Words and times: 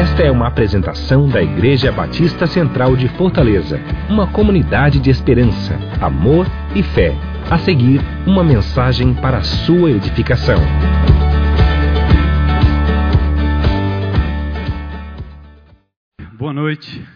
Esta 0.00 0.22
é 0.22 0.30
uma 0.30 0.46
apresentação 0.46 1.28
da 1.28 1.42
Igreja 1.42 1.92
Batista 1.92 2.46
Central 2.46 2.96
de 2.96 3.06
Fortaleza, 3.18 3.78
uma 4.08 4.32
comunidade 4.32 4.98
de 4.98 5.10
esperança, 5.10 5.74
amor 6.00 6.46
e 6.74 6.82
fé. 6.82 7.12
A 7.50 7.58
seguir, 7.58 8.00
uma 8.26 8.42
mensagem 8.42 9.12
para 9.12 9.36
a 9.36 9.42
sua 9.42 9.90
edificação. 9.90 10.56
Boa 16.32 16.54
noite. 16.54 17.06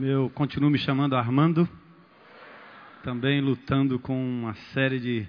Eu 0.00 0.30
continuo 0.32 0.70
me 0.70 0.78
chamando 0.78 1.16
Armando, 1.16 1.68
também 3.02 3.40
lutando 3.40 3.98
com 3.98 4.16
uma 4.16 4.54
série 4.72 5.00
de 5.00 5.28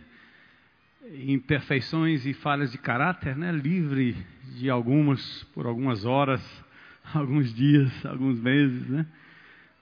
imperfeições 1.26 2.24
e 2.28 2.36
falhas 2.36 2.72
de 2.72 2.78
caráter, 2.78 3.36
né? 3.36 3.52
livre 3.52 4.16
de 4.56 4.70
algumas 4.70 5.44
por 5.56 5.66
algumas 5.66 6.06
horas, 6.06 6.67
alguns 7.14 7.54
dias, 7.54 8.06
alguns 8.06 8.40
meses, 8.40 8.88
né? 8.88 9.06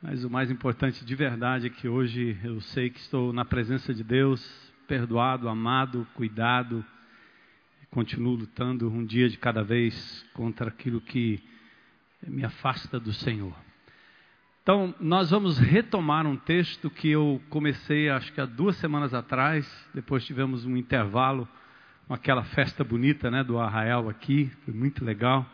Mas 0.02 0.24
o 0.24 0.30
mais 0.30 0.52
importante 0.52 1.04
de 1.04 1.16
verdade 1.16 1.68
é 1.68 1.70
que 1.70 1.88
hoje 1.88 2.38
eu 2.44 2.62
sei 2.62 2.90
que 2.90 3.00
estou 3.00 3.34
na 3.34 3.44
presença 3.44 3.94
de 3.94 4.04
Deus, 4.04 4.44
perdoado, 4.88 5.50
amado, 5.50 6.08
cuidado, 6.14 6.86
continuo 7.90 8.36
lutando 8.36 8.92
um 8.92 9.04
dia 9.04 9.28
de 9.30 9.38
cada 9.38 9.64
vez 9.64 10.26
contra 10.34 10.68
aquilo 10.68 11.02
que 11.02 11.42
me 12.28 12.46
afasta 12.46 13.00
do 13.00 13.14
Senhor. 13.14 13.56
Então, 14.62 14.94
nós 15.00 15.32
vamos 15.32 15.58
retomar 15.58 16.28
um 16.28 16.36
texto 16.36 16.90
que 16.90 17.10
eu 17.10 17.42
comecei, 17.50 18.10
acho 18.10 18.34
que 18.34 18.42
há 18.42 18.46
duas 18.46 18.76
semanas 18.78 19.14
atrás. 19.14 19.66
Depois 19.94 20.26
tivemos 20.26 20.66
um 20.66 20.76
intervalo 20.76 21.48
com 22.08 22.14
aquela 22.14 22.44
festa 22.44 22.84
bonita, 22.84 23.32
né, 23.32 23.44
do 23.44 23.58
Arraial 23.60 24.10
aqui, 24.10 24.52
foi 24.64 24.74
muito 24.74 25.04
legal. 25.04 25.50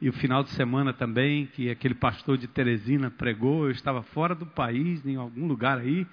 E 0.00 0.08
o 0.08 0.12
final 0.12 0.42
de 0.42 0.50
semana 0.50 0.92
também, 0.92 1.46
que 1.46 1.70
aquele 1.70 1.94
pastor 1.94 2.36
de 2.36 2.46
Teresina 2.46 3.10
pregou, 3.10 3.64
eu 3.64 3.70
estava 3.70 4.02
fora 4.02 4.34
do 4.34 4.44
país, 4.44 5.04
em 5.06 5.16
algum 5.16 5.46
lugar 5.46 5.78
aí, 5.78 6.06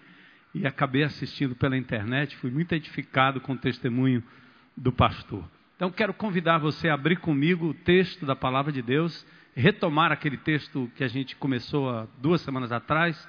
e 0.54 0.66
acabei 0.66 1.04
assistindo 1.04 1.56
pela 1.56 1.76
internet, 1.76 2.36
fui 2.38 2.50
muito 2.50 2.74
edificado 2.74 3.42
com 3.42 3.54
o 3.54 3.58
testemunho 3.58 4.24
do 4.78 4.92
pastor. 4.92 5.44
Então 5.76 5.92
quero 5.92 6.14
convidar 6.14 6.60
você 6.60 6.88
a 6.88 6.94
abrir 6.94 7.18
comigo 7.18 7.68
o 7.68 7.74
texto 7.74 8.26
da 8.26 8.36
palavra 8.36 8.72
de 8.72 8.82
Deus, 8.82 9.26
retomar 9.54 10.12
aquele 10.12 10.38
texto 10.38 10.90
que 10.96 11.04
a 11.04 11.08
gente 11.08 11.36
começou 11.36 11.90
há 11.90 12.08
duas 12.22 12.40
semanas 12.42 12.72
atrás, 12.72 13.28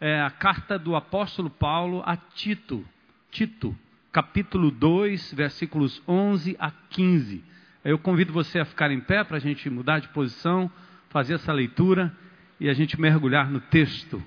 é 0.00 0.20
a 0.20 0.30
carta 0.30 0.76
do 0.76 0.96
apóstolo 0.96 1.48
Paulo 1.48 2.02
a 2.04 2.16
Tito. 2.16 2.84
Tito, 3.30 3.76
capítulo 4.10 4.70
2, 4.70 5.32
versículos 5.32 6.02
11 6.08 6.56
a 6.58 6.72
15. 6.72 7.51
Eu 7.84 7.98
convido 7.98 8.32
você 8.32 8.60
a 8.60 8.64
ficar 8.64 8.90
em 8.90 9.00
pé 9.00 9.24
para 9.24 9.38
a 9.38 9.40
gente 9.40 9.68
mudar 9.68 9.98
de 9.98 10.08
posição, 10.08 10.70
fazer 11.08 11.34
essa 11.34 11.52
leitura 11.52 12.16
e 12.60 12.68
a 12.68 12.74
gente 12.74 13.00
mergulhar 13.00 13.50
no 13.50 13.60
texto. 13.60 14.22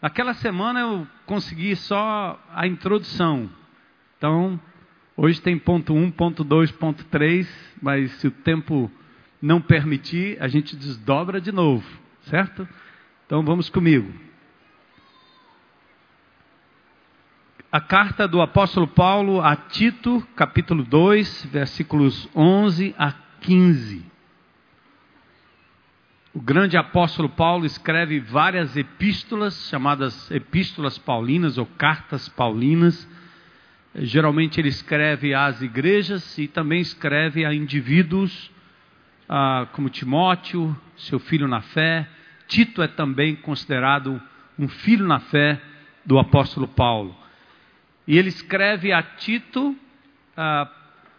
Aquela 0.00 0.34
semana 0.34 0.80
eu 0.80 1.06
consegui 1.24 1.74
só 1.74 2.38
a 2.52 2.66
introdução. 2.66 3.48
Então, 4.18 4.60
hoje 5.16 5.40
tem 5.40 5.58
ponto 5.58 5.94
1, 5.94 6.10
ponto 6.10 6.44
2, 6.44 6.70
ponto 6.72 7.04
3, 7.04 7.74
mas 7.80 8.12
se 8.12 8.26
o 8.26 8.30
tempo 8.30 8.90
não 9.40 9.60
permitir, 9.60 10.36
a 10.40 10.46
gente 10.46 10.76
desdobra 10.76 11.40
de 11.40 11.50
novo, 11.50 11.86
certo? 12.22 12.68
Então 13.26 13.42
vamos 13.42 13.70
comigo. 13.70 14.12
A 17.72 17.80
carta 17.80 18.28
do 18.28 18.42
apóstolo 18.42 18.86
Paulo 18.86 19.40
a 19.40 19.56
Tito, 19.56 20.22
capítulo 20.36 20.84
2, 20.84 21.46
versículos 21.50 22.28
11 22.36 22.94
a 22.98 23.14
15. 23.40 24.04
O 26.34 26.40
grande 26.42 26.76
apóstolo 26.76 27.30
Paulo 27.30 27.64
escreve 27.64 28.20
várias 28.20 28.76
epístolas, 28.76 29.70
chamadas 29.70 30.30
epístolas 30.30 30.98
paulinas 30.98 31.56
ou 31.56 31.64
cartas 31.64 32.28
paulinas. 32.28 33.08
Geralmente 33.94 34.60
ele 34.60 34.68
escreve 34.68 35.32
às 35.32 35.62
igrejas 35.62 36.36
e 36.36 36.46
também 36.46 36.82
escreve 36.82 37.42
a 37.42 37.54
indivíduos, 37.54 38.50
como 39.72 39.88
Timóteo, 39.88 40.78
seu 40.94 41.18
filho 41.18 41.48
na 41.48 41.62
fé. 41.62 42.06
Tito 42.46 42.82
é 42.82 42.86
também 42.86 43.34
considerado 43.34 44.20
um 44.58 44.68
filho 44.68 45.06
na 45.06 45.20
fé 45.20 45.58
do 46.04 46.18
apóstolo 46.18 46.68
Paulo. 46.68 47.21
E 48.06 48.18
ele 48.18 48.28
escreve 48.28 48.92
a 48.92 49.02
Tito, 49.02 49.76
ah, 50.36 50.70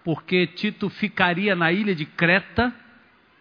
porque 0.04 0.48
Tito 0.48 0.90
ficaria 0.90 1.56
na 1.56 1.72
ilha 1.72 1.96
de 1.96 2.06
Creta, 2.06 2.74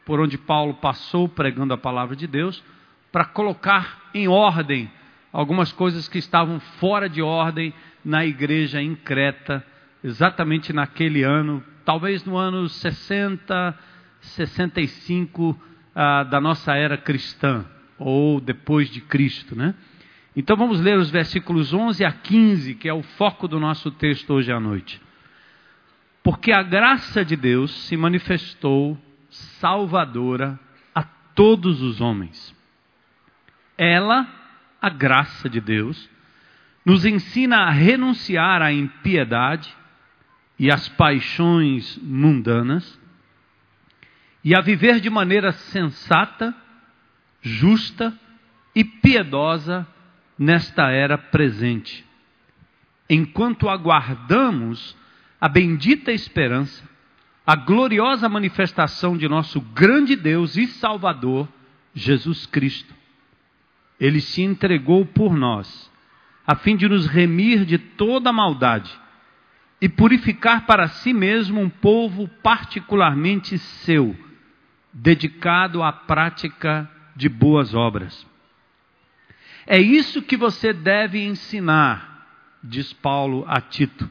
por 0.05 0.21
onde 0.21 0.39
Paulo 0.39 0.75
passou 0.75 1.29
pregando 1.29 1.75
a 1.75 1.79
palavra 1.79 2.15
de 2.15 2.27
Deus, 2.27 2.63
para 3.11 3.25
colocar 3.25 4.11
em 4.15 4.29
ordem 4.29 4.91
algumas 5.33 5.73
coisas 5.73 6.09
que 6.09 6.19
estavam 6.19 6.61
fora 6.61 7.09
de 7.09 7.23
ordem 7.23 7.73
na 8.05 8.25
igreja 8.25 8.83
em 8.83 8.95
Creta, 8.95 9.65
exatamente 10.03 10.73
naquele 10.73 11.23
ano, 11.23 11.63
talvez 11.85 12.25
no 12.25 12.37
ano 12.37 12.69
60, 12.69 13.79
65 14.21 15.61
ah, 15.95 16.25
da 16.25 16.41
nossa 16.41 16.75
era 16.75 16.97
cristã, 16.97 17.65
ou 17.99 18.41
depois 18.41 18.89
de 18.89 19.01
Cristo, 19.01 19.57
né? 19.57 19.75
Então 20.35 20.57
vamos 20.57 20.81
ler 20.81 20.97
os 20.97 21.11
versículos 21.11 21.75
11 21.75 22.05
a 22.05 22.13
15, 22.13 22.75
que 22.77 22.89
é 22.89 22.95
o 22.95 23.03
foco 23.03 23.47
do 23.47 23.61
nosso 23.61 23.91
texto 23.91 24.33
hoje 24.33 24.51
à 24.51 24.59
noite. 24.59 25.01
Porque 26.23 26.53
a 26.53 26.63
graça 26.63 27.25
de 27.25 27.37
Deus 27.37 27.71
se 27.87 27.97
manifestou 27.97 28.99
salvadora 29.29 30.59
a 30.95 31.03
todos 31.03 31.83
os 31.83 32.01
homens. 32.01 32.55
Ela, 33.77 34.27
a 34.81 34.89
graça 34.89 35.51
de 35.51 35.61
Deus, 35.61 36.09
nos 36.85 37.05
ensina 37.05 37.65
a 37.65 37.71
renunciar 37.71 38.63
à 38.63 38.73
impiedade 38.73 39.75
e 40.59 40.71
às 40.71 40.89
paixões 40.89 41.99
mundanas 41.99 42.99
e 44.45 44.55
a 44.55 44.61
viver 44.61 44.99
de 44.99 45.11
maneira 45.11 45.53
sensata, 45.53 46.55
justa 47.43 48.13
e 48.75 48.83
piedosa 48.83 49.87
nesta 50.39 50.91
era 50.91 51.17
presente. 51.17 52.05
Enquanto 53.09 53.69
aguardamos 53.69 54.97
a 55.41 55.49
bendita 55.49 56.13
esperança, 56.13 56.83
a 57.47 57.57
gloriosa 57.57 58.29
manifestação 58.29 59.17
de 59.17 59.29
nosso 59.29 59.61
grande 59.61 60.15
Deus 60.15 60.57
e 60.57 60.67
Salvador, 60.67 61.49
Jesus 61.95 62.47
Cristo. 62.47 62.95
Ele 63.99 64.21
se 64.21 64.43
entregou 64.43 65.05
por 65.05 65.35
nós, 65.35 65.91
a 66.47 66.55
fim 66.55 66.77
de 66.77 66.89
nos 66.89 67.07
remir 67.07 67.65
de 67.65 67.79
toda 67.79 68.33
maldade 68.33 68.91
e 69.81 69.89
purificar 69.89 70.65
para 70.65 70.89
si 70.89 71.13
mesmo 71.13 71.61
um 71.61 71.69
povo 71.69 72.29
particularmente 72.43 73.59
seu, 73.59 74.17
dedicado 74.93 75.83
à 75.83 75.93
prática 75.93 76.89
de 77.17 77.29
boas 77.29 77.75
obras. 77.75 78.27
É 79.67 79.81
isso 79.81 80.23
que 80.23 80.37
você 80.37 80.73
deve 80.73 81.25
ensinar, 81.25 82.27
diz 82.63 82.93
Paulo 82.93 83.45
a 83.47 83.61
Tito, 83.61 84.09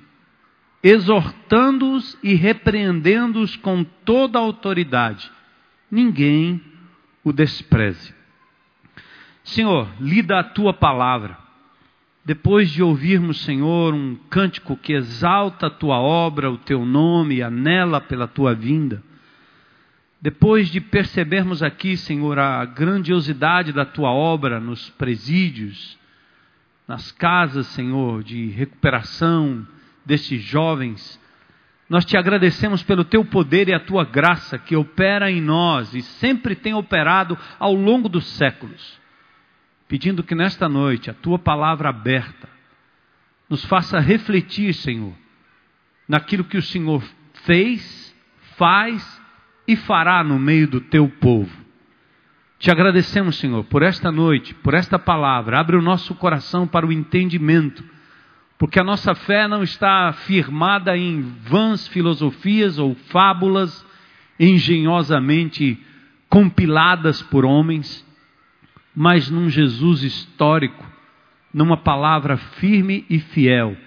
exortando-os 0.82 2.18
e 2.24 2.34
repreendendo-os 2.34 3.56
com 3.58 3.84
toda 3.84 4.40
a 4.40 4.42
autoridade. 4.42 5.32
Ninguém 5.90 6.62
o 7.24 7.32
despreze. 7.34 8.14
Senhor, 9.44 9.88
lida 10.00 10.40
a 10.40 10.44
tua 10.44 10.74
palavra. 10.74 11.38
Depois 12.24 12.70
de 12.70 12.84
ouvirmos, 12.84 13.42
Senhor, 13.42 13.94
um 13.94 14.16
cântico 14.30 14.78
que 14.78 14.94
exalta 14.94 15.68
a 15.68 15.72
tua 15.72 16.00
obra, 16.00 16.52
o 16.52 16.58
teu 16.58 16.86
nome 16.86 17.36
e 17.36 17.44
anela 17.44 18.00
pela 18.00 18.28
tua 18.28 18.54
vinda, 18.54 19.04
depois 20.22 20.70
de 20.70 20.80
percebermos 20.80 21.64
aqui, 21.64 21.98
Senhor, 21.98 22.38
a 22.38 22.64
grandiosidade 22.64 23.74
da 23.74 23.84
tua 23.84 24.12
obra 24.12 24.60
nos 24.60 24.88
presídios, 24.92 25.98
nas 26.88 27.12
casas, 27.12 27.66
Senhor, 27.68 28.22
de 28.22 28.50
recuperação 28.50 29.66
destes 30.06 30.40
jovens, 30.44 31.20
nós 31.90 32.06
te 32.06 32.16
agradecemos 32.16 32.84
pelo 32.84 33.04
teu 33.04 33.26
poder 33.26 33.68
e 33.68 33.74
a 33.74 33.80
tua 33.80 34.06
graça 34.06 34.60
que 34.60 34.76
opera 34.76 35.32
em 35.32 35.42
nós 35.42 35.94
e 35.96 36.04
sempre 36.04 36.56
tem 36.56 36.74
operado 36.74 37.38
ao 37.58 37.74
longo 37.74 38.08
dos 38.08 38.26
séculos. 38.28 39.00
Pedindo 39.88 40.24
que 40.24 40.36
nesta 40.36 40.70
noite 40.70 41.10
a 41.10 41.14
tua 41.16 41.40
palavra 41.40 41.90
aberta 41.90 42.48
nos 43.50 43.66
faça 43.66 44.00
refletir, 44.00 44.74
Senhor, 44.74 45.14
naquilo 46.08 46.44
que 46.44 46.58
o 46.58 46.62
Senhor 46.62 47.04
fez, 47.44 48.16
faz 48.56 49.21
e 49.72 49.76
fará 49.78 50.22
no 50.22 50.38
meio 50.38 50.68
do 50.68 50.82
teu 50.82 51.08
povo. 51.08 51.50
Te 52.60 52.70
agradecemos, 52.70 53.38
Senhor, 53.38 53.64
por 53.64 53.84
esta 53.84 54.12
noite, 54.12 54.54
por 54.54 54.74
esta 54.74 55.00
palavra. 55.00 55.60
Abre 55.60 55.78
o 55.78 55.82
nosso 55.82 56.14
coração 56.14 56.68
para 56.68 56.86
o 56.86 56.92
entendimento, 56.92 57.82
porque 58.58 58.80
a 58.80 58.84
nossa 58.84 59.16
fé 59.16 59.48
não 59.48 59.64
está 59.64 60.12
firmada 60.12 60.98
em 60.98 61.22
vãs 61.44 61.88
filosofias 61.88 62.78
ou 62.78 62.96
fábulas 63.10 63.86
engenhosamente 64.38 65.80
compiladas 66.28 67.22
por 67.22 67.46
homens, 67.46 68.06
mas 68.94 69.30
num 69.30 69.50
Jesus 69.50 70.04
histórico, 70.04 70.86
numa 71.54 71.78
palavra 71.78 72.36
firme 72.36 73.06
e 73.10 73.20
fiel, 73.20 73.78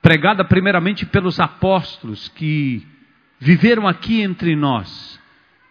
pregada 0.00 0.44
primeiramente 0.46 1.04
pelos 1.04 1.38
apóstolos 1.38 2.28
que 2.28 2.86
viveram 3.38 3.86
aqui 3.86 4.20
entre 4.20 4.56
nós, 4.56 5.18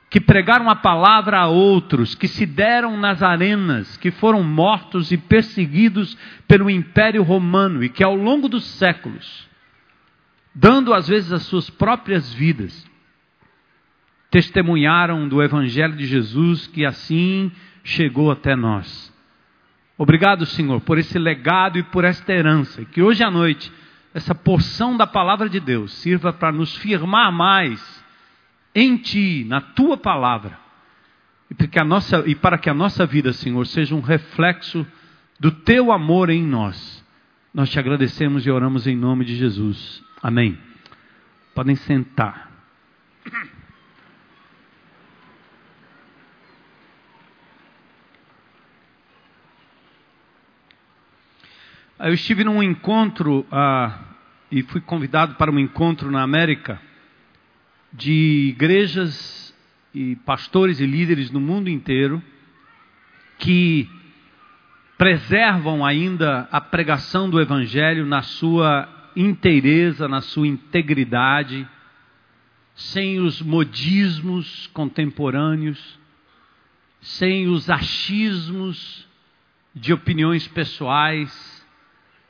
que 0.09 0.21
pregaram 0.21 0.69
a 0.69 0.75
palavra 0.75 1.39
a 1.39 1.47
outros, 1.47 2.15
que 2.15 2.27
se 2.27 2.45
deram 2.45 2.97
nas 2.97 3.21
arenas, 3.21 3.97
que 3.97 4.09
foram 4.09 4.41
mortos 4.41 5.11
e 5.11 5.17
perseguidos 5.17 6.17
pelo 6.47 6.69
Império 6.69 7.23
Romano 7.23 7.83
e 7.83 7.89
que 7.89 8.03
ao 8.03 8.15
longo 8.15 8.47
dos 8.47 8.65
séculos, 8.65 9.47
dando 10.55 10.93
às 10.93 11.07
vezes 11.07 11.31
as 11.31 11.43
suas 11.43 11.69
próprias 11.69 12.33
vidas, 12.33 12.85
testemunharam 14.31 15.27
do 15.27 15.41
Evangelho 15.41 15.95
de 15.95 16.05
Jesus 16.05 16.67
que 16.67 16.85
assim 16.85 17.51
chegou 17.83 18.31
até 18.31 18.55
nós. 18.55 19.13
Obrigado, 19.97 20.45
Senhor, 20.45 20.79
por 20.81 20.97
esse 20.97 21.17
legado 21.17 21.79
e 21.79 21.83
por 21.83 22.05
esta 22.05 22.31
herança, 22.31 22.85
que 22.85 23.01
hoje 23.01 23.23
à 23.23 23.31
noite 23.31 23.71
essa 24.17 24.33
porção 24.33 24.97
da 24.97 25.05
palavra 25.05 25.47
de 25.47 25.59
Deus 25.59 25.93
sirva 25.93 26.33
para 26.33 26.51
nos 26.51 26.75
firmar 26.75 27.31
mais 27.31 28.03
em 28.73 28.97
Ti, 28.97 29.45
na 29.47 29.61
Tua 29.61 29.95
palavra, 29.95 30.57
e 31.51 31.83
nossa, 31.83 32.23
e 32.25 32.33
para 32.33 32.57
que 32.57 32.67
a 32.67 32.73
nossa 32.73 33.05
vida, 33.05 33.31
Senhor, 33.31 33.63
seja 33.67 33.93
um 33.93 33.99
reflexo 33.99 34.87
do 35.39 35.51
Teu 35.51 35.91
amor 35.91 36.31
em 36.31 36.43
nós. 36.43 37.05
Nós 37.53 37.69
te 37.69 37.77
agradecemos 37.77 38.43
e 38.43 38.49
oramos 38.49 38.87
em 38.87 38.95
nome 38.95 39.23
de 39.23 39.35
Jesus. 39.35 40.03
Amém. 40.23 40.57
Podem 41.53 41.75
sentar. 41.75 42.51
Eu 51.99 52.13
estive 52.13 52.43
num 52.43 52.61
encontro 52.61 53.43
ah, 53.51 53.97
e 54.51 54.61
fui 54.61 54.79
convidado 54.79 55.33
para 55.33 55.49
um 55.51 55.57
encontro 55.57 56.11
na 56.11 56.21
América 56.21 56.79
de 57.91 58.49
igrejas 58.49 59.51
e 59.95 60.15
pastores 60.17 60.79
e 60.79 60.85
líderes 60.85 61.31
no 61.31 61.41
mundo 61.41 61.71
inteiro 61.71 62.21
que 63.39 63.89
preservam 64.95 65.83
ainda 65.83 66.47
a 66.51 66.61
pregação 66.61 67.27
do 67.27 67.41
Evangelho 67.41 68.05
na 68.05 68.21
sua 68.21 68.87
inteireza, 69.15 70.07
na 70.07 70.21
sua 70.21 70.47
integridade, 70.47 71.67
sem 72.75 73.19
os 73.19 73.41
modismos 73.41 74.67
contemporâneos, 74.67 75.99
sem 77.01 77.47
os 77.47 77.71
achismos 77.71 79.07
de 79.73 79.91
opiniões 79.93 80.47
pessoais, 80.47 81.56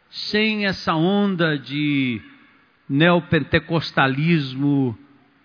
sem 0.10 0.66
essa 0.66 0.96
onda 0.96 1.58
de 1.58 2.22
neopentecostalismo 2.88 4.98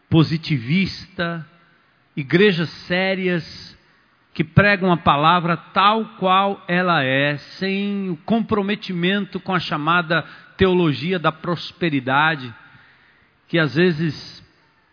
positivista, 0.09 1.47
igrejas 2.17 2.69
sérias 2.69 3.79
que 4.35 4.45
pregam 4.45 4.93
a 4.93 4.97
palavra 4.97 5.57
tal 5.57 6.05
qual 6.19 6.63
ela 6.67 7.03
é, 7.03 7.37
sem 7.37 8.11
o 8.11 8.17
comprometimento 8.19 9.41
com 9.41 9.55
a 9.55 9.61
chamada 9.61 10.25
teologia 10.57 11.19
da 11.19 11.33
prosperidade, 11.33 12.53
que 13.49 13.59
às 13.59 13.75
vezes 13.75 14.43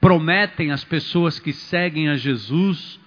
prometem 0.02 0.72
às 0.72 0.84
pessoas 0.84 1.40
que 1.40 1.54
seguem 1.54 2.10
a 2.10 2.16
Jesus 2.16 3.00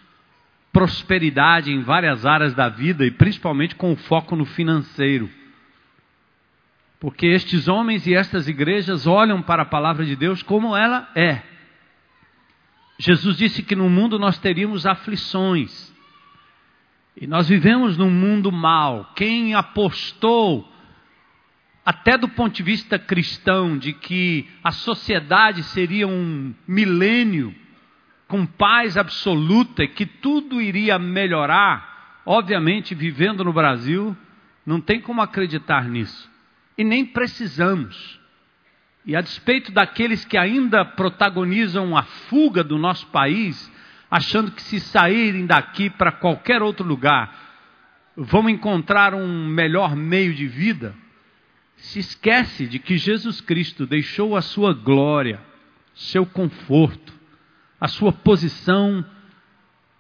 prosperidade 0.72 1.70
em 1.70 1.82
várias 1.82 2.24
áreas 2.24 2.54
da 2.54 2.68
vida 2.68 3.04
e 3.04 3.10
principalmente 3.10 3.74
com 3.74 3.94
foco 3.94 4.34
no 4.34 4.46
financeiro. 4.46 5.28
Porque 7.02 7.26
estes 7.26 7.66
homens 7.66 8.06
e 8.06 8.14
estas 8.14 8.46
igrejas 8.46 9.06
olham 9.06 9.42
para 9.42 9.64
a 9.64 9.66
palavra 9.66 10.06
de 10.06 10.16
Deus 10.16 10.42
como 10.42 10.74
ela 10.74 11.10
é 11.14 11.42
Jesus 13.02 13.36
disse 13.36 13.64
que 13.64 13.74
no 13.74 13.90
mundo 13.90 14.16
nós 14.16 14.38
teríamos 14.38 14.86
aflições. 14.86 15.92
E 17.20 17.26
nós 17.26 17.48
vivemos 17.48 17.96
num 17.96 18.08
mundo 18.08 18.52
mal. 18.52 19.10
Quem 19.16 19.54
apostou, 19.54 20.72
até 21.84 22.16
do 22.16 22.28
ponto 22.28 22.54
de 22.54 22.62
vista 22.62 23.00
cristão, 23.00 23.76
de 23.76 23.92
que 23.92 24.48
a 24.62 24.70
sociedade 24.70 25.64
seria 25.64 26.06
um 26.06 26.54
milênio 26.64 27.52
com 28.28 28.46
paz 28.46 28.96
absoluta, 28.96 29.84
que 29.84 30.06
tudo 30.06 30.62
iria 30.62 30.96
melhorar, 30.96 32.22
obviamente, 32.24 32.94
vivendo 32.94 33.42
no 33.42 33.52
Brasil, 33.52 34.16
não 34.64 34.80
tem 34.80 35.00
como 35.00 35.20
acreditar 35.20 35.88
nisso. 35.88 36.31
E 36.76 36.84
nem 36.84 37.04
precisamos. 37.04 38.20
E 39.04 39.16
a 39.16 39.20
despeito 39.20 39.72
daqueles 39.72 40.24
que 40.24 40.38
ainda 40.38 40.84
protagonizam 40.84 41.96
a 41.96 42.02
fuga 42.02 42.62
do 42.62 42.78
nosso 42.78 43.06
país, 43.08 43.70
achando 44.10 44.52
que 44.52 44.62
se 44.62 44.78
saírem 44.78 45.46
daqui 45.46 45.90
para 45.90 46.12
qualquer 46.12 46.62
outro 46.62 46.86
lugar, 46.86 47.42
vão 48.16 48.48
encontrar 48.48 49.14
um 49.14 49.46
melhor 49.46 49.96
meio 49.96 50.34
de 50.34 50.46
vida, 50.46 50.94
se 51.76 51.98
esquece 51.98 52.66
de 52.66 52.78
que 52.78 52.96
Jesus 52.96 53.40
Cristo 53.40 53.86
deixou 53.86 54.36
a 54.36 54.42
sua 54.42 54.72
glória, 54.72 55.40
seu 55.94 56.24
conforto, 56.24 57.12
a 57.80 57.88
sua 57.88 58.12
posição 58.12 59.04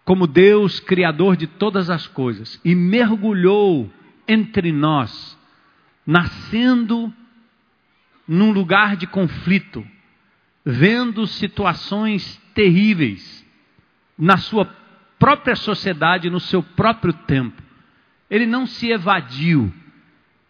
como 0.04 0.26
Deus, 0.26 0.78
Criador 0.78 1.36
de 1.36 1.46
todas 1.46 1.90
as 1.90 2.06
coisas, 2.06 2.60
e 2.64 2.74
mergulhou 2.74 3.90
entre 4.28 4.72
nós, 4.72 5.38
nascendo 6.06 7.12
num 8.26 8.52
lugar 8.52 8.96
de 8.96 9.06
conflito, 9.06 9.86
vendo 10.64 11.26
situações 11.26 12.40
terríveis 12.54 13.44
na 14.16 14.36
sua 14.36 14.64
própria 15.18 15.56
sociedade, 15.56 16.30
no 16.30 16.40
seu 16.40 16.62
próprio 16.62 17.12
tempo. 17.12 17.62
Ele 18.28 18.46
não 18.46 18.66
se 18.66 18.90
evadiu, 18.90 19.72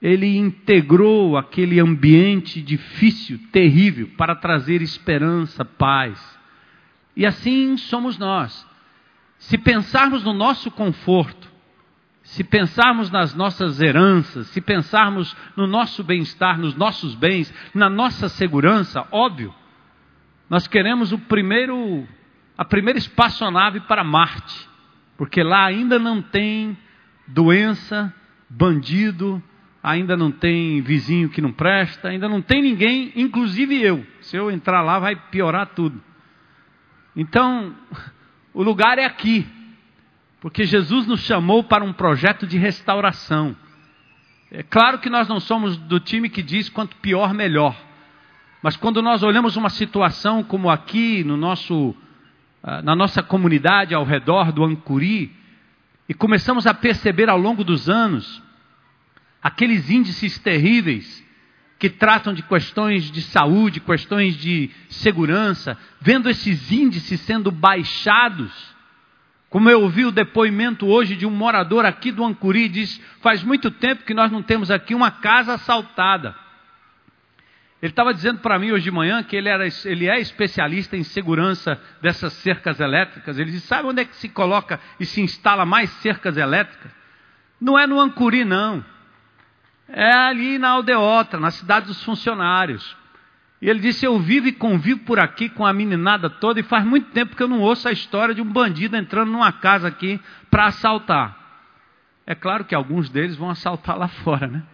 ele 0.00 0.36
integrou 0.36 1.36
aquele 1.36 1.78
ambiente 1.78 2.62
difícil, 2.62 3.38
terrível, 3.50 4.08
para 4.16 4.34
trazer 4.34 4.80
esperança, 4.80 5.64
paz. 5.64 6.18
E 7.14 7.26
assim 7.26 7.76
somos 7.76 8.18
nós. 8.18 8.66
Se 9.38 9.58
pensarmos 9.58 10.24
no 10.24 10.32
nosso 10.32 10.70
conforto, 10.70 11.51
se 12.22 12.44
pensarmos 12.44 13.10
nas 13.10 13.34
nossas 13.34 13.80
heranças, 13.80 14.46
se 14.48 14.60
pensarmos 14.60 15.36
no 15.56 15.66
nosso 15.66 16.04
bem-estar, 16.04 16.58
nos 16.58 16.74
nossos 16.74 17.14
bens, 17.14 17.52
na 17.74 17.90
nossa 17.90 18.28
segurança, 18.28 19.06
óbvio, 19.10 19.54
nós 20.48 20.66
queremos 20.66 21.12
o 21.12 21.18
primeiro, 21.18 22.06
a 22.56 22.64
primeira 22.64 22.98
espaçonave 22.98 23.80
para 23.80 24.04
Marte, 24.04 24.68
porque 25.16 25.42
lá 25.42 25.66
ainda 25.66 25.98
não 25.98 26.22
tem 26.22 26.76
doença, 27.26 28.14
bandido, 28.48 29.42
ainda 29.82 30.16
não 30.16 30.30
tem 30.30 30.80
vizinho 30.80 31.28
que 31.28 31.40
não 31.40 31.52
presta, 31.52 32.08
ainda 32.08 32.28
não 32.28 32.40
tem 32.40 32.62
ninguém, 32.62 33.12
inclusive 33.16 33.82
eu. 33.82 34.06
Se 34.20 34.36
eu 34.36 34.50
entrar 34.50 34.82
lá, 34.82 34.98
vai 34.98 35.16
piorar 35.16 35.68
tudo. 35.74 36.00
Então, 37.16 37.74
o 38.54 38.62
lugar 38.62 38.98
é 38.98 39.04
aqui. 39.04 39.46
Porque 40.42 40.64
Jesus 40.64 41.06
nos 41.06 41.20
chamou 41.20 41.62
para 41.62 41.84
um 41.84 41.92
projeto 41.92 42.48
de 42.48 42.58
restauração. 42.58 43.54
É 44.50 44.64
claro 44.64 44.98
que 44.98 45.08
nós 45.08 45.28
não 45.28 45.38
somos 45.38 45.76
do 45.76 46.00
time 46.00 46.28
que 46.28 46.42
diz 46.42 46.68
quanto 46.68 46.96
pior, 46.96 47.32
melhor. 47.32 47.80
Mas 48.60 48.76
quando 48.76 49.00
nós 49.00 49.22
olhamos 49.22 49.54
uma 49.54 49.70
situação 49.70 50.42
como 50.42 50.68
aqui, 50.68 51.22
no 51.22 51.36
nosso, 51.36 51.94
ah, 52.60 52.82
na 52.82 52.96
nossa 52.96 53.22
comunidade 53.22 53.94
ao 53.94 54.04
redor 54.04 54.50
do 54.50 54.64
Ancuri, 54.64 55.30
e 56.08 56.12
começamos 56.12 56.66
a 56.66 56.74
perceber 56.74 57.30
ao 57.30 57.38
longo 57.38 57.62
dos 57.62 57.88
anos 57.88 58.42
aqueles 59.40 59.90
índices 59.90 60.40
terríveis 60.40 61.24
que 61.78 61.88
tratam 61.88 62.34
de 62.34 62.42
questões 62.42 63.12
de 63.12 63.22
saúde, 63.22 63.78
questões 63.78 64.36
de 64.36 64.72
segurança, 64.88 65.78
vendo 66.00 66.28
esses 66.28 66.72
índices 66.72 67.20
sendo 67.20 67.52
baixados, 67.52 68.71
como 69.52 69.68
eu 69.68 69.82
ouvi 69.82 70.06
o 70.06 70.10
depoimento 70.10 70.86
hoje 70.86 71.14
de 71.14 71.26
um 71.26 71.30
morador 71.30 71.84
aqui 71.84 72.10
do 72.10 72.24
Ancuri, 72.24 72.70
diz: 72.70 72.98
faz 73.20 73.42
muito 73.42 73.70
tempo 73.70 74.02
que 74.02 74.14
nós 74.14 74.32
não 74.32 74.42
temos 74.42 74.70
aqui 74.70 74.94
uma 74.94 75.10
casa 75.10 75.52
assaltada. 75.52 76.34
Ele 77.82 77.92
estava 77.92 78.14
dizendo 78.14 78.38
para 78.38 78.58
mim 78.58 78.70
hoje 78.70 78.84
de 78.84 78.90
manhã 78.90 79.22
que 79.22 79.36
ele, 79.36 79.50
era, 79.50 79.66
ele 79.84 80.08
é 80.08 80.18
especialista 80.18 80.96
em 80.96 81.02
segurança 81.02 81.78
dessas 82.00 82.32
cercas 82.32 82.80
elétricas. 82.80 83.38
Ele 83.38 83.50
disse: 83.50 83.66
sabe 83.66 83.88
onde 83.88 84.00
é 84.00 84.06
que 84.06 84.16
se 84.16 84.30
coloca 84.30 84.80
e 84.98 85.04
se 85.04 85.20
instala 85.20 85.66
mais 85.66 85.90
cercas 86.00 86.38
elétricas? 86.38 86.90
Não 87.60 87.78
é 87.78 87.86
no 87.86 88.00
Ancuri, 88.00 88.46
não. 88.46 88.82
É 89.86 90.10
ali 90.10 90.56
na 90.56 90.70
Aldeota, 90.70 91.38
na 91.38 91.50
cidade 91.50 91.88
dos 91.88 92.02
funcionários. 92.02 92.96
E 93.62 93.70
ele 93.70 93.78
disse: 93.78 94.04
Eu 94.04 94.18
vivo 94.18 94.48
e 94.48 94.52
convivo 94.52 95.00
por 95.00 95.20
aqui 95.20 95.48
com 95.48 95.64
a 95.64 95.72
meninada 95.72 96.28
toda, 96.28 96.58
e 96.58 96.64
faz 96.64 96.84
muito 96.84 97.12
tempo 97.12 97.36
que 97.36 97.42
eu 97.42 97.48
não 97.48 97.60
ouço 97.60 97.88
a 97.88 97.92
história 97.92 98.34
de 98.34 98.42
um 98.42 98.52
bandido 98.52 98.96
entrando 98.96 99.30
numa 99.30 99.52
casa 99.52 99.86
aqui 99.86 100.20
para 100.50 100.66
assaltar. 100.66 101.38
É 102.26 102.34
claro 102.34 102.64
que 102.64 102.74
alguns 102.74 103.08
deles 103.08 103.36
vão 103.36 103.48
assaltar 103.48 103.96
lá 103.96 104.08
fora, 104.24 104.48
né? 104.48 104.64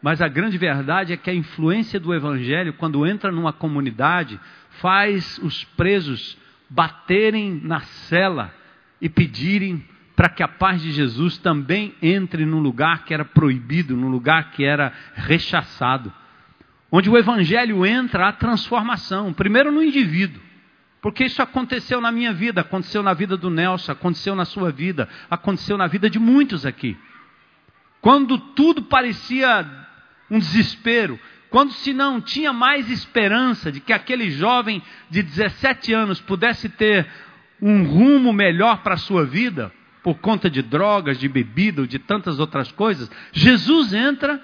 Mas 0.00 0.22
a 0.22 0.28
grande 0.28 0.56
verdade 0.56 1.12
é 1.12 1.16
que 1.16 1.28
a 1.28 1.34
influência 1.34 2.00
do 2.00 2.14
Evangelho, 2.14 2.72
quando 2.72 3.06
entra 3.06 3.30
numa 3.30 3.52
comunidade, 3.52 4.40
faz 4.80 5.38
os 5.42 5.64
presos 5.64 6.38
baterem 6.70 7.60
na 7.62 7.80
cela 7.80 8.54
e 9.00 9.08
pedirem 9.08 9.84
para 10.14 10.30
que 10.30 10.42
a 10.42 10.48
paz 10.48 10.80
de 10.80 10.90
Jesus 10.90 11.36
também 11.36 11.94
entre 12.00 12.46
num 12.46 12.60
lugar 12.60 13.04
que 13.04 13.12
era 13.12 13.24
proibido, 13.24 13.94
num 13.94 14.08
lugar 14.08 14.52
que 14.52 14.64
era 14.64 14.92
rechaçado. 15.14 16.10
Onde 16.96 17.10
o 17.10 17.18
Evangelho 17.18 17.84
entra 17.84 18.26
a 18.26 18.32
transformação, 18.32 19.30
primeiro 19.30 19.70
no 19.70 19.82
indivíduo, 19.82 20.40
porque 21.02 21.26
isso 21.26 21.42
aconteceu 21.42 22.00
na 22.00 22.10
minha 22.10 22.32
vida, 22.32 22.62
aconteceu 22.62 23.02
na 23.02 23.12
vida 23.12 23.36
do 23.36 23.50
Nelson, 23.50 23.92
aconteceu 23.92 24.34
na 24.34 24.46
sua 24.46 24.72
vida, 24.72 25.06
aconteceu 25.30 25.76
na 25.76 25.86
vida 25.86 26.08
de 26.08 26.18
muitos 26.18 26.64
aqui. 26.64 26.96
Quando 28.00 28.38
tudo 28.38 28.84
parecia 28.84 29.68
um 30.30 30.38
desespero, 30.38 31.20
quando 31.50 31.70
se 31.72 31.92
não 31.92 32.18
tinha 32.18 32.50
mais 32.50 32.90
esperança 32.90 33.70
de 33.70 33.78
que 33.78 33.92
aquele 33.92 34.30
jovem 34.30 34.82
de 35.10 35.22
17 35.22 35.92
anos 35.92 36.18
pudesse 36.18 36.66
ter 36.70 37.06
um 37.60 37.84
rumo 37.84 38.32
melhor 38.32 38.78
para 38.78 38.94
a 38.94 38.96
sua 38.96 39.26
vida, 39.26 39.70
por 40.02 40.14
conta 40.14 40.48
de 40.48 40.62
drogas, 40.62 41.18
de 41.20 41.28
bebida 41.28 41.82
ou 41.82 41.86
de 41.86 41.98
tantas 41.98 42.40
outras 42.40 42.72
coisas, 42.72 43.10
Jesus 43.34 43.92
entra, 43.92 44.42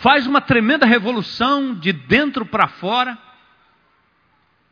faz 0.00 0.26
uma 0.26 0.40
tremenda 0.40 0.86
revolução 0.86 1.74
de 1.74 1.92
dentro 1.92 2.44
para 2.44 2.68
fora, 2.68 3.18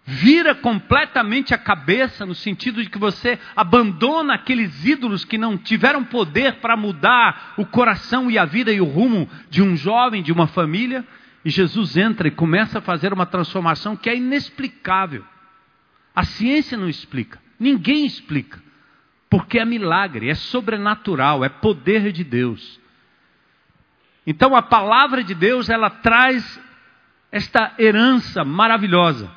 vira 0.04 0.54
completamente 0.54 1.52
a 1.52 1.58
cabeça, 1.58 2.24
no 2.24 2.34
sentido 2.34 2.82
de 2.82 2.88
que 2.88 2.98
você 2.98 3.38
abandona 3.54 4.34
aqueles 4.34 4.86
ídolos 4.86 5.26
que 5.26 5.36
não 5.36 5.58
tiveram 5.58 6.02
poder 6.02 6.54
para 6.56 6.78
mudar 6.78 7.54
o 7.58 7.66
coração 7.66 8.30
e 8.30 8.38
a 8.38 8.46
vida 8.46 8.72
e 8.72 8.80
o 8.80 8.86
rumo 8.86 9.28
de 9.50 9.62
um 9.62 9.76
jovem, 9.76 10.22
de 10.22 10.32
uma 10.32 10.46
família, 10.46 11.04
e 11.44 11.50
Jesus 11.50 11.96
entra 11.98 12.26
e 12.26 12.30
começa 12.32 12.78
a 12.78 12.82
fazer 12.82 13.12
uma 13.12 13.26
transformação 13.26 13.96
que 13.96 14.08
é 14.08 14.16
inexplicável. 14.16 15.24
A 16.16 16.24
ciência 16.24 16.76
não 16.76 16.88
explica, 16.88 17.38
ninguém 17.60 18.06
explica, 18.06 18.62
porque 19.28 19.58
é 19.58 19.64
milagre, 19.66 20.30
é 20.30 20.34
sobrenatural, 20.34 21.44
é 21.44 21.50
poder 21.50 22.12
de 22.12 22.24
Deus. 22.24 22.77
Então 24.30 24.54
a 24.54 24.60
palavra 24.60 25.24
de 25.24 25.32
Deus, 25.32 25.70
ela 25.70 25.88
traz 25.88 26.60
esta 27.32 27.72
herança 27.78 28.44
maravilhosa. 28.44 29.30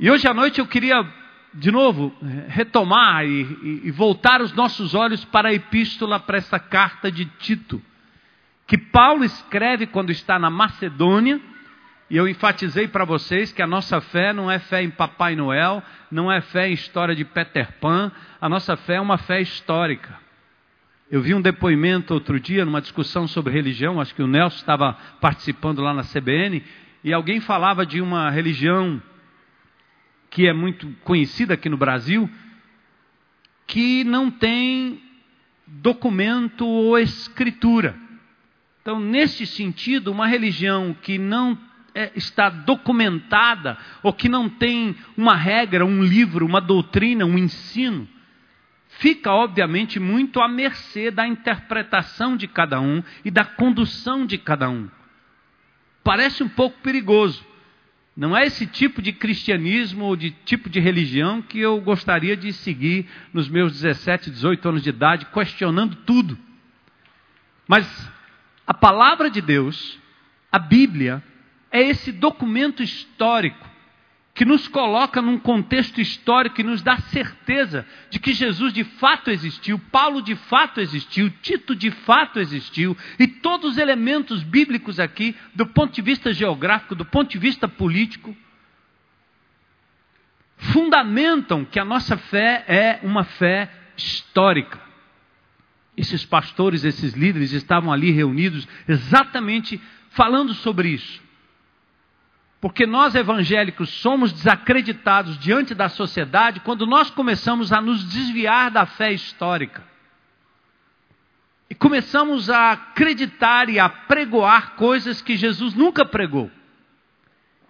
E 0.00 0.10
hoje 0.10 0.26
à 0.26 0.34
noite 0.34 0.58
eu 0.58 0.66
queria, 0.66 1.06
de 1.54 1.70
novo, 1.70 2.12
retomar 2.48 3.24
e, 3.24 3.42
e, 3.62 3.82
e 3.84 3.90
voltar 3.92 4.42
os 4.42 4.52
nossos 4.52 4.96
olhos 4.96 5.24
para 5.24 5.50
a 5.50 5.54
epístola, 5.54 6.18
para 6.18 6.38
essa 6.38 6.58
carta 6.58 7.08
de 7.08 7.24
Tito, 7.24 7.80
que 8.66 8.76
Paulo 8.76 9.22
escreve 9.22 9.86
quando 9.86 10.10
está 10.10 10.40
na 10.40 10.50
Macedônia 10.50 11.40
e 12.10 12.16
eu 12.16 12.26
enfatizei 12.26 12.88
para 12.88 13.04
vocês 13.04 13.52
que 13.52 13.62
a 13.62 13.66
nossa 13.66 14.00
fé 14.00 14.32
não 14.32 14.50
é 14.50 14.58
fé 14.58 14.82
em 14.82 14.90
Papai 14.90 15.36
Noel, 15.36 15.80
não 16.10 16.32
é 16.32 16.40
fé 16.40 16.68
em 16.68 16.72
história 16.72 17.14
de 17.14 17.24
Peter 17.24 17.70
Pan, 17.78 18.10
a 18.40 18.48
nossa 18.48 18.76
fé 18.76 18.96
é 18.96 19.00
uma 19.00 19.18
fé 19.18 19.40
histórica. 19.40 20.23
Eu 21.14 21.22
vi 21.22 21.32
um 21.32 21.40
depoimento 21.40 22.12
outro 22.12 22.40
dia 22.40 22.64
numa 22.64 22.80
discussão 22.80 23.28
sobre 23.28 23.52
religião, 23.52 24.00
acho 24.00 24.12
que 24.16 24.20
o 24.20 24.26
Nelson 24.26 24.56
estava 24.56 24.94
participando 25.20 25.80
lá 25.80 25.94
na 25.94 26.02
CBN, 26.02 26.60
e 27.04 27.12
alguém 27.12 27.38
falava 27.38 27.86
de 27.86 28.00
uma 28.00 28.28
religião 28.30 29.00
que 30.28 30.48
é 30.48 30.52
muito 30.52 30.88
conhecida 31.04 31.54
aqui 31.54 31.68
no 31.68 31.76
Brasil, 31.76 32.28
que 33.64 34.02
não 34.02 34.28
tem 34.28 35.00
documento 35.64 36.66
ou 36.66 36.98
escritura. 36.98 37.94
Então, 38.82 38.98
nesse 38.98 39.46
sentido, 39.46 40.10
uma 40.10 40.26
religião 40.26 40.96
que 41.00 41.16
não 41.16 41.56
é, 41.94 42.10
está 42.16 42.50
documentada 42.50 43.78
ou 44.02 44.12
que 44.12 44.28
não 44.28 44.48
tem 44.48 44.96
uma 45.16 45.36
regra, 45.36 45.86
um 45.86 46.02
livro, 46.02 46.44
uma 46.44 46.60
doutrina, 46.60 47.24
um 47.24 47.38
ensino, 47.38 48.08
fica 48.98 49.32
obviamente 49.32 49.98
muito 49.98 50.40
à 50.40 50.48
mercê 50.48 51.10
da 51.10 51.26
interpretação 51.26 52.36
de 52.36 52.46
cada 52.46 52.80
um 52.80 53.02
e 53.24 53.30
da 53.30 53.44
condução 53.44 54.26
de 54.26 54.38
cada 54.38 54.68
um. 54.68 54.88
Parece 56.02 56.42
um 56.42 56.48
pouco 56.48 56.78
perigoso. 56.80 57.44
Não 58.16 58.36
é 58.36 58.46
esse 58.46 58.66
tipo 58.66 59.02
de 59.02 59.12
cristianismo 59.12 60.04
ou 60.04 60.14
de 60.14 60.30
tipo 60.30 60.70
de 60.70 60.78
religião 60.78 61.42
que 61.42 61.58
eu 61.58 61.80
gostaria 61.80 62.36
de 62.36 62.52
seguir 62.52 63.08
nos 63.32 63.48
meus 63.48 63.72
17, 63.72 64.30
18 64.30 64.68
anos 64.68 64.82
de 64.82 64.90
idade, 64.90 65.26
questionando 65.26 65.96
tudo. 65.96 66.38
Mas 67.66 68.12
a 68.66 68.72
palavra 68.74 69.28
de 69.28 69.40
Deus, 69.40 69.98
a 70.52 70.58
Bíblia, 70.58 71.22
é 71.72 71.82
esse 71.82 72.12
documento 72.12 72.82
histórico 72.82 73.73
que 74.34 74.44
nos 74.44 74.66
coloca 74.66 75.22
num 75.22 75.38
contexto 75.38 76.00
histórico 76.00 76.60
e 76.60 76.64
nos 76.64 76.82
dá 76.82 76.98
certeza 76.98 77.86
de 78.10 78.18
que 78.18 78.34
Jesus 78.34 78.72
de 78.72 78.82
fato 78.82 79.30
existiu, 79.30 79.78
Paulo 79.78 80.20
de 80.20 80.34
fato 80.34 80.80
existiu, 80.80 81.30
Tito 81.40 81.74
de 81.74 81.92
fato 81.92 82.40
existiu, 82.40 82.96
e 83.16 83.28
todos 83.28 83.72
os 83.72 83.78
elementos 83.78 84.42
bíblicos 84.42 84.98
aqui, 84.98 85.36
do 85.54 85.64
ponto 85.66 85.94
de 85.94 86.02
vista 86.02 86.34
geográfico, 86.34 86.96
do 86.96 87.04
ponto 87.04 87.30
de 87.30 87.38
vista 87.38 87.68
político, 87.68 88.36
fundamentam 90.56 91.64
que 91.64 91.78
a 91.78 91.84
nossa 91.84 92.16
fé 92.16 92.64
é 92.66 92.98
uma 93.04 93.22
fé 93.22 93.70
histórica. 93.96 94.80
Esses 95.96 96.24
pastores, 96.24 96.82
esses 96.82 97.12
líderes 97.12 97.52
estavam 97.52 97.92
ali 97.92 98.10
reunidos 98.10 98.66
exatamente 98.88 99.80
falando 100.10 100.52
sobre 100.54 100.88
isso. 100.88 101.22
Porque 102.64 102.86
nós 102.86 103.14
evangélicos 103.14 103.90
somos 103.90 104.32
desacreditados 104.32 105.38
diante 105.38 105.74
da 105.74 105.90
sociedade 105.90 106.60
quando 106.60 106.86
nós 106.86 107.10
começamos 107.10 107.70
a 107.74 107.78
nos 107.78 108.02
desviar 108.04 108.70
da 108.70 108.86
fé 108.86 109.12
histórica. 109.12 109.86
E 111.68 111.74
começamos 111.74 112.48
a 112.48 112.72
acreditar 112.72 113.68
e 113.68 113.78
a 113.78 113.86
pregoar 113.86 114.76
coisas 114.76 115.20
que 115.20 115.36
Jesus 115.36 115.74
nunca 115.74 116.06
pregou. 116.06 116.50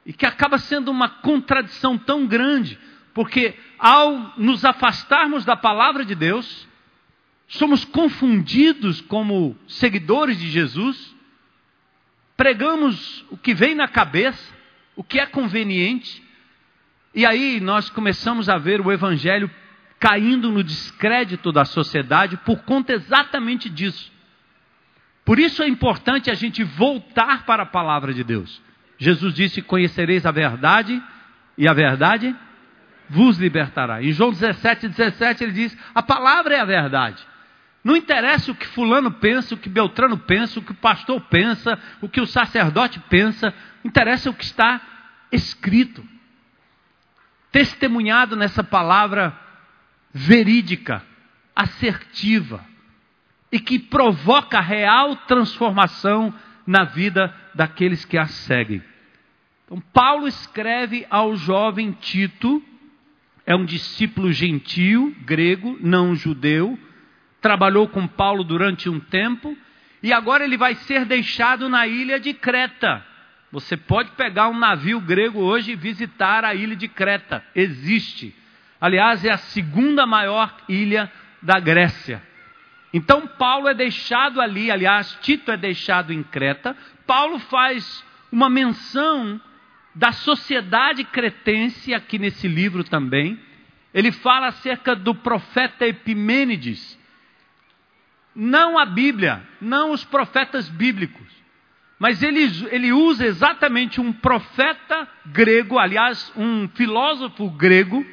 E 0.06 0.12
que 0.12 0.24
acaba 0.24 0.58
sendo 0.58 0.92
uma 0.92 1.08
contradição 1.08 1.98
tão 1.98 2.24
grande, 2.24 2.78
porque 3.12 3.58
ao 3.76 4.38
nos 4.38 4.64
afastarmos 4.64 5.44
da 5.44 5.56
palavra 5.56 6.04
de 6.04 6.14
Deus, 6.14 6.68
somos 7.48 7.84
confundidos 7.84 9.00
como 9.00 9.58
seguidores 9.66 10.38
de 10.38 10.48
Jesus, 10.48 11.16
pregamos 12.36 13.24
o 13.28 13.36
que 13.36 13.52
vem 13.52 13.74
na 13.74 13.88
cabeça, 13.88 14.54
o 14.96 15.02
que 15.02 15.18
é 15.18 15.26
conveniente. 15.26 16.22
E 17.14 17.24
aí 17.24 17.60
nós 17.60 17.90
começamos 17.90 18.48
a 18.48 18.58
ver 18.58 18.80
o 18.80 18.92
evangelho 18.92 19.50
caindo 19.98 20.50
no 20.50 20.62
descrédito 20.62 21.50
da 21.52 21.64
sociedade 21.64 22.36
por 22.38 22.62
conta 22.62 22.92
exatamente 22.92 23.70
disso. 23.70 24.12
Por 25.24 25.38
isso 25.38 25.62
é 25.62 25.68
importante 25.68 26.30
a 26.30 26.34
gente 26.34 26.62
voltar 26.62 27.46
para 27.46 27.62
a 27.62 27.66
palavra 27.66 28.12
de 28.12 28.22
Deus. 28.22 28.60
Jesus 28.98 29.32
disse: 29.32 29.62
Conhecereis 29.62 30.26
a 30.26 30.30
verdade, 30.30 31.02
e 31.56 31.66
a 31.66 31.72
verdade 31.72 32.34
vos 33.08 33.38
libertará. 33.38 34.02
Em 34.02 34.12
João 34.12 34.30
17, 34.30 34.88
17 34.88 35.44
ele 35.44 35.52
diz: 35.52 35.78
A 35.94 36.02
palavra 36.02 36.56
é 36.56 36.60
a 36.60 36.64
verdade. 36.64 37.24
Não 37.84 37.94
interessa 37.94 38.50
o 38.50 38.54
que 38.54 38.66
Fulano 38.66 39.10
pensa, 39.12 39.54
o 39.54 39.58
que 39.58 39.68
Beltrano 39.68 40.16
pensa, 40.16 40.58
o 40.58 40.62
que 40.62 40.72
o 40.72 40.76
pastor 40.76 41.20
pensa, 41.20 41.78
o 42.00 42.08
que 42.08 42.18
o 42.18 42.26
sacerdote 42.26 42.98
pensa, 43.10 43.52
interessa 43.84 44.30
o 44.30 44.34
que 44.34 44.44
está 44.44 44.80
escrito, 45.30 46.02
testemunhado 47.52 48.36
nessa 48.36 48.64
palavra 48.64 49.38
verídica, 50.12 51.04
assertiva 51.54 52.64
e 53.52 53.60
que 53.60 53.78
provoca 53.78 54.60
real 54.60 55.14
transformação 55.14 56.34
na 56.66 56.84
vida 56.84 57.34
daqueles 57.54 58.04
que 58.04 58.16
a 58.16 58.26
seguem. 58.26 58.82
Então, 59.64 59.78
Paulo 59.92 60.26
escreve 60.26 61.06
ao 61.10 61.36
jovem 61.36 61.92
Tito, 61.92 62.62
é 63.44 63.54
um 63.54 63.64
discípulo 63.64 64.32
gentio, 64.32 65.14
grego, 65.24 65.76
não 65.80 66.14
judeu, 66.14 66.78
trabalhou 67.44 67.86
com 67.86 68.06
Paulo 68.06 68.42
durante 68.42 68.88
um 68.88 68.98
tempo 68.98 69.54
e 70.02 70.14
agora 70.14 70.44
ele 70.44 70.56
vai 70.56 70.74
ser 70.76 71.04
deixado 71.04 71.68
na 71.68 71.86
ilha 71.86 72.18
de 72.18 72.32
Creta. 72.32 73.04
Você 73.52 73.76
pode 73.76 74.12
pegar 74.12 74.48
um 74.48 74.58
navio 74.58 74.98
grego 74.98 75.40
hoje 75.40 75.72
e 75.72 75.76
visitar 75.76 76.42
a 76.42 76.54
ilha 76.54 76.74
de 76.74 76.88
Creta. 76.88 77.44
Existe. 77.54 78.34
Aliás, 78.80 79.26
é 79.26 79.30
a 79.30 79.36
segunda 79.36 80.06
maior 80.06 80.56
ilha 80.70 81.12
da 81.42 81.60
Grécia. 81.60 82.22
Então, 82.94 83.26
Paulo 83.26 83.68
é 83.68 83.74
deixado 83.74 84.40
ali, 84.40 84.70
aliás, 84.70 85.18
Tito 85.20 85.52
é 85.52 85.56
deixado 85.58 86.14
em 86.14 86.22
Creta. 86.22 86.74
Paulo 87.06 87.38
faz 87.38 88.02
uma 88.32 88.48
menção 88.48 89.38
da 89.94 90.12
sociedade 90.12 91.04
cretense 91.04 91.92
aqui 91.92 92.18
nesse 92.18 92.48
livro 92.48 92.82
também. 92.82 93.38
Ele 93.92 94.12
fala 94.12 94.46
acerca 94.46 94.96
do 94.96 95.14
profeta 95.14 95.86
Epimênides. 95.86 97.03
Não 98.34 98.78
a 98.78 98.84
Bíblia, 98.84 99.46
não 99.60 99.92
os 99.92 100.04
profetas 100.04 100.68
bíblicos, 100.68 101.26
mas 101.98 102.22
ele, 102.22 102.42
ele 102.70 102.92
usa 102.92 103.24
exatamente 103.24 104.00
um 104.00 104.12
profeta 104.12 105.08
grego, 105.26 105.78
aliás, 105.78 106.32
um 106.36 106.68
filósofo 106.68 107.48
grego. 107.50 108.04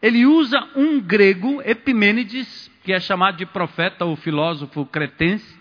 Ele 0.00 0.24
usa 0.24 0.68
um 0.76 1.00
grego, 1.00 1.60
Epimênides, 1.62 2.70
que 2.84 2.92
é 2.92 3.00
chamado 3.00 3.36
de 3.38 3.46
profeta 3.46 4.04
ou 4.04 4.16
filósofo 4.16 4.86
cretense, 4.86 5.58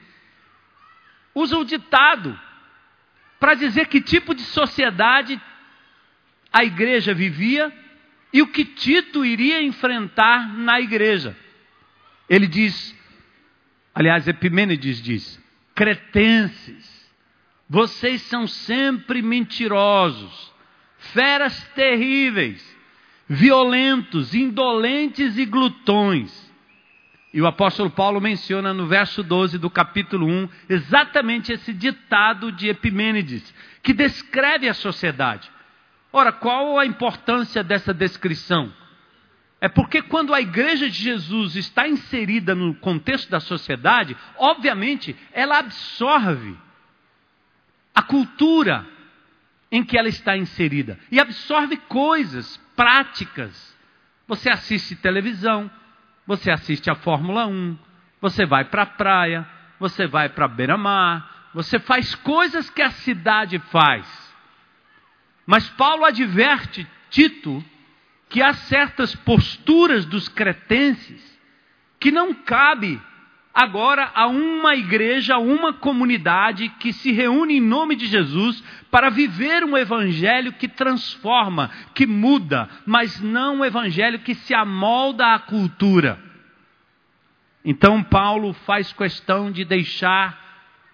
usa 1.34 1.58
o 1.58 1.66
ditado 1.66 2.38
para 3.40 3.56
dizer 3.56 3.88
que 3.88 4.00
tipo 4.00 4.36
de 4.36 4.42
sociedade 4.42 5.42
a 6.52 6.64
igreja 6.64 7.14
vivia 7.14 7.74
e 8.32 8.42
o 8.42 8.48
que 8.48 8.64
Tito 8.64 9.26
iria 9.26 9.62
enfrentar 9.62 10.48
na 10.58 10.80
igreja. 10.80 11.36
Ele 12.30 12.48
diz, 12.48 12.96
aliás, 13.94 14.28
Epimênides 14.28 15.02
diz: 15.02 15.42
cretenses, 15.76 17.12
vocês 17.70 18.22
são 18.24 18.48
sempre 18.48 19.22
mentirosos, 19.22 20.54
feras 20.98 21.64
terríveis, 21.76 22.64
violentos, 23.28 24.34
indolentes 24.34 25.38
e 25.38 25.46
glutões. 25.46 26.44
E 27.34 27.42
o 27.42 27.48
apóstolo 27.48 27.90
Paulo 27.90 28.22
menciona 28.22 28.74
no 28.76 28.86
verso 28.86 29.24
12 29.24 29.58
do 29.58 29.70
capítulo 29.70 30.28
1 30.28 30.50
exatamente 30.70 31.52
esse 31.52 31.74
ditado 31.74 32.52
de 32.52 32.70
Epimênides, 32.70 33.54
que 33.82 33.92
descreve 33.92 34.70
a 34.70 34.74
sociedade. 34.74 35.50
Ora, 36.12 36.32
qual 36.32 36.78
a 36.78 36.86
importância 36.86 37.64
dessa 37.64 37.92
descrição? 37.92 38.72
É 39.64 39.70
porque 39.70 40.02
quando 40.02 40.34
a 40.34 40.42
igreja 40.42 40.90
de 40.90 41.02
Jesus 41.02 41.56
está 41.56 41.88
inserida 41.88 42.54
no 42.54 42.76
contexto 42.76 43.30
da 43.30 43.40
sociedade, 43.40 44.14
obviamente 44.38 45.16
ela 45.32 45.58
absorve 45.58 46.54
a 47.96 48.02
cultura 48.02 48.86
em 49.72 49.82
que 49.82 49.98
ela 49.98 50.10
está 50.10 50.36
inserida 50.36 51.00
e 51.10 51.18
absorve 51.18 51.78
coisas, 51.78 52.58
práticas. 52.76 53.74
Você 54.28 54.52
assiste 54.52 54.98
televisão, 54.98 55.72
você 56.28 56.52
assiste 56.52 56.92
a 56.92 56.96
Fórmula 56.96 57.48
1, 57.48 57.80
você 58.20 58.46
vai 58.46 58.66
para 58.66 58.82
a 58.82 58.88
praia, 58.88 59.48
você 59.80 60.06
vai 60.06 60.28
para 60.28 60.46
beira-mar, 60.50 61.52
você 61.54 61.80
faz 61.80 62.14
coisas 62.16 62.70
que 62.70 62.82
a 62.82 62.92
cidade 62.92 63.58
faz. 63.72 64.36
Mas 65.46 65.70
Paulo 65.70 66.04
adverte 66.04 66.86
Tito 67.10 67.64
que 68.34 68.42
há 68.42 68.52
certas 68.52 69.16
posturas 69.16 70.06
dos 70.06 70.28
cretenses 70.28 71.40
que 72.00 72.12
não 72.12 72.34
cabe 72.34 73.00
agora 73.54 74.12
a 74.16 74.26
uma 74.26 74.76
igreja, 74.76 75.36
a 75.36 75.38
uma 75.38 75.72
comunidade 75.72 76.68
que 76.80 76.92
se 76.92 77.12
reúne 77.12 77.58
em 77.58 77.62
nome 77.62 77.96
de 77.96 78.08
Jesus 78.08 78.64
para 78.90 79.12
viver 79.12 79.64
um 79.64 79.78
evangelho 79.78 80.52
que 80.54 80.68
transforma, 80.68 81.70
que 81.94 82.08
muda, 82.08 82.68
mas 82.88 83.22
não 83.22 83.58
um 83.58 83.66
evangelho 83.66 84.18
que 84.18 84.34
se 84.34 84.52
amolda 84.52 85.36
à 85.36 85.38
cultura. 85.38 86.18
Então 87.64 88.02
Paulo 88.02 88.52
faz 88.66 88.92
questão 88.92 89.52
de 89.52 89.64
deixar 89.64 90.42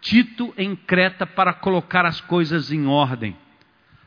Tito 0.02 0.54
em 0.58 0.76
Creta 0.76 1.26
para 1.26 1.54
colocar 1.54 2.06
as 2.06 2.20
coisas 2.20 2.70
em 2.70 2.86
ordem. 2.86 3.34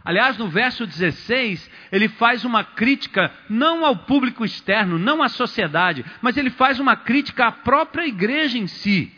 Aliás, 0.05 0.37
no 0.37 0.49
verso 0.49 0.87
16, 0.87 1.71
ele 1.93 2.09
faz 2.09 2.45
uma 2.45 2.65
crítica 2.65 3.33
não 3.49 3.85
ao 3.85 3.97
público 3.97 4.45
externo, 4.45 4.99
não 4.99 5.23
à 5.23 5.29
sociedade, 5.29 6.05
mas 6.21 6.37
ele 6.37 6.51
faz 6.51 6.81
uma 6.81 6.97
crítica 6.97 7.47
à 7.47 7.53
própria 7.53 8.07
igreja 8.07 8.59
em 8.59 8.67
si. 8.67 9.13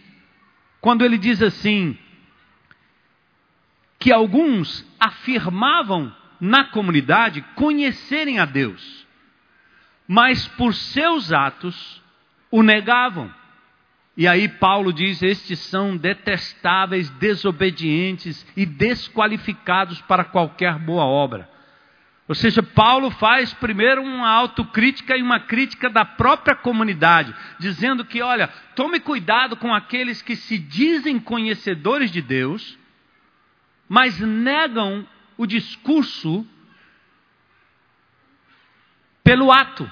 Quando 0.81 1.05
ele 1.05 1.17
diz 1.17 1.43
assim: 1.43 1.97
que 3.99 4.13
alguns 4.13 4.87
afirmavam 5.01 6.15
na 6.39 6.65
comunidade 6.65 7.41
conhecerem 7.55 8.39
a 8.39 8.45
Deus, 8.45 9.07
mas 10.07 10.47
por 10.47 10.75
seus 10.75 11.33
atos 11.33 12.03
o 12.51 12.63
negavam. 12.63 13.33
E 14.17 14.29
aí 14.29 14.49
Paulo 14.49 14.93
diz: 14.93 15.23
estes 15.23 15.59
são 15.59 15.97
detestáveis, 15.97 17.11
desobedientes 17.11 18.47
e 18.57 18.65
desqualificados 18.65 20.01
para 20.03 20.25
qualquer 20.25 20.79
boa 20.79 21.05
obra. 21.05 21.49
Ou 22.27 22.35
seja, 22.35 22.63
Paulo 22.63 23.11
faz 23.11 23.53
primeiro 23.53 24.03
uma 24.03 24.31
autocrítica 24.31 25.17
e 25.17 25.23
uma 25.23 25.41
crítica 25.41 25.91
da 25.91 26.07
própria 26.07 26.55
comunidade, 26.55 27.35
dizendo 27.59 28.03
que, 28.03 28.23
olha, 28.23 28.49
tome 28.75 28.99
cuidado 28.99 29.57
com 29.57 29.75
aqueles 29.75 30.23
que 30.23 30.35
se 30.35 30.57
dizem 30.57 31.19
conhecedores 31.19 32.11
de 32.11 32.23
Deus, 32.23 32.79
mas 33.87 34.19
negam 34.21 35.07
o 35.37 35.45
discurso 35.45 36.47
pelo 39.23 39.53
ato 39.53 39.91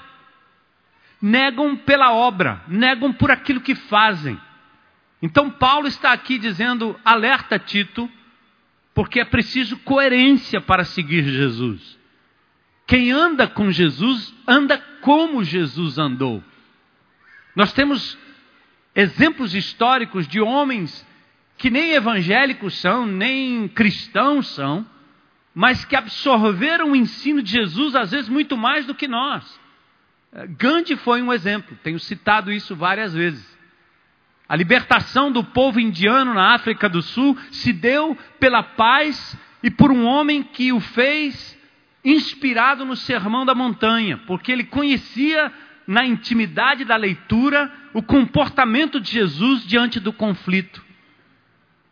negam 1.23 1.77
pela 1.77 2.11
obra, 2.11 2.61
negam 2.67 3.13
por 3.13 3.31
aquilo 3.31 3.61
que 3.61 3.73
fazem. 3.73 4.37
Então, 5.21 5.49
Paulo 5.49 5.87
está 5.87 6.11
aqui 6.11 6.37
dizendo: 6.37 6.99
alerta 7.05 7.57
Tito, 7.57 8.11
porque 8.93 9.21
é 9.21 9.25
preciso 9.25 9.77
coerência 9.77 10.59
para 10.59 10.83
seguir 10.83 11.23
Jesus. 11.23 11.97
Quem 12.85 13.09
anda 13.09 13.47
com 13.47 13.71
Jesus, 13.71 14.35
anda 14.45 14.77
como 14.99 15.45
Jesus 15.45 15.97
andou. 15.97 16.43
Nós 17.55 17.71
temos 17.71 18.17
exemplos 18.93 19.55
históricos 19.55 20.27
de 20.27 20.41
homens 20.41 21.07
que 21.57 21.69
nem 21.69 21.91
evangélicos 21.91 22.77
são, 22.81 23.05
nem 23.05 23.69
cristãos 23.69 24.47
são, 24.47 24.85
mas 25.55 25.85
que 25.85 25.95
absorveram 25.95 26.91
o 26.91 26.95
ensino 26.95 27.41
de 27.41 27.51
Jesus, 27.51 27.95
às 27.95 28.11
vezes 28.11 28.27
muito 28.27 28.57
mais 28.57 28.85
do 28.85 28.93
que 28.93 29.07
nós. 29.07 29.62
Gandhi 30.57 30.95
foi 30.97 31.21
um 31.21 31.31
exemplo, 31.31 31.77
tenho 31.83 31.99
citado 31.99 32.51
isso 32.51 32.75
várias 32.75 33.13
vezes. 33.13 33.53
A 34.49 34.55
libertação 34.55 35.31
do 35.31 35.43
povo 35.43 35.79
indiano 35.79 36.33
na 36.33 36.53
África 36.53 36.89
do 36.89 37.01
Sul 37.01 37.37
se 37.51 37.71
deu 37.71 38.17
pela 38.39 38.63
paz 38.63 39.37
e 39.61 39.71
por 39.71 39.91
um 39.91 40.05
homem 40.05 40.43
que 40.43 40.73
o 40.73 40.79
fez 40.79 41.57
inspirado 42.03 42.83
no 42.83 42.95
Sermão 42.95 43.45
da 43.45 43.55
Montanha, 43.55 44.17
porque 44.27 44.51
ele 44.51 44.65
conhecia 44.65 45.51
na 45.87 46.05
intimidade 46.05 46.83
da 46.83 46.95
leitura 46.95 47.71
o 47.93 48.01
comportamento 48.01 48.99
de 48.99 49.11
Jesus 49.11 49.65
diante 49.65 49.99
do 49.99 50.11
conflito. 50.11 50.83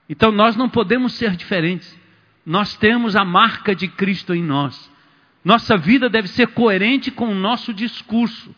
Então 0.09 0.31
nós 0.31 0.55
não 0.57 0.67
podemos 0.67 1.13
ser 1.13 1.35
diferentes. 1.35 1.97
Nós 2.45 2.75
temos 2.75 3.15
a 3.15 3.23
marca 3.23 3.73
de 3.73 3.87
Cristo 3.87 4.33
em 4.33 4.43
nós. 4.43 4.90
Nossa 5.43 5.75
vida 5.77 6.09
deve 6.09 6.27
ser 6.27 6.47
coerente 6.47 7.09
com 7.09 7.29
o 7.29 7.35
nosso 7.35 7.73
discurso. 7.73 8.55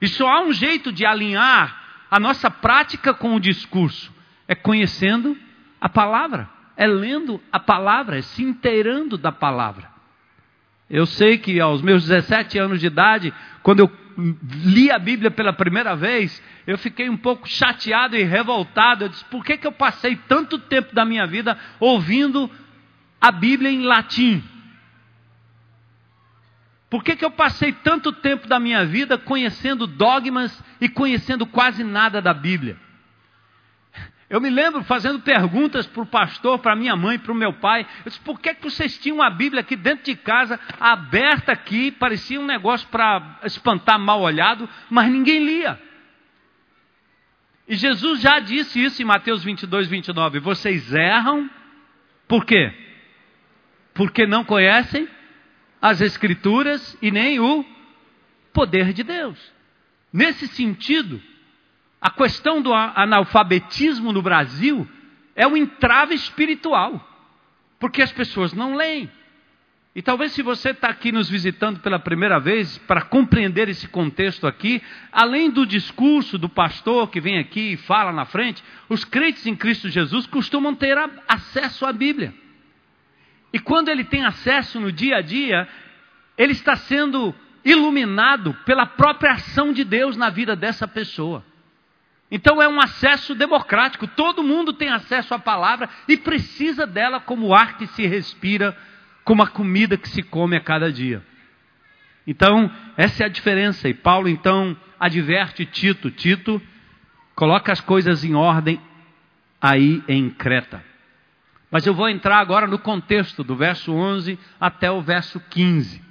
E 0.00 0.08
só 0.08 0.28
há 0.28 0.42
um 0.42 0.52
jeito 0.52 0.92
de 0.92 1.04
alinhar 1.04 1.80
a 2.10 2.18
nossa 2.18 2.50
prática 2.50 3.12
com 3.12 3.34
o 3.34 3.40
discurso: 3.40 4.12
é 4.46 4.54
conhecendo 4.54 5.36
a 5.80 5.88
palavra, 5.88 6.48
é 6.76 6.86
lendo 6.86 7.40
a 7.52 7.58
palavra, 7.58 8.18
é 8.18 8.22
se 8.22 8.42
inteirando 8.42 9.18
da 9.18 9.32
palavra. 9.32 9.90
Eu 10.88 11.06
sei 11.06 11.38
que 11.38 11.60
aos 11.60 11.82
meus 11.82 12.06
17 12.06 12.58
anos 12.58 12.80
de 12.80 12.86
idade, 12.86 13.32
quando 13.62 13.80
eu 13.80 14.00
li 14.64 14.90
a 14.90 14.98
Bíblia 14.98 15.30
pela 15.30 15.52
primeira 15.52 15.94
vez, 15.94 16.42
eu 16.66 16.76
fiquei 16.76 17.08
um 17.08 17.16
pouco 17.16 17.48
chateado 17.48 18.16
e 18.16 18.22
revoltado. 18.22 19.04
Eu 19.04 19.08
disse: 19.08 19.24
por 19.26 19.44
que, 19.44 19.56
que 19.56 19.66
eu 19.66 19.72
passei 19.72 20.16
tanto 20.28 20.58
tempo 20.58 20.94
da 20.94 21.04
minha 21.04 21.26
vida 21.26 21.58
ouvindo 21.78 22.50
a 23.20 23.30
Bíblia 23.30 23.70
em 23.70 23.82
latim? 23.82 24.42
Por 26.90 27.04
que, 27.04 27.14
que 27.14 27.24
eu 27.24 27.30
passei 27.30 27.72
tanto 27.72 28.10
tempo 28.10 28.48
da 28.48 28.58
minha 28.58 28.84
vida 28.84 29.16
conhecendo 29.16 29.86
dogmas 29.86 30.60
e 30.80 30.88
conhecendo 30.88 31.46
quase 31.46 31.84
nada 31.84 32.20
da 32.20 32.34
Bíblia? 32.34 32.76
Eu 34.28 34.40
me 34.40 34.50
lembro 34.50 34.82
fazendo 34.82 35.20
perguntas 35.20 35.86
para 35.86 36.02
o 36.02 36.06
pastor, 36.06 36.58
para 36.58 36.74
minha 36.74 36.96
mãe, 36.96 37.18
para 37.18 37.32
o 37.32 37.34
meu 37.34 37.52
pai. 37.52 37.86
Eu 38.04 38.10
disse, 38.10 38.20
por 38.20 38.40
que, 38.40 38.54
que 38.54 38.62
vocês 38.62 38.98
tinham 38.98 39.22
a 39.22 39.30
Bíblia 39.30 39.60
aqui 39.60 39.76
dentro 39.76 40.04
de 40.04 40.16
casa, 40.16 40.58
aberta 40.80 41.52
aqui, 41.52 41.92
parecia 41.92 42.40
um 42.40 42.46
negócio 42.46 42.86
para 42.88 43.38
espantar 43.44 43.98
mal 43.98 44.20
olhado, 44.20 44.68
mas 44.88 45.10
ninguém 45.10 45.44
lia. 45.44 45.80
E 47.68 47.76
Jesus 47.76 48.20
já 48.20 48.40
disse 48.40 48.82
isso 48.82 49.00
em 49.00 49.04
Mateus 49.04 49.44
22, 49.44 49.86
29. 49.86 50.40
Vocês 50.40 50.92
erram, 50.92 51.48
por 52.26 52.44
quê? 52.44 52.72
Porque 53.94 54.26
não 54.26 54.44
conhecem 54.44 55.08
as 55.80 56.00
Escrituras 56.00 56.96
e 57.00 57.10
nem 57.10 57.40
o 57.40 57.64
poder 58.52 58.92
de 58.92 59.02
Deus. 59.02 59.38
Nesse 60.12 60.48
sentido, 60.48 61.20
a 62.00 62.10
questão 62.10 62.60
do 62.60 62.72
analfabetismo 62.72 64.12
no 64.12 64.22
Brasil 64.22 64.88
é 65.36 65.46
um 65.46 65.56
entrave 65.56 66.14
espiritual. 66.14 67.06
Porque 67.78 68.02
as 68.02 68.12
pessoas 68.12 68.52
não 68.52 68.74
leem. 68.74 69.10
E 69.94 70.02
talvez 70.02 70.32
se 70.32 70.42
você 70.42 70.70
está 70.70 70.88
aqui 70.88 71.10
nos 71.10 71.28
visitando 71.28 71.80
pela 71.80 71.98
primeira 71.98 72.38
vez, 72.38 72.78
para 72.78 73.02
compreender 73.02 73.68
esse 73.68 73.88
contexto 73.88 74.46
aqui, 74.46 74.80
além 75.10 75.50
do 75.50 75.66
discurso 75.66 76.38
do 76.38 76.48
pastor 76.48 77.10
que 77.10 77.20
vem 77.20 77.38
aqui 77.38 77.72
e 77.72 77.76
fala 77.76 78.12
na 78.12 78.24
frente, 78.24 78.62
os 78.88 79.04
crentes 79.04 79.46
em 79.46 79.56
Cristo 79.56 79.88
Jesus 79.88 80.26
costumam 80.26 80.74
ter 80.74 80.96
acesso 81.26 81.84
à 81.84 81.92
Bíblia. 81.92 82.32
E 83.52 83.58
quando 83.58 83.88
ele 83.88 84.04
tem 84.04 84.24
acesso 84.24 84.78
no 84.80 84.92
dia 84.92 85.16
a 85.16 85.20
dia, 85.20 85.68
ele 86.38 86.52
está 86.52 86.76
sendo 86.76 87.34
iluminado 87.64 88.54
pela 88.64 88.86
própria 88.86 89.32
ação 89.32 89.72
de 89.72 89.84
Deus 89.84 90.16
na 90.16 90.30
vida 90.30 90.56
dessa 90.56 90.86
pessoa. 90.88 91.44
Então 92.30 92.62
é 92.62 92.68
um 92.68 92.80
acesso 92.80 93.34
democrático, 93.34 94.06
todo 94.06 94.42
mundo 94.42 94.72
tem 94.72 94.88
acesso 94.88 95.34
à 95.34 95.38
palavra 95.38 95.88
e 96.06 96.16
precisa 96.16 96.86
dela 96.86 97.18
como 97.18 97.52
ar 97.52 97.76
que 97.76 97.86
se 97.88 98.06
respira 98.06 98.76
como 99.24 99.42
a 99.42 99.48
comida 99.48 99.96
que 99.96 100.08
se 100.08 100.22
come 100.22 100.56
a 100.56 100.60
cada 100.60 100.92
dia. 100.92 101.22
Então, 102.26 102.70
essa 102.96 103.24
é 103.24 103.26
a 103.26 103.28
diferença. 103.28 103.88
E 103.88 103.94
Paulo 103.94 104.28
então 104.28 104.76
adverte 104.98 105.66
Tito: 105.66 106.10
Tito, 106.10 106.62
coloca 107.34 107.72
as 107.72 107.80
coisas 107.80 108.24
em 108.24 108.34
ordem 108.34 108.80
aí 109.60 110.02
em 110.06 110.30
Creta. 110.30 110.89
Mas 111.70 111.86
eu 111.86 111.94
vou 111.94 112.08
entrar 112.08 112.38
agora 112.38 112.66
no 112.66 112.78
contexto 112.78 113.44
do 113.44 113.54
verso 113.54 113.92
11 113.92 114.38
até 114.60 114.90
o 114.90 115.00
verso 115.00 115.38
15, 115.50 116.02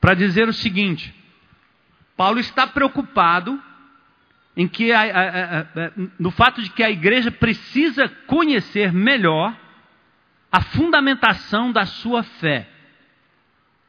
para 0.00 0.14
dizer 0.14 0.48
o 0.48 0.52
seguinte: 0.52 1.14
Paulo 2.16 2.38
está 2.38 2.66
preocupado 2.66 3.60
em 4.56 4.66
que 4.66 4.92
a, 4.92 5.00
a, 5.02 5.60
a, 5.60 5.66
no 6.18 6.30
fato 6.30 6.62
de 6.62 6.70
que 6.70 6.82
a 6.82 6.90
igreja 6.90 7.30
precisa 7.30 8.08
conhecer 8.26 8.92
melhor 8.92 9.54
a 10.50 10.62
fundamentação 10.62 11.70
da 11.70 11.84
sua 11.84 12.22
fé 12.22 12.68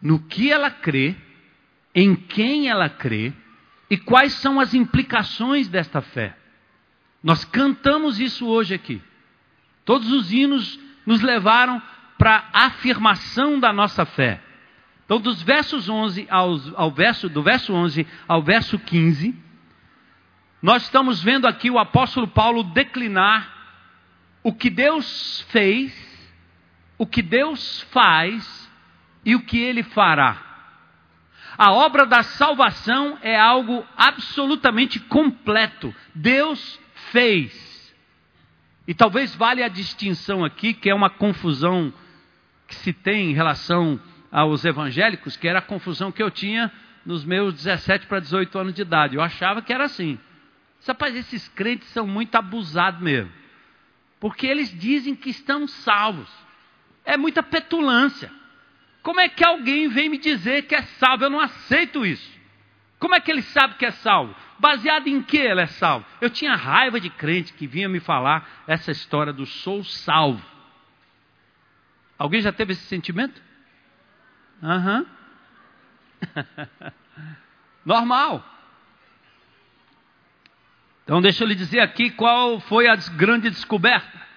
no 0.01 0.19
que 0.19 0.51
ela 0.51 0.69
crê, 0.69 1.15
em 1.93 2.15
quem 2.15 2.67
ela 2.67 2.89
crê 2.89 3.31
e 3.89 3.97
quais 3.97 4.33
são 4.33 4.59
as 4.59 4.73
implicações 4.73 5.67
desta 5.67 6.01
fé. 6.01 6.35
Nós 7.23 7.45
cantamos 7.45 8.19
isso 8.19 8.45
hoje 8.45 8.73
aqui. 8.73 9.01
Todos 9.87 10.11
os 10.11 10.31
hinos 10.31 10.79
nos 11.03 11.21
levaram 11.21 11.81
para 12.19 12.47
a 12.53 12.67
afirmação 12.67 13.59
da 13.59 13.73
nossa 13.73 14.05
fé. 14.05 14.39
Então, 15.03 15.19
dos 15.19 15.41
versos 15.41 15.89
11 15.89 16.27
ao, 16.29 16.91
verso, 16.91 17.27
do 17.27 17.41
verso 17.41 17.73
11 17.73 18.05
ao 18.27 18.43
verso 18.43 18.77
15, 18.77 19.35
nós 20.61 20.83
estamos 20.83 21.23
vendo 21.23 21.47
aqui 21.47 21.71
o 21.71 21.79
apóstolo 21.79 22.27
Paulo 22.27 22.63
declinar 22.63 23.51
o 24.43 24.53
que 24.53 24.69
Deus 24.69 25.41
fez 25.49 26.05
o 26.97 27.05
que 27.05 27.21
Deus 27.21 27.81
faz 27.91 28.69
e 29.23 29.35
o 29.35 29.41
que 29.41 29.59
ele 29.59 29.83
fará. 29.83 30.43
A 31.57 31.71
obra 31.71 32.05
da 32.05 32.23
salvação 32.23 33.17
é 33.21 33.37
algo 33.37 33.85
absolutamente 33.95 34.99
completo. 34.99 35.93
Deus 36.13 36.79
fez. 37.11 37.66
E 38.87 38.93
talvez 38.93 39.35
valha 39.35 39.65
a 39.65 39.69
distinção 39.69 40.45
aqui, 40.45 40.73
que 40.73 40.89
é 40.89 40.95
uma 40.95 41.09
confusão 41.09 41.93
que 42.67 42.75
se 42.75 42.93
tem 42.93 43.31
em 43.31 43.33
relação 43.33 43.99
aos 44.31 44.63
evangélicos, 44.63 45.35
que 45.35 45.47
era 45.47 45.59
a 45.59 45.61
confusão 45.61 46.11
que 46.11 46.23
eu 46.23 46.31
tinha 46.31 46.71
nos 47.05 47.25
meus 47.25 47.53
17 47.53 48.07
para 48.07 48.19
18 48.19 48.57
anos 48.57 48.73
de 48.73 48.81
idade. 48.81 49.15
Eu 49.15 49.21
achava 49.21 49.61
que 49.61 49.73
era 49.73 49.85
assim. 49.85 50.17
Rapaz, 50.87 51.15
esses 51.15 51.47
crentes 51.49 51.89
são 51.89 52.07
muito 52.07 52.35
abusados 52.35 53.01
mesmo. 53.01 53.31
Porque 54.19 54.47
eles 54.47 54.69
dizem 54.77 55.15
que 55.15 55.29
estão 55.29 55.67
salvos 55.67 56.29
é 57.07 57.15
muita 57.15 57.41
petulância. 57.41 58.29
Como 59.01 59.21
é 59.21 59.29
que 59.29 59.43
alguém 59.43 59.87
vem 59.87 60.09
me 60.09 60.17
dizer 60.17 60.63
que 60.63 60.75
é 60.75 60.81
salvo? 60.81 61.23
Eu 61.23 61.29
não 61.29 61.39
aceito 61.39 62.05
isso. 62.05 62.36
Como 62.99 63.13
é 63.13 63.19
que 63.19 63.31
ele 63.31 63.41
sabe 63.41 63.75
que 63.75 63.85
é 63.85 63.91
salvo? 63.91 64.35
Baseado 64.59 65.07
em 65.07 65.21
que 65.21 65.37
ele 65.37 65.61
é 65.61 65.67
salvo? 65.67 66.05
Eu 66.19 66.29
tinha 66.29 66.55
raiva 66.55 66.99
de 66.99 67.09
crente 67.09 67.53
que 67.53 67.67
vinha 67.67 67.87
me 67.87 67.99
falar 67.99 68.63
essa 68.65 68.91
história 68.91 69.31
do 69.31 69.45
sou 69.45 69.83
salvo. 69.83 70.43
Alguém 72.17 72.41
já 72.41 72.51
teve 72.51 72.73
esse 72.73 72.85
sentimento? 72.85 73.41
Aham. 74.63 75.05
Uhum. 76.25 76.91
Normal. 77.85 78.43
Então 81.03 81.21
deixa 81.21 81.43
eu 81.43 81.47
lhe 81.47 81.55
dizer 81.55 81.79
aqui 81.79 82.09
qual 82.09 82.59
foi 82.59 82.87
a 82.87 82.95
grande 82.95 83.49
descoberta 83.49 84.27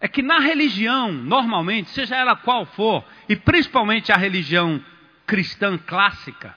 é 0.00 0.08
que 0.08 0.22
na 0.22 0.38
religião, 0.38 1.10
normalmente, 1.10 1.90
seja 1.90 2.16
ela 2.16 2.36
qual 2.36 2.66
for, 2.66 3.04
e 3.28 3.34
principalmente 3.34 4.12
a 4.12 4.16
religião 4.16 4.82
cristã 5.26 5.78
clássica, 5.78 6.54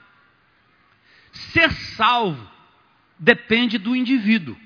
ser 1.32 1.70
salvo 1.72 2.48
depende 3.18 3.78
do 3.78 3.94
indivíduo. 3.94 4.56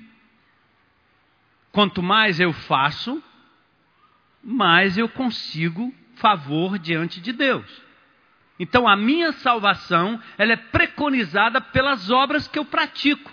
Quanto 1.71 2.01
mais 2.01 2.39
eu 2.39 2.53
faço, 2.53 3.21
mais 4.43 4.97
eu 4.97 5.09
consigo 5.09 5.93
favor 6.15 6.79
diante 6.79 7.19
de 7.19 7.33
Deus. 7.33 7.65
Então 8.57 8.87
a 8.87 8.95
minha 8.95 9.33
salvação, 9.33 10.21
ela 10.37 10.53
é 10.53 10.57
preconizada 10.57 11.59
pelas 11.59 12.09
obras 12.09 12.47
que 12.47 12.57
eu 12.57 12.63
pratico. 12.63 13.31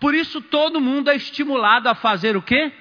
Por 0.00 0.14
isso 0.14 0.40
todo 0.40 0.80
mundo 0.80 1.10
é 1.10 1.16
estimulado 1.16 1.88
a 1.88 1.94
fazer 1.94 2.36
o 2.36 2.42
quê? 2.42 2.72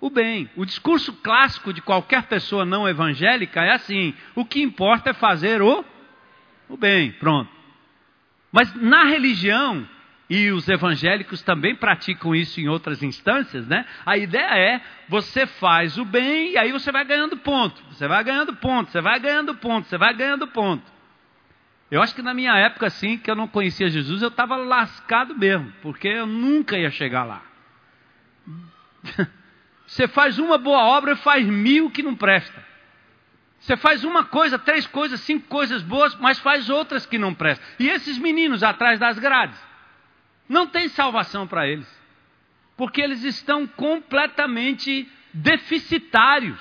o 0.00 0.08
bem. 0.08 0.48
O 0.56 0.64
discurso 0.64 1.12
clássico 1.12 1.72
de 1.72 1.82
qualquer 1.82 2.24
pessoa 2.24 2.64
não 2.64 2.88
evangélica 2.88 3.62
é 3.62 3.72
assim: 3.72 4.14
o 4.34 4.44
que 4.44 4.62
importa 4.62 5.10
é 5.10 5.14
fazer 5.14 5.60
o, 5.60 5.84
o 6.68 6.76
bem. 6.76 7.12
Pronto. 7.12 7.59
Mas 8.52 8.74
na 8.74 9.04
religião, 9.04 9.86
e 10.30 10.50
os 10.52 10.68
evangélicos 10.68 11.42
também 11.42 11.74
praticam 11.74 12.34
isso 12.34 12.60
em 12.60 12.68
outras 12.68 13.02
instâncias, 13.02 13.66
né? 13.66 13.84
A 14.06 14.16
ideia 14.16 14.56
é 14.56 14.80
você 15.08 15.44
faz 15.44 15.98
o 15.98 16.04
bem 16.04 16.52
e 16.52 16.58
aí 16.58 16.70
você 16.70 16.92
vai 16.92 17.04
ganhando 17.04 17.36
ponto, 17.36 17.82
você 17.90 18.06
vai 18.06 18.22
ganhando 18.22 18.54
ponto, 18.54 18.90
você 18.90 19.00
vai 19.00 19.18
ganhando 19.18 19.54
ponto, 19.56 19.88
você 19.88 19.98
vai 19.98 20.14
ganhando 20.14 20.46
ponto. 20.46 20.84
Eu 21.90 22.00
acho 22.00 22.14
que 22.14 22.22
na 22.22 22.32
minha 22.32 22.56
época, 22.56 22.86
assim, 22.86 23.18
que 23.18 23.28
eu 23.28 23.34
não 23.34 23.48
conhecia 23.48 23.90
Jesus, 23.90 24.22
eu 24.22 24.28
estava 24.28 24.54
lascado 24.54 25.36
mesmo, 25.36 25.72
porque 25.82 26.06
eu 26.06 26.26
nunca 26.26 26.78
ia 26.78 26.90
chegar 26.90 27.24
lá. 27.24 27.42
Você 29.84 30.06
faz 30.06 30.38
uma 30.38 30.56
boa 30.56 30.84
obra 30.84 31.14
e 31.14 31.16
faz 31.16 31.44
mil 31.44 31.90
que 31.90 32.00
não 32.00 32.14
presta. 32.14 32.64
Você 33.60 33.76
faz 33.76 34.04
uma 34.04 34.24
coisa, 34.24 34.58
três 34.58 34.86
coisas, 34.86 35.20
cinco 35.20 35.46
coisas 35.46 35.82
boas, 35.82 36.14
mas 36.16 36.38
faz 36.38 36.70
outras 36.70 37.04
que 37.04 37.18
não 37.18 37.34
prestam. 37.34 37.66
E 37.78 37.88
esses 37.88 38.16
meninos 38.18 38.62
atrás 38.62 38.98
das 38.98 39.18
grades, 39.18 39.58
não 40.48 40.66
tem 40.66 40.88
salvação 40.88 41.46
para 41.46 41.68
eles. 41.68 41.88
Porque 42.76 43.02
eles 43.02 43.22
estão 43.22 43.66
completamente 43.66 45.06
deficitários. 45.34 46.58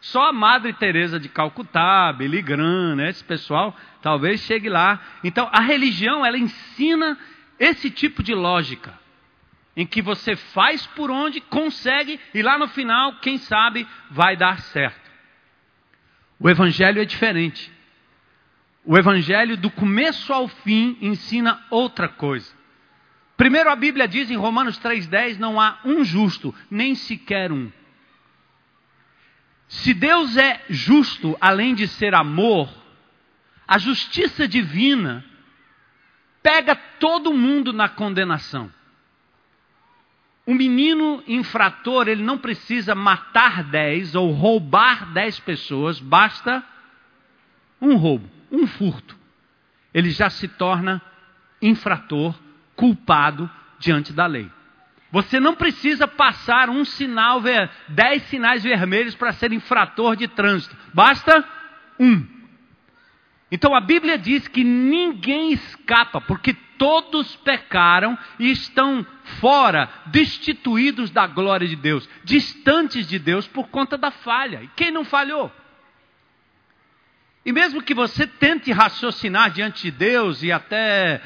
Só 0.00 0.28
a 0.28 0.32
Madre 0.32 0.72
Teresa 0.72 1.20
de 1.20 1.28
Calcutá, 1.28 2.12
Billy 2.14 2.40
Graham, 2.40 2.96
né, 2.96 3.10
esse 3.10 3.22
pessoal, 3.22 3.76
talvez 4.00 4.40
chegue 4.40 4.70
lá. 4.70 5.00
Então, 5.22 5.48
a 5.52 5.60
religião, 5.60 6.24
ela 6.24 6.38
ensina 6.38 7.18
esse 7.58 7.90
tipo 7.90 8.22
de 8.22 8.34
lógica 8.34 8.98
em 9.76 9.86
que 9.86 10.00
você 10.00 10.34
faz 10.34 10.86
por 10.88 11.10
onde 11.10 11.40
consegue 11.40 12.18
e 12.32 12.42
lá 12.42 12.58
no 12.58 12.68
final, 12.68 13.16
quem 13.20 13.38
sabe, 13.38 13.86
vai 14.10 14.36
dar 14.36 14.60
certo. 14.60 15.07
O 16.40 16.48
Evangelho 16.48 17.00
é 17.00 17.04
diferente. 17.04 17.72
O 18.84 18.96
Evangelho, 18.96 19.56
do 19.56 19.70
começo 19.70 20.32
ao 20.32 20.48
fim, 20.48 20.96
ensina 21.00 21.60
outra 21.70 22.08
coisa. 22.08 22.50
Primeiro, 23.36 23.70
a 23.70 23.76
Bíblia 23.76 24.08
diz 24.08 24.30
em 24.30 24.36
Romanos 24.36 24.78
3,10: 24.78 25.38
não 25.38 25.60
há 25.60 25.78
um 25.84 26.04
justo, 26.04 26.54
nem 26.70 26.94
sequer 26.94 27.52
um. 27.52 27.70
Se 29.68 29.92
Deus 29.92 30.36
é 30.36 30.64
justo, 30.70 31.36
além 31.40 31.74
de 31.74 31.86
ser 31.86 32.14
amor, 32.14 32.72
a 33.66 33.76
justiça 33.76 34.48
divina 34.48 35.24
pega 36.42 36.74
todo 36.74 37.34
mundo 37.34 37.72
na 37.72 37.88
condenação. 37.88 38.72
O 40.48 40.54
menino 40.54 41.22
infrator, 41.28 42.08
ele 42.08 42.22
não 42.22 42.38
precisa 42.38 42.94
matar 42.94 43.62
dez 43.64 44.14
ou 44.14 44.32
roubar 44.32 45.12
dez 45.12 45.38
pessoas, 45.38 46.00
basta 46.00 46.64
um 47.78 47.96
roubo, 47.96 48.26
um 48.50 48.66
furto. 48.66 49.14
Ele 49.92 50.08
já 50.08 50.30
se 50.30 50.48
torna 50.48 51.02
infrator, 51.60 52.34
culpado 52.74 53.50
diante 53.78 54.10
da 54.10 54.24
lei. 54.24 54.50
Você 55.12 55.38
não 55.38 55.54
precisa 55.54 56.08
passar 56.08 56.70
um 56.70 56.82
sinal, 56.82 57.42
dez 57.86 58.22
sinais 58.22 58.62
vermelhos 58.62 59.14
para 59.14 59.34
ser 59.34 59.52
infrator 59.52 60.16
de 60.16 60.28
trânsito. 60.28 60.74
Basta 60.94 61.46
um. 62.00 62.26
Então 63.52 63.74
a 63.74 63.82
Bíblia 63.82 64.16
diz 64.16 64.48
que 64.48 64.64
ninguém 64.64 65.52
escapa, 65.52 66.22
porque 66.22 66.56
todos 66.78 67.36
pecaram 67.36 68.16
e 68.38 68.50
estão 68.50 69.04
fora, 69.40 69.90
destituídos 70.06 71.10
da 71.10 71.26
glória 71.26 71.66
de 71.66 71.76
Deus, 71.76 72.08
distantes 72.24 73.06
de 73.06 73.18
Deus 73.18 73.46
por 73.46 73.68
conta 73.68 73.98
da 73.98 74.10
falha. 74.10 74.62
E 74.62 74.68
quem 74.68 74.90
não 74.90 75.04
falhou? 75.04 75.52
E 77.44 77.52
mesmo 77.52 77.82
que 77.82 77.94
você 77.94 78.26
tente 78.26 78.70
raciocinar 78.72 79.50
diante 79.50 79.82
de 79.82 79.90
Deus 79.90 80.42
e 80.42 80.52
até 80.52 81.20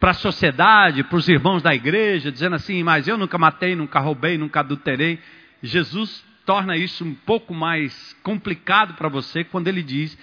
para 0.00 0.12
a 0.12 0.14
sociedade, 0.14 1.02
para 1.02 1.18
os 1.18 1.28
irmãos 1.28 1.62
da 1.62 1.74
igreja, 1.74 2.30
dizendo 2.30 2.56
assim, 2.56 2.82
mas 2.82 3.08
eu 3.08 3.18
nunca 3.18 3.36
matei, 3.36 3.74
nunca 3.74 3.98
roubei, 3.98 4.38
nunca 4.38 4.60
adulterei, 4.60 5.18
Jesus 5.62 6.24
torna 6.46 6.76
isso 6.76 7.04
um 7.04 7.14
pouco 7.14 7.52
mais 7.52 8.16
complicado 8.22 8.94
para 8.94 9.08
você 9.08 9.44
quando 9.44 9.68
ele 9.68 9.82
diz 9.82 10.16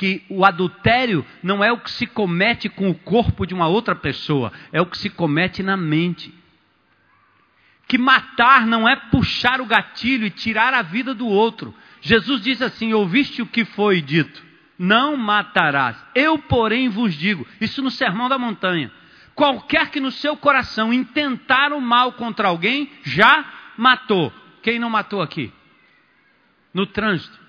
que 0.00 0.24
o 0.30 0.46
adultério 0.46 1.26
não 1.42 1.62
é 1.62 1.70
o 1.70 1.76
que 1.76 1.90
se 1.90 2.06
comete 2.06 2.70
com 2.70 2.88
o 2.88 2.94
corpo 2.94 3.44
de 3.44 3.52
uma 3.52 3.68
outra 3.68 3.94
pessoa, 3.94 4.50
é 4.72 4.80
o 4.80 4.86
que 4.86 4.96
se 4.96 5.10
comete 5.10 5.62
na 5.62 5.76
mente. 5.76 6.32
Que 7.86 7.98
matar 7.98 8.66
não 8.66 8.88
é 8.88 8.96
puxar 8.96 9.60
o 9.60 9.66
gatilho 9.66 10.24
e 10.24 10.30
tirar 10.30 10.72
a 10.72 10.80
vida 10.80 11.14
do 11.14 11.26
outro. 11.26 11.74
Jesus 12.00 12.40
diz 12.40 12.62
assim: 12.62 12.94
Ouviste 12.94 13.42
o 13.42 13.46
que 13.46 13.62
foi 13.66 14.00
dito? 14.00 14.42
Não 14.78 15.18
matarás. 15.18 16.02
Eu, 16.14 16.38
porém, 16.38 16.88
vos 16.88 17.12
digo, 17.12 17.46
isso 17.60 17.82
no 17.82 17.90
Sermão 17.90 18.26
da 18.26 18.38
Montanha: 18.38 18.90
qualquer 19.34 19.90
que 19.90 20.00
no 20.00 20.10
seu 20.10 20.34
coração 20.34 20.94
intentar 20.94 21.74
o 21.74 21.80
mal 21.80 22.14
contra 22.14 22.48
alguém, 22.48 22.90
já 23.02 23.44
matou. 23.76 24.32
Quem 24.62 24.78
não 24.78 24.88
matou 24.88 25.20
aqui? 25.20 25.52
No 26.72 26.86
trânsito. 26.86 27.39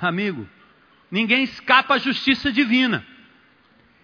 Amigo, 0.00 0.48
ninguém 1.10 1.44
escapa 1.44 1.94
à 1.94 1.98
justiça 1.98 2.50
divina. 2.50 3.04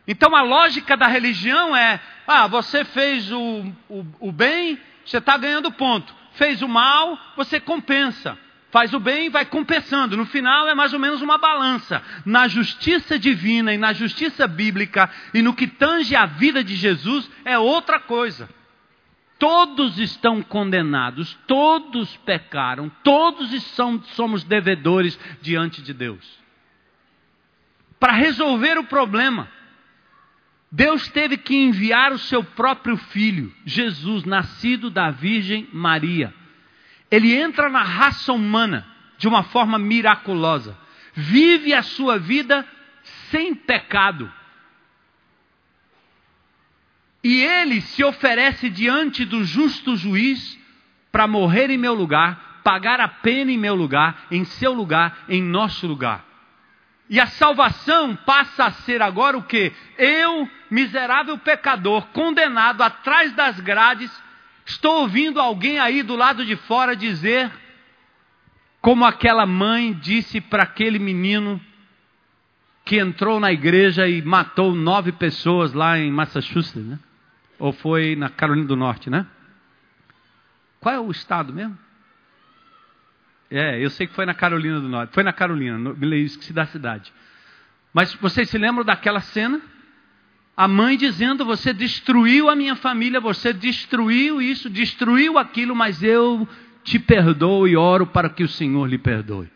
Então 0.07 0.37
a 0.37 0.43
lógica 0.43 0.97
da 0.97 1.07
religião 1.07 1.75
é: 1.75 2.01
ah, 2.27 2.47
você 2.47 2.85
fez 2.85 3.31
o, 3.33 3.73
o, 3.89 4.07
o 4.21 4.33
bem, 4.33 4.79
você 5.05 5.19
está 5.19 5.37
ganhando 5.37 5.73
ponto. 5.73 6.15
Fez 6.33 6.61
o 6.63 6.69
mal, 6.69 7.19
você 7.37 7.59
compensa. 7.59 8.39
Faz 8.71 8.93
o 8.93 9.01
bem, 9.01 9.31
vai 9.31 9.47
compensando. 9.47 10.17
No 10.17 10.27
final 10.27 10.69
é 10.69 10.75
mais 10.75 10.93
ou 10.93 10.99
menos 10.99 11.23
uma 11.23 11.39
balança. 11.39 12.03
Na 12.27 12.47
justiça 12.47 13.19
divina 13.19 13.73
e 13.73 13.79
na 13.79 13.93
justiça 13.93 14.47
bíblica 14.47 15.09
e 15.33 15.41
no 15.41 15.55
que 15.55 15.67
tange 15.67 16.15
a 16.15 16.27
vida 16.27 16.63
de 16.63 16.77
Jesus 16.77 17.31
é 17.45 17.59
outra 17.59 17.99
coisa. 17.99 18.49
Todos 19.39 19.99
estão 19.99 20.43
condenados, 20.43 21.37
todos 21.47 22.17
pecaram, 22.19 22.91
todos 23.03 23.51
são, 23.75 24.03
somos 24.03 24.43
devedores 24.45 25.19
diante 25.43 25.83
de 25.83 25.93
Deus. 25.93 26.25
Para 28.01 28.13
resolver 28.13 28.79
o 28.79 28.85
problema, 28.85 29.49
Deus 30.71 31.09
teve 31.09 31.37
que 31.37 31.55
enviar 31.55 32.13
o 32.13 32.19
seu 32.19 32.43
próprio 32.43 32.97
filho, 32.97 33.55
Jesus, 33.65 34.25
nascido 34.25 34.91
da 34.91 35.11
Virgem 35.11 35.69
Maria. 35.73 36.35
Ele 37.11 37.35
entra 37.35 37.69
na 37.69 37.83
raça 37.83 38.33
humana 38.33 38.87
de 39.19 39.29
uma 39.29 39.43
forma 39.43 39.79
miraculosa, 39.79 40.77
vive 41.15 41.73
a 41.73 41.83
sua 41.83 42.19
vida 42.19 42.67
sem 43.31 43.55
pecado. 43.55 44.33
E 47.29 47.43
ele 47.43 47.81
se 47.81 48.05
oferece 48.05 48.71
diante 48.71 49.25
do 49.25 49.43
justo 49.43 49.97
juiz 49.97 50.57
para 51.11 51.27
morrer 51.27 51.71
em 51.71 51.77
meu 51.77 51.93
lugar, 51.93 52.61
pagar 52.63 53.01
a 53.01 53.09
pena 53.09 53.51
em 53.51 53.59
meu 53.59 53.75
lugar, 53.75 54.27
em 54.31 54.45
seu 54.45 54.73
lugar, 54.73 55.25
em 55.29 55.43
nosso 55.43 55.89
lugar. 55.89 56.25
E 57.11 57.19
a 57.19 57.27
salvação 57.27 58.15
passa 58.15 58.67
a 58.67 58.71
ser 58.71 59.03
agora 59.03 59.37
o 59.37 59.43
que? 59.43 59.73
Eu, 59.99 60.49
miserável 60.71 61.37
pecador, 61.37 62.07
condenado 62.13 62.81
atrás 62.81 63.33
das 63.33 63.59
grades, 63.59 64.23
estou 64.65 65.01
ouvindo 65.01 65.41
alguém 65.41 65.81
aí 65.81 66.05
do 66.05 66.15
lado 66.15 66.47
de 66.47 66.55
fora 66.55 66.95
dizer, 66.95 67.51
como 68.81 69.05
aquela 69.05 69.47
mãe 69.47 69.93
disse 69.95 70.41
para 70.41 70.63
aquele 70.63 71.01
menino 71.01 71.61
que 72.85 73.01
entrou 73.01 73.41
na 73.41 73.53
igreja 73.53 74.07
e 74.07 74.23
matou 74.23 74.73
nove 74.77 75.11
pessoas 75.11 75.73
lá 75.73 75.99
em 75.99 76.09
Massachusetts, 76.13 76.87
né? 76.87 77.01
Ou 77.59 77.73
foi 77.73 78.17
na 78.17 78.29
Carolina 78.29 78.67
do 78.67 78.77
Norte, 78.77 79.09
né? 79.09 79.27
Qual 80.81 80.95
é 80.95 81.01
o 81.01 81.11
estado 81.11 81.53
mesmo? 81.53 81.77
É, 83.51 83.83
eu 83.83 83.91
sei 83.91 84.07
que 84.07 84.15
foi 84.15 84.27
na 84.27 84.35
Carolina 84.35 84.81
do 84.81 84.89
Norte. 84.89 85.15
Foi 85.15 85.23
na 85.23 85.33
Carolina, 85.33 85.79
me 85.79 86.25
esqueci 86.25 86.53
da 86.53 86.67
cidade. 86.67 87.13
Mas 87.93 88.13
vocês 88.15 88.51
se 88.51 88.59
lembram 88.59 88.85
daquela 88.85 89.21
cena? 89.21 89.61
A 90.57 90.67
mãe 90.67 90.97
dizendo: 90.97 91.45
Você 91.45 91.73
destruiu 91.73 92.51
a 92.51 92.57
minha 92.57 92.75
família, 92.75 93.21
você 93.21 93.53
destruiu 93.53 94.41
isso, 94.41 94.69
destruiu 94.69 95.39
aquilo, 95.39 95.75
mas 95.75 96.03
eu 96.03 96.49
te 96.83 96.99
perdoo 96.99 97.67
e 97.67 97.77
oro 97.77 98.07
para 98.07 98.29
que 98.29 98.43
o 98.43 98.49
Senhor 98.49 98.87
lhe 98.87 98.99
perdoe. 98.99 99.51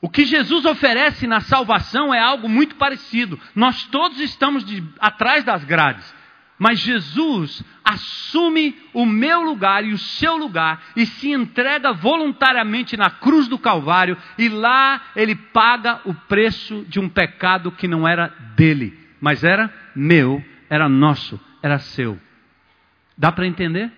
O 0.00 0.08
que 0.08 0.26
Jesus 0.26 0.66
oferece 0.66 1.26
na 1.26 1.40
salvação 1.40 2.12
é 2.12 2.20
algo 2.20 2.46
muito 2.48 2.74
parecido. 2.74 3.40
Nós 3.54 3.84
todos 3.86 4.20
estamos 4.20 4.64
de, 4.64 4.84
atrás 4.98 5.44
das 5.44 5.64
grades. 5.64 6.14
Mas 6.58 6.78
Jesus 6.78 7.62
assume 7.84 8.76
o 8.92 9.04
meu 9.04 9.42
lugar 9.42 9.84
e 9.84 9.92
o 9.92 9.98
seu 9.98 10.36
lugar 10.36 10.82
e 10.96 11.04
se 11.04 11.30
entrega 11.30 11.92
voluntariamente 11.92 12.96
na 12.96 13.10
cruz 13.10 13.48
do 13.48 13.58
Calvário, 13.58 14.16
e 14.38 14.48
lá 14.48 15.00
ele 15.16 15.34
paga 15.34 16.00
o 16.04 16.14
preço 16.14 16.84
de 16.88 17.00
um 17.00 17.08
pecado 17.08 17.72
que 17.72 17.88
não 17.88 18.06
era 18.06 18.28
dele, 18.56 18.96
mas 19.20 19.42
era 19.42 19.72
meu, 19.94 20.42
era 20.70 20.88
nosso, 20.88 21.40
era 21.62 21.78
seu. 21.78 22.18
Dá 23.18 23.32
para 23.32 23.46
entender? 23.46 23.90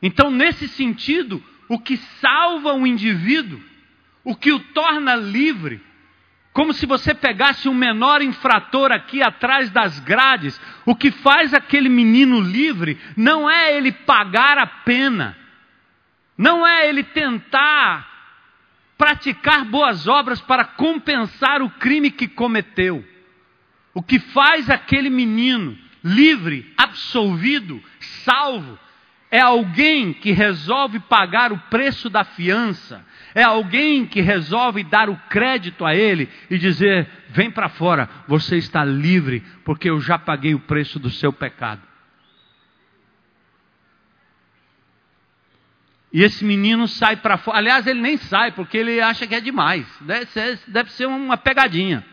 Então, 0.00 0.30
nesse 0.30 0.66
sentido, 0.66 1.42
o 1.68 1.78
que 1.78 1.96
salva 1.96 2.74
o 2.74 2.86
indivíduo, 2.86 3.60
o 4.24 4.34
que 4.34 4.52
o 4.52 4.58
torna 4.58 5.14
livre, 5.14 5.80
como 6.52 6.74
se 6.74 6.84
você 6.84 7.14
pegasse 7.14 7.68
um 7.68 7.74
menor 7.74 8.20
infrator 8.20 8.92
aqui 8.92 9.22
atrás 9.22 9.70
das 9.70 9.98
grades. 10.00 10.60
O 10.84 10.94
que 10.94 11.10
faz 11.10 11.54
aquele 11.54 11.88
menino 11.88 12.40
livre 12.40 13.00
não 13.16 13.48
é 13.48 13.74
ele 13.76 13.90
pagar 13.90 14.58
a 14.58 14.66
pena, 14.66 15.36
não 16.36 16.66
é 16.66 16.88
ele 16.88 17.02
tentar 17.02 18.10
praticar 18.98 19.64
boas 19.64 20.06
obras 20.06 20.40
para 20.40 20.64
compensar 20.64 21.62
o 21.62 21.70
crime 21.70 22.10
que 22.10 22.28
cometeu. 22.28 23.04
O 23.94 24.02
que 24.02 24.18
faz 24.18 24.70
aquele 24.70 25.10
menino 25.10 25.76
livre, 26.04 26.72
absolvido, 26.76 27.82
salvo, 28.24 28.78
é 29.30 29.40
alguém 29.40 30.12
que 30.12 30.32
resolve 30.32 31.00
pagar 31.00 31.52
o 31.52 31.58
preço 31.70 32.10
da 32.10 32.22
fiança, 32.22 33.04
é 33.34 33.42
alguém 33.42 34.06
que 34.06 34.20
resolve 34.20 34.84
dar 34.84 35.08
o 35.08 35.16
crédito 35.28 35.84
a 35.84 35.94
ele 35.94 36.28
e 36.50 36.58
dizer: 36.58 37.08
vem 37.30 37.50
para 37.50 37.68
fora, 37.68 38.08
você 38.28 38.56
está 38.56 38.84
livre, 38.84 39.42
porque 39.64 39.88
eu 39.88 40.00
já 40.00 40.18
paguei 40.18 40.54
o 40.54 40.60
preço 40.60 40.98
do 40.98 41.10
seu 41.10 41.32
pecado. 41.32 41.82
E 46.12 46.22
esse 46.22 46.44
menino 46.44 46.86
sai 46.86 47.16
para 47.16 47.38
fora. 47.38 47.56
Aliás, 47.56 47.86
ele 47.86 48.00
nem 48.00 48.18
sai, 48.18 48.52
porque 48.52 48.76
ele 48.76 49.00
acha 49.00 49.26
que 49.26 49.34
é 49.34 49.40
demais. 49.40 49.86
Deve 50.02 50.26
ser, 50.26 50.60
deve 50.68 50.92
ser 50.92 51.06
uma 51.06 51.38
pegadinha. 51.38 52.04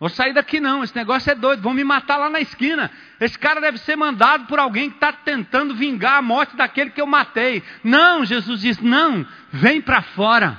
Vou 0.00 0.08
sair 0.08 0.32
daqui 0.32 0.60
não, 0.60 0.82
esse 0.82 0.96
negócio 0.96 1.30
é 1.30 1.34
doido, 1.34 1.60
vão 1.60 1.74
me 1.74 1.84
matar 1.84 2.16
lá 2.16 2.30
na 2.30 2.40
esquina. 2.40 2.90
Esse 3.20 3.38
cara 3.38 3.60
deve 3.60 3.76
ser 3.76 3.96
mandado 3.96 4.46
por 4.46 4.58
alguém 4.58 4.88
que 4.88 4.96
está 4.96 5.12
tentando 5.12 5.74
vingar 5.74 6.16
a 6.16 6.22
morte 6.22 6.56
daquele 6.56 6.88
que 6.88 7.02
eu 7.02 7.06
matei. 7.06 7.62
Não, 7.84 8.24
Jesus 8.24 8.62
diz: 8.62 8.80
não, 8.80 9.26
vem 9.52 9.82
para 9.82 10.00
fora. 10.00 10.58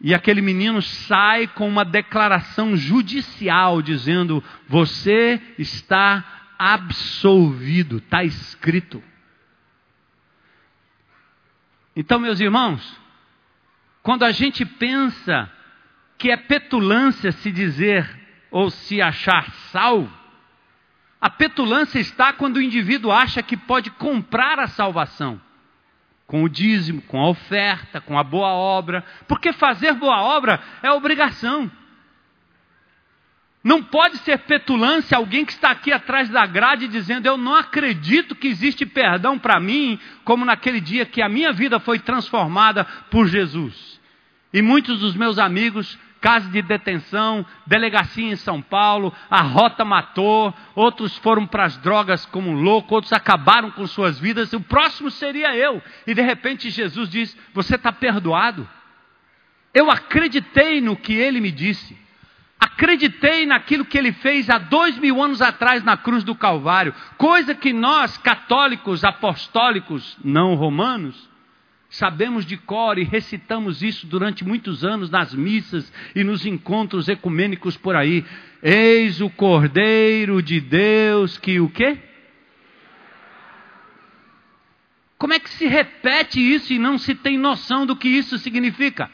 E 0.00 0.12
aquele 0.12 0.42
menino 0.42 0.82
sai 0.82 1.46
com 1.46 1.68
uma 1.68 1.84
declaração 1.84 2.76
judicial 2.76 3.80
dizendo: 3.80 4.42
Você 4.66 5.40
está 5.56 6.24
absolvido, 6.58 7.98
está 7.98 8.24
escrito. 8.24 9.00
Então, 11.94 12.18
meus 12.18 12.40
irmãos, 12.40 13.00
quando 14.02 14.24
a 14.24 14.32
gente 14.32 14.64
pensa 14.64 15.48
que 16.18 16.30
é 16.30 16.36
petulância 16.36 17.32
se 17.32 17.50
dizer 17.50 18.08
ou 18.50 18.70
se 18.70 19.00
achar 19.00 19.50
salvo. 19.70 20.12
A 21.20 21.30
petulância 21.30 21.98
está 21.98 22.32
quando 22.32 22.56
o 22.56 22.62
indivíduo 22.62 23.12
acha 23.12 23.42
que 23.42 23.56
pode 23.56 23.90
comprar 23.90 24.58
a 24.58 24.66
salvação 24.66 25.40
com 26.26 26.42
o 26.44 26.48
dízimo, 26.48 27.02
com 27.02 27.20
a 27.20 27.28
oferta, 27.28 28.00
com 28.00 28.18
a 28.18 28.24
boa 28.24 28.48
obra, 28.48 29.04
porque 29.28 29.52
fazer 29.52 29.92
boa 29.92 30.22
obra 30.22 30.60
é 30.82 30.90
obrigação. 30.90 31.70
Não 33.62 33.82
pode 33.82 34.16
ser 34.18 34.38
petulância 34.38 35.16
alguém 35.16 35.44
que 35.44 35.52
está 35.52 35.70
aqui 35.70 35.92
atrás 35.92 36.28
da 36.28 36.44
grade 36.46 36.88
dizendo: 36.88 37.26
Eu 37.26 37.36
não 37.36 37.54
acredito 37.54 38.34
que 38.34 38.48
existe 38.48 38.84
perdão 38.84 39.38
para 39.38 39.60
mim, 39.60 40.00
como 40.24 40.44
naquele 40.44 40.80
dia 40.80 41.06
que 41.06 41.22
a 41.22 41.28
minha 41.28 41.52
vida 41.52 41.78
foi 41.78 41.98
transformada 41.98 42.84
por 43.10 43.28
Jesus. 43.28 43.91
E 44.52 44.60
muitos 44.60 45.00
dos 45.00 45.14
meus 45.14 45.38
amigos, 45.38 45.98
casa 46.20 46.48
de 46.48 46.62
detenção, 46.62 47.44
delegacia 47.66 48.30
em 48.30 48.36
São 48.36 48.62
Paulo, 48.62 49.12
a 49.30 49.40
rota 49.40 49.84
matou, 49.84 50.54
outros 50.74 51.16
foram 51.18 51.46
para 51.46 51.64
as 51.64 51.76
drogas 51.78 52.24
como 52.26 52.52
louco, 52.52 52.94
outros 52.94 53.12
acabaram 53.12 53.70
com 53.70 53.86
suas 53.86 54.20
vidas, 54.20 54.52
o 54.52 54.60
próximo 54.60 55.10
seria 55.10 55.56
eu. 55.56 55.82
E 56.06 56.14
de 56.14 56.22
repente 56.22 56.70
Jesus 56.70 57.08
diz: 57.08 57.36
Você 57.52 57.74
está 57.76 57.90
perdoado. 57.90 58.68
Eu 59.74 59.90
acreditei 59.90 60.80
no 60.80 60.96
que 60.96 61.14
ele 61.14 61.40
me 61.40 61.50
disse. 61.50 62.00
Acreditei 62.60 63.44
naquilo 63.44 63.84
que 63.84 63.98
ele 63.98 64.12
fez 64.12 64.48
há 64.48 64.58
dois 64.58 64.96
mil 64.98 65.20
anos 65.20 65.42
atrás 65.42 65.82
na 65.82 65.96
cruz 65.96 66.22
do 66.22 66.34
Calvário, 66.34 66.94
coisa 67.18 67.56
que 67.56 67.72
nós, 67.72 68.16
católicos, 68.18 69.02
apostólicos, 69.02 70.16
não 70.22 70.54
romanos, 70.54 71.28
Sabemos 71.92 72.46
de 72.46 72.56
cor 72.56 72.98
e 72.98 73.04
recitamos 73.04 73.82
isso 73.82 74.06
durante 74.06 74.46
muitos 74.46 74.82
anos 74.82 75.10
nas 75.10 75.34
missas 75.34 75.92
e 76.16 76.24
nos 76.24 76.46
encontros 76.46 77.06
ecumênicos 77.06 77.76
por 77.76 77.94
aí. 77.94 78.24
Eis 78.62 79.20
o 79.20 79.28
Cordeiro 79.28 80.42
de 80.42 80.58
Deus 80.58 81.36
que 81.36 81.60
o 81.60 81.68
quê? 81.68 81.98
Como 85.18 85.34
é 85.34 85.38
que 85.38 85.50
se 85.50 85.66
repete 85.66 86.40
isso 86.40 86.72
e 86.72 86.78
não 86.78 86.96
se 86.96 87.14
tem 87.14 87.36
noção 87.36 87.84
do 87.84 87.94
que 87.94 88.08
isso 88.08 88.38
significa? 88.38 89.10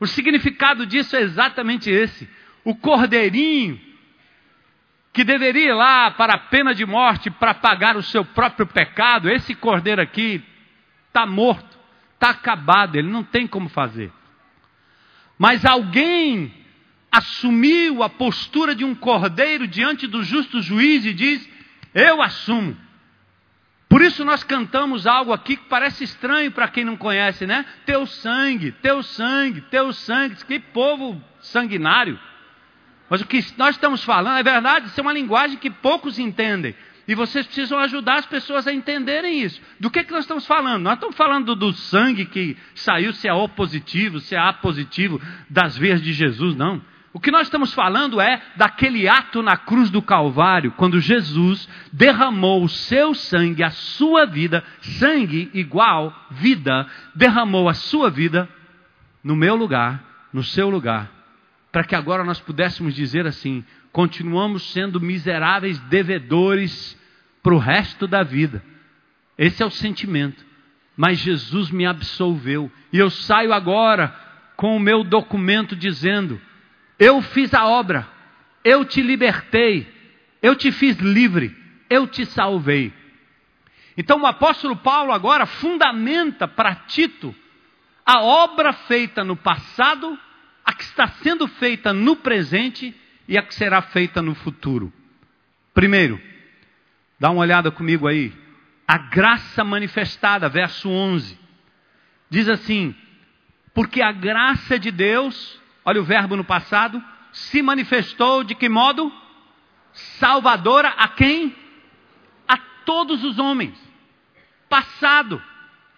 O 0.00 0.08
significado 0.08 0.84
disso 0.84 1.14
é 1.14 1.20
exatamente 1.20 1.88
esse. 1.88 2.28
O 2.64 2.74
cordeirinho 2.74 3.80
que 5.12 5.22
deveria 5.22 5.68
ir 5.68 5.74
lá 5.74 6.10
para 6.10 6.34
a 6.34 6.38
pena 6.38 6.74
de 6.74 6.84
morte 6.84 7.30
para 7.30 7.54
pagar 7.54 7.96
o 7.96 8.02
seu 8.02 8.24
próprio 8.24 8.66
pecado, 8.66 9.30
esse 9.30 9.54
cordeiro 9.54 10.02
aqui 10.02 10.42
está 11.10 11.26
morto, 11.26 11.78
está 12.14 12.30
acabado, 12.30 12.96
ele 12.96 13.08
não 13.08 13.22
tem 13.22 13.46
como 13.46 13.68
fazer. 13.68 14.12
Mas 15.36 15.64
alguém 15.64 16.54
assumiu 17.10 18.02
a 18.02 18.08
postura 18.08 18.74
de 18.74 18.84
um 18.84 18.94
cordeiro 18.94 19.66
diante 19.66 20.06
do 20.06 20.22
justo 20.22 20.62
juiz 20.62 21.04
e 21.04 21.12
diz: 21.12 21.48
Eu 21.92 22.22
assumo. 22.22 22.76
Por 23.88 24.02
isso 24.02 24.24
nós 24.24 24.44
cantamos 24.44 25.04
algo 25.04 25.32
aqui 25.32 25.56
que 25.56 25.68
parece 25.68 26.04
estranho 26.04 26.52
para 26.52 26.68
quem 26.68 26.84
não 26.84 26.96
conhece, 26.96 27.44
né? 27.44 27.66
Teu 27.84 28.06
sangue, 28.06 28.70
teu 28.70 29.02
sangue, 29.02 29.62
teu 29.62 29.92
sangue. 29.92 30.36
Que 30.44 30.60
povo 30.60 31.20
sanguinário. 31.40 32.16
Mas 33.08 33.20
o 33.20 33.26
que 33.26 33.44
nós 33.56 33.74
estamos 33.74 34.04
falando 34.04 34.38
é 34.38 34.42
verdade, 34.44 34.86
isso 34.86 35.00
é 35.00 35.02
uma 35.02 35.12
linguagem 35.12 35.58
que 35.58 35.68
poucos 35.68 36.20
entendem. 36.20 36.76
E 37.10 37.14
vocês 37.16 37.44
precisam 37.44 37.76
ajudar 37.80 38.20
as 38.20 38.26
pessoas 38.26 38.68
a 38.68 38.72
entenderem 38.72 39.42
isso. 39.42 39.60
Do 39.80 39.90
que, 39.90 40.04
que 40.04 40.12
nós 40.12 40.22
estamos 40.22 40.46
falando? 40.46 40.84
Nós 40.84 40.94
estamos 40.94 41.16
falando 41.16 41.56
do 41.56 41.72
sangue 41.72 42.24
que 42.24 42.56
saiu, 42.72 43.12
se 43.12 43.26
é 43.26 43.32
O 43.32 43.48
positivo, 43.48 44.20
se 44.20 44.36
é 44.36 44.38
A 44.38 44.52
positivo, 44.52 45.20
das 45.50 45.76
veias 45.76 46.00
de 46.00 46.12
Jesus, 46.12 46.54
não. 46.54 46.80
O 47.12 47.18
que 47.18 47.32
nós 47.32 47.48
estamos 47.48 47.74
falando 47.74 48.20
é 48.20 48.40
daquele 48.54 49.08
ato 49.08 49.42
na 49.42 49.56
cruz 49.56 49.90
do 49.90 50.00
Calvário, 50.00 50.70
quando 50.76 51.00
Jesus 51.00 51.68
derramou 51.92 52.62
o 52.62 52.68
seu 52.68 53.12
sangue, 53.12 53.64
a 53.64 53.70
sua 53.70 54.24
vida, 54.24 54.62
sangue 54.80 55.50
igual 55.52 56.14
vida, 56.30 56.86
derramou 57.12 57.68
a 57.68 57.74
sua 57.74 58.08
vida 58.08 58.48
no 59.24 59.34
meu 59.34 59.56
lugar, 59.56 60.28
no 60.32 60.44
seu 60.44 60.70
lugar, 60.70 61.10
para 61.72 61.82
que 61.82 61.96
agora 61.96 62.22
nós 62.22 62.38
pudéssemos 62.38 62.94
dizer 62.94 63.26
assim: 63.26 63.64
continuamos 63.90 64.70
sendo 64.70 65.00
miseráveis 65.00 65.76
devedores 65.80 66.99
para 67.42 67.54
o 67.54 67.58
resto 67.58 68.06
da 68.06 68.22
vida. 68.22 68.62
Esse 69.36 69.62
é 69.62 69.66
o 69.66 69.70
sentimento. 69.70 70.44
Mas 70.96 71.18
Jesus 71.18 71.70
me 71.70 71.86
absolveu. 71.86 72.70
E 72.92 72.98
eu 72.98 73.10
saio 73.10 73.52
agora 73.52 74.14
com 74.56 74.76
o 74.76 74.80
meu 74.80 75.02
documento 75.02 75.74
dizendo: 75.74 76.40
Eu 76.98 77.22
fiz 77.22 77.54
a 77.54 77.66
obra, 77.66 78.06
eu 78.62 78.84
te 78.84 79.00
libertei, 79.00 79.86
eu 80.42 80.54
te 80.54 80.70
fiz 80.70 80.98
livre, 80.98 81.56
eu 81.88 82.06
te 82.06 82.26
salvei. 82.26 82.92
Então 83.96 84.20
o 84.20 84.26
apóstolo 84.26 84.76
Paulo 84.76 85.12
agora 85.12 85.46
fundamenta 85.46 86.46
para 86.46 86.74
Tito 86.74 87.34
a 88.04 88.22
obra 88.22 88.72
feita 88.72 89.22
no 89.22 89.36
passado, 89.36 90.18
a 90.64 90.72
que 90.72 90.82
está 90.82 91.06
sendo 91.22 91.46
feita 91.46 91.92
no 91.92 92.16
presente 92.16 92.94
e 93.28 93.38
a 93.38 93.42
que 93.42 93.54
será 93.54 93.80
feita 93.82 94.20
no 94.20 94.34
futuro. 94.34 94.92
Primeiro, 95.72 96.20
dá 97.20 97.30
uma 97.30 97.42
olhada 97.42 97.70
comigo 97.70 98.08
aí. 98.08 98.32
A 98.88 98.96
graça 98.96 99.62
manifestada, 99.62 100.48
verso 100.48 100.88
11. 100.88 101.38
Diz 102.30 102.48
assim: 102.48 102.94
Porque 103.74 104.00
a 104.00 104.10
graça 104.10 104.78
de 104.78 104.90
Deus, 104.90 105.60
olha 105.84 106.00
o 106.00 106.04
verbo 106.04 106.34
no 106.34 106.42
passado, 106.42 107.00
se 107.30 107.62
manifestou 107.62 108.42
de 108.42 108.54
que 108.54 108.68
modo? 108.68 109.12
Salvadora 109.92 110.88
a 110.88 111.08
quem? 111.08 111.54
A 112.48 112.56
todos 112.84 113.22
os 113.22 113.38
homens. 113.38 113.78
Passado, 114.68 115.42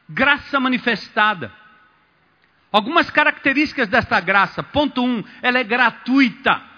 graça 0.08 0.58
manifestada. 0.58 1.52
Algumas 2.72 3.10
características 3.10 3.86
desta 3.86 4.18
graça. 4.18 4.62
Ponto 4.62 5.04
1, 5.04 5.06
um, 5.06 5.24
ela 5.42 5.58
é 5.58 5.64
gratuita. 5.64 6.71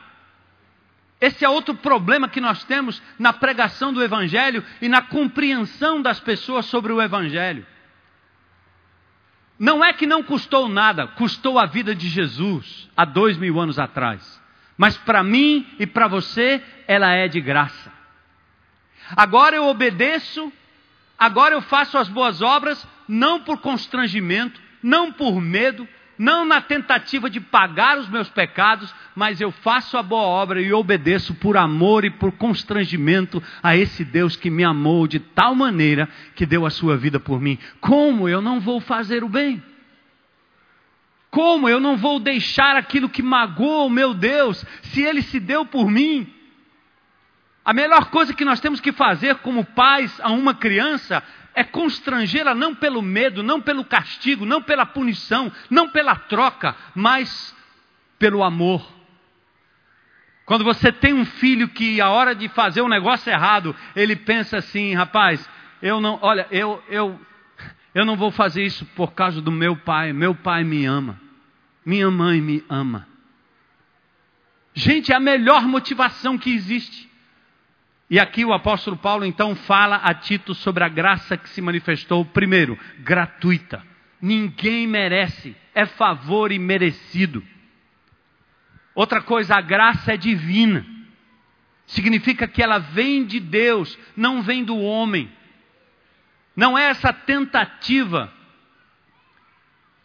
Esse 1.25 1.43
é 1.43 1.49
outro 1.49 1.75
problema 1.75 2.29
que 2.29 2.39
nós 2.39 2.65
temos 2.65 3.01
na 3.19 3.33
pregação 3.33 3.95
do 3.95 4.05
Evangelho 4.05 4.63
e 4.83 4.91
na 4.91 5.01
compreensão 5.01 6.03
das 6.03 6.21
pessoas 6.21 6.67
sobre 6.67 6.93
o 6.93 7.01
Evangelho. 7.01 7.67
Não 9.59 9.83
é 9.83 9.95
que 9.95 10.07
não 10.07 10.23
custou 10.23 10.69
nada, 10.69 11.07
custou 11.07 11.59
a 11.59 11.65
vida 11.65 11.95
de 11.95 12.11
Jesus 12.11 12.91
há 12.95 13.07
dois 13.07 13.39
mil 13.39 13.59
anos 13.59 13.79
atrás. 13.79 14.39
Mas 14.77 14.99
para 14.99 15.23
mim 15.23 15.67
e 15.79 15.87
para 15.87 16.09
você, 16.09 16.63
ela 16.87 17.11
é 17.15 17.27
de 17.27 17.41
graça. 17.41 17.91
Agora 19.17 19.57
eu 19.57 19.67
obedeço, 19.67 20.53
agora 21.19 21.55
eu 21.55 21.63
faço 21.63 21.97
as 21.97 22.07
boas 22.07 22.43
obras, 22.43 22.87
não 23.09 23.41
por 23.41 23.63
constrangimento, 23.63 24.61
não 24.83 25.11
por 25.11 25.41
medo, 25.41 25.89
não 26.19 26.45
na 26.45 26.61
tentativa 26.61 27.29
de 27.29 27.41
pagar 27.41 27.99
os 27.99 28.09
meus 28.09 28.29
pecados, 28.29 28.95
mas 29.15 29.41
eu 29.41 29.51
faço 29.51 29.97
a 29.97 30.03
boa 30.03 30.23
obra 30.23 30.61
e 30.61 30.73
obedeço 30.73 31.35
por 31.35 31.57
amor 31.57 32.05
e 32.05 32.11
por 32.11 32.33
constrangimento 32.33 33.43
a 33.63 33.77
esse 33.77 34.05
Deus 34.05 34.37
que 34.37 34.51
me 34.51 34.65
amou 34.65 35.07
de 35.07 35.19
tal 35.19 35.55
maneira 35.55 36.09
que 36.35 36.47
deu 36.47 36.65
a 36.65 36.71
sua 36.71 36.97
vida 36.97 37.19
por 37.19 37.41
mim. 37.41 37.59
Como 37.81 38.29
eu 38.29 38.41
não 38.41 38.61
vou 38.61 38.81
fazer 38.81 39.25
o 39.25 39.29
bem? 39.29 39.63
Como 41.31 41.69
eu 41.69 41.81
não 41.81 41.97
vou 41.97 42.21
deixar 42.21 42.77
aquilo 42.77 43.09
que 43.09 43.23
magoa 43.23 43.87
o 43.87 43.91
meu 43.91 44.15
Deus, 44.15 44.65
se 44.83 45.03
ele 45.03 45.21
se 45.21 45.41
deu 45.41 45.67
por 45.67 45.91
mim? 45.91 46.33
A 47.65 47.73
melhor 47.73 48.11
coisa 48.11 48.35
que 48.35 48.45
nós 48.45 48.61
temos 48.61 48.79
que 48.79 48.93
fazer 48.93 49.37
como 49.37 49.65
pais 49.65 50.21
a 50.21 50.31
uma 50.31 50.55
criança 50.55 51.25
é 51.55 51.63
constrangê-la 51.63 52.55
não 52.55 52.75
pelo 52.75 53.01
medo, 53.01 53.43
não 53.43 53.61
pelo 53.61 53.85
castigo, 53.85 54.45
não 54.45 54.61
pela 54.61 54.85
punição, 54.85 55.53
não 55.71 55.89
pela 55.89 56.17
troca, 56.17 56.77
mas 56.95 57.55
pelo 58.19 58.43
amor. 58.43 58.93
Quando 60.45 60.65
você 60.65 60.93
tem 60.93 61.15
um 61.15 61.25
filho 61.25 61.69
que 61.69 62.01
a 62.01 62.11
hora 62.11 62.35
de 62.35 62.49
fazer 62.49 62.83
um 62.83 62.89
negócio 62.89 63.31
errado, 63.31 63.75
ele 63.97 64.15
pensa 64.15 64.59
assim, 64.59 64.95
rapaz, 64.95 65.49
eu 65.81 66.01
não, 66.01 66.19
olha, 66.21 66.47
eu 66.51 66.83
eu 66.89 67.19
eu 67.95 68.05
não 68.05 68.17
vou 68.17 68.31
fazer 68.31 68.65
isso 68.65 68.85
por 68.97 69.13
causa 69.13 69.41
do 69.41 69.53
meu 69.53 69.77
pai, 69.77 70.13
meu 70.13 70.35
pai 70.35 70.65
me 70.65 70.85
ama. 70.85 71.21
Minha 71.87 72.11
mãe 72.11 72.41
me 72.41 72.65
ama. 72.69 73.07
Gente, 74.75 75.13
é 75.13 75.15
a 75.15 75.21
melhor 75.21 75.63
motivação 75.63 76.37
que 76.37 76.53
existe. 76.53 77.09
E 78.11 78.21
aqui 78.21 78.45
o 78.45 78.53
apóstolo 78.53 78.97
Paulo 78.97 79.25
então 79.25 79.55
fala 79.55 79.97
a 79.97 80.13
Tito 80.13 80.55
sobre 80.55 80.85
a 80.85 80.89
graça 80.89 81.37
que 81.37 81.49
se 81.49 81.63
manifestou, 81.63 82.25
primeiro, 82.25 82.79
gratuita. 82.99 83.83
Ninguém 84.21 84.87
merece, 84.87 85.57
é 85.75 85.87
favor 85.87 86.53
imerecido. 86.53 87.43
Outra 88.95 89.23
coisa, 89.23 89.57
a 89.57 89.61
graça 89.61 90.13
é 90.13 90.17
divina. 90.17 90.87
Significa 91.87 92.47
que 92.47 92.63
ela 92.63 92.79
vem 92.79 93.25
de 93.25 93.41
Deus, 93.41 93.99
não 94.17 94.43
vem 94.43 94.65
do 94.65 94.79
homem. 94.79 95.31
Não 96.55 96.79
é 96.79 96.85
essa 96.85 97.13
tentativa 97.13 98.33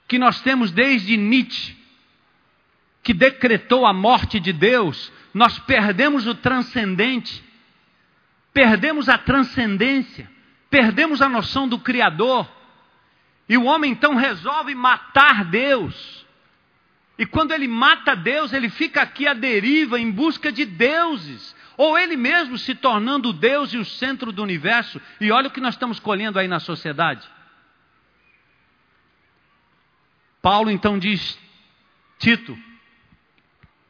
que 0.07 0.17
nós 0.17 0.41
temos 0.41 0.71
desde 0.71 1.15
Nietzsche, 1.15 1.77
que 3.03 3.13
decretou 3.13 3.85
a 3.85 3.93
morte 3.93 4.39
de 4.39 4.51
Deus, 4.51 5.11
nós 5.33 5.59
perdemos 5.59 6.25
o 6.25 6.33
transcendente 6.33 7.43
perdemos 8.59 9.07
a 9.07 9.17
transcendência, 9.17 10.29
perdemos 10.69 11.21
a 11.21 11.29
noção 11.29 11.65
do 11.65 11.79
Criador. 11.79 12.45
E 13.47 13.57
o 13.57 13.63
homem 13.63 13.93
então 13.93 14.15
resolve 14.15 14.75
matar 14.75 15.45
Deus. 15.45 16.25
E 17.17 17.25
quando 17.25 17.53
ele 17.53 17.69
mata 17.69 18.17
Deus, 18.17 18.51
ele 18.51 18.67
fica 18.67 19.01
aqui 19.01 19.25
à 19.25 19.33
deriva 19.33 19.97
em 19.97 20.11
busca 20.11 20.51
de 20.51 20.65
deuses, 20.65 21.55
ou 21.77 21.97
ele 21.97 22.17
mesmo 22.17 22.57
se 22.57 22.75
tornando 22.75 23.31
Deus 23.31 23.71
e 23.71 23.77
o 23.77 23.85
centro 23.85 24.29
do 24.29 24.43
universo. 24.43 25.01
E 25.21 25.31
olha 25.31 25.47
o 25.47 25.51
que 25.51 25.61
nós 25.61 25.75
estamos 25.75 25.97
colhendo 25.97 26.37
aí 26.37 26.49
na 26.49 26.59
sociedade. 26.59 27.25
Paulo 30.41 30.69
então 30.69 30.99
diz: 30.99 31.39
Tito, 32.17 32.59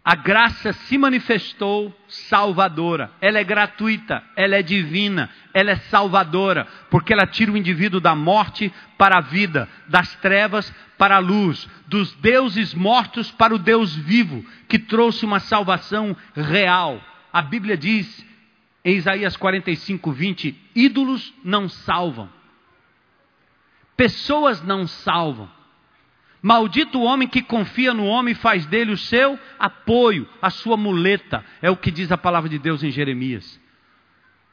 a 0.10 0.16
graça 0.16 0.74
se 0.74 0.98
manifestou 0.98 1.96
salvadora. 2.08 3.12
Ela 3.22 3.38
é 3.38 3.44
gratuita, 3.44 4.24
ela 4.36 4.56
é 4.56 4.64
divina, 4.64 5.30
ela 5.54 5.70
é 5.70 5.76
salvadora, 5.76 6.66
porque 6.90 7.14
ela 7.14 7.28
tira 7.28 7.52
o 7.52 7.58
indivíduo 7.58 8.00
da 8.00 8.16
morte 8.16 8.74
para 8.98 9.18
a 9.18 9.22
vida, 9.22 9.70
das 9.88 10.16
trevas 10.16 10.74
para 10.98 11.18
a 11.18 11.20
luz, 11.20 11.70
dos 11.86 12.12
deuses 12.16 12.74
mortos 12.74 13.30
para 13.30 13.54
o 13.54 13.60
Deus 13.60 13.96
vivo, 13.96 14.44
que 14.68 14.80
trouxe 14.80 15.26
uma 15.26 15.40
salvação 15.40 16.18
real. 16.36 17.00
A 17.32 17.44
Bíblia 17.44 17.78
diz 17.78 18.26
em 18.84 18.96
Isaías 18.96 19.38
45, 19.38 20.12
20: 20.12 20.60
ídolos 20.74 21.32
não 21.44 21.70
salvam, 21.70 22.28
pessoas 23.96 24.64
não 24.64 24.88
salvam. 24.88 25.59
Maldito 26.42 27.00
o 27.00 27.04
homem 27.04 27.28
que 27.28 27.42
confia 27.42 27.94
no 27.94 28.06
homem 28.06 28.32
e 28.32 28.36
faz 28.36 28.66
dele 28.66 28.92
o 28.92 28.98
seu 28.98 29.38
apoio, 29.58 30.28
a 30.42 30.50
sua 30.50 30.78
muleta, 30.78 31.44
é 31.62 31.70
o 31.70 31.76
que 31.76 31.92
diz 31.92 32.12
a 32.12 32.18
palavra 32.18 32.50
de 32.50 32.58
Deus 32.58 32.82
em 32.82 32.92
Jeremias. 32.92 33.60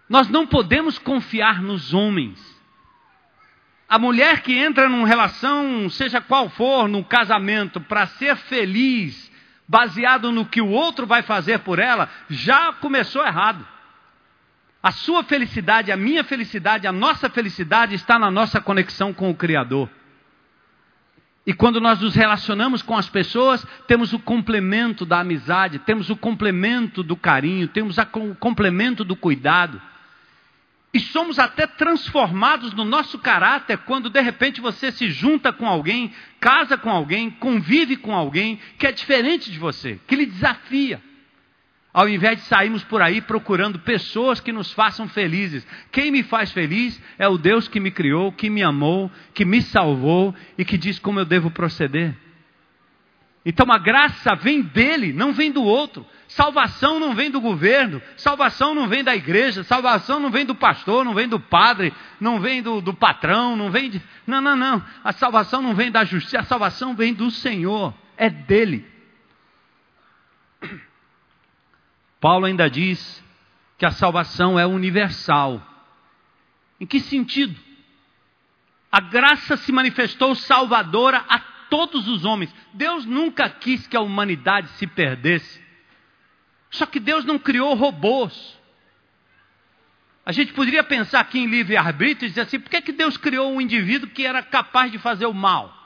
Nós 0.08 0.28
não 0.28 0.46
podemos 0.46 0.98
confiar 0.98 1.62
nos 1.62 1.94
homens. 1.94 2.56
A 3.88 3.98
mulher 3.98 4.40
que 4.42 4.56
entra 4.56 4.88
numa 4.88 5.06
relação, 5.06 5.88
seja 5.88 6.20
qual 6.20 6.48
for, 6.48 6.88
num 6.88 7.04
casamento, 7.04 7.80
para 7.80 8.06
ser 8.06 8.34
feliz, 8.34 9.30
baseado 9.68 10.32
no 10.32 10.44
que 10.44 10.60
o 10.60 10.68
outro 10.68 11.06
vai 11.06 11.22
fazer 11.22 11.60
por 11.60 11.78
ela, 11.78 12.08
já 12.28 12.72
começou 12.72 13.24
errado. 13.24 13.66
A 14.82 14.90
sua 14.90 15.22
felicidade, 15.22 15.92
a 15.92 15.96
minha 15.96 16.24
felicidade, 16.24 16.86
a 16.86 16.92
nossa 16.92 17.30
felicidade 17.30 17.94
está 17.94 18.18
na 18.18 18.30
nossa 18.30 18.60
conexão 18.60 19.12
com 19.12 19.30
o 19.30 19.34
Criador. 19.34 19.88
E 21.46 21.54
quando 21.54 21.80
nós 21.80 22.00
nos 22.00 22.16
relacionamos 22.16 22.82
com 22.82 22.98
as 22.98 23.08
pessoas, 23.08 23.64
temos 23.86 24.12
o 24.12 24.18
complemento 24.18 25.06
da 25.06 25.20
amizade, 25.20 25.78
temos 25.78 26.10
o 26.10 26.16
complemento 26.16 27.04
do 27.04 27.14
carinho, 27.14 27.68
temos 27.68 27.96
o 27.98 28.34
complemento 28.34 29.04
do 29.04 29.14
cuidado. 29.14 29.80
E 30.92 30.98
somos 30.98 31.38
até 31.38 31.66
transformados 31.66 32.72
no 32.72 32.84
nosso 32.84 33.18
caráter 33.18 33.78
quando 33.78 34.10
de 34.10 34.20
repente 34.20 34.60
você 34.60 34.90
se 34.90 35.08
junta 35.10 35.52
com 35.52 35.68
alguém, 35.68 36.12
casa 36.40 36.76
com 36.76 36.90
alguém, 36.90 37.30
convive 37.30 37.96
com 37.96 38.12
alguém 38.12 38.58
que 38.76 38.86
é 38.86 38.90
diferente 38.90 39.50
de 39.52 39.58
você, 39.58 40.00
que 40.08 40.16
lhe 40.16 40.26
desafia 40.26 41.00
ao 41.96 42.06
invés 42.06 42.36
de 42.36 42.44
sairmos 42.44 42.84
por 42.84 43.00
aí 43.00 43.22
procurando 43.22 43.78
pessoas 43.78 44.38
que 44.38 44.52
nos 44.52 44.70
façam 44.70 45.08
felizes. 45.08 45.66
Quem 45.90 46.10
me 46.10 46.22
faz 46.22 46.52
feliz 46.52 47.00
é 47.18 47.26
o 47.26 47.38
Deus 47.38 47.68
que 47.68 47.80
me 47.80 47.90
criou, 47.90 48.30
que 48.30 48.50
me 48.50 48.62
amou, 48.62 49.10
que 49.32 49.46
me 49.46 49.62
salvou 49.62 50.34
e 50.58 50.64
que 50.64 50.76
diz 50.76 50.98
como 50.98 51.18
eu 51.18 51.24
devo 51.24 51.50
proceder. 51.50 52.14
Então 53.46 53.72
a 53.72 53.78
graça 53.78 54.34
vem 54.34 54.60
dele, 54.60 55.10
não 55.14 55.32
vem 55.32 55.50
do 55.50 55.64
outro. 55.64 56.04
Salvação 56.28 57.00
não 57.00 57.14
vem 57.14 57.30
do 57.30 57.40
governo, 57.40 58.02
salvação 58.14 58.74
não 58.74 58.88
vem 58.88 59.02
da 59.02 59.16
igreja, 59.16 59.64
salvação 59.64 60.20
não 60.20 60.30
vem 60.30 60.44
do 60.44 60.54
pastor, 60.54 61.02
não 61.02 61.14
vem 61.14 61.26
do 61.26 61.40
padre, 61.40 61.94
não 62.20 62.38
vem 62.40 62.60
do, 62.60 62.82
do 62.82 62.92
patrão, 62.92 63.56
não 63.56 63.70
vem 63.70 63.88
de. 63.88 64.02
Não, 64.26 64.42
não, 64.42 64.54
não. 64.54 64.84
A 65.02 65.12
salvação 65.12 65.62
não 65.62 65.74
vem 65.74 65.90
da 65.90 66.04
justiça, 66.04 66.40
a 66.40 66.44
salvação 66.44 66.94
vem 66.94 67.14
do 67.14 67.30
Senhor, 67.30 67.94
é 68.18 68.28
dele. 68.28 68.95
Paulo 72.26 72.46
ainda 72.46 72.68
diz 72.68 73.22
que 73.78 73.86
a 73.86 73.92
salvação 73.92 74.58
é 74.58 74.66
universal. 74.66 75.64
Em 76.80 76.84
que 76.84 76.98
sentido? 76.98 77.56
A 78.90 78.98
graça 78.98 79.56
se 79.56 79.70
manifestou 79.70 80.34
salvadora 80.34 81.24
a 81.28 81.38
todos 81.70 82.08
os 82.08 82.24
homens. 82.24 82.52
Deus 82.74 83.06
nunca 83.06 83.48
quis 83.48 83.86
que 83.86 83.96
a 83.96 84.00
humanidade 84.00 84.66
se 84.70 84.88
perdesse. 84.88 85.64
Só 86.68 86.84
que 86.84 86.98
Deus 86.98 87.24
não 87.24 87.38
criou 87.38 87.72
robôs. 87.74 88.58
A 90.24 90.32
gente 90.32 90.52
poderia 90.52 90.82
pensar 90.82 91.20
aqui 91.20 91.38
em 91.38 91.46
livre-arbítrio 91.46 92.26
e 92.26 92.30
dizer 92.30 92.40
assim: 92.40 92.58
por 92.58 92.70
que, 92.70 92.82
que 92.82 92.92
Deus 92.92 93.16
criou 93.16 93.52
um 93.52 93.60
indivíduo 93.60 94.10
que 94.10 94.26
era 94.26 94.42
capaz 94.42 94.90
de 94.90 94.98
fazer 94.98 95.26
o 95.26 95.32
mal? 95.32 95.85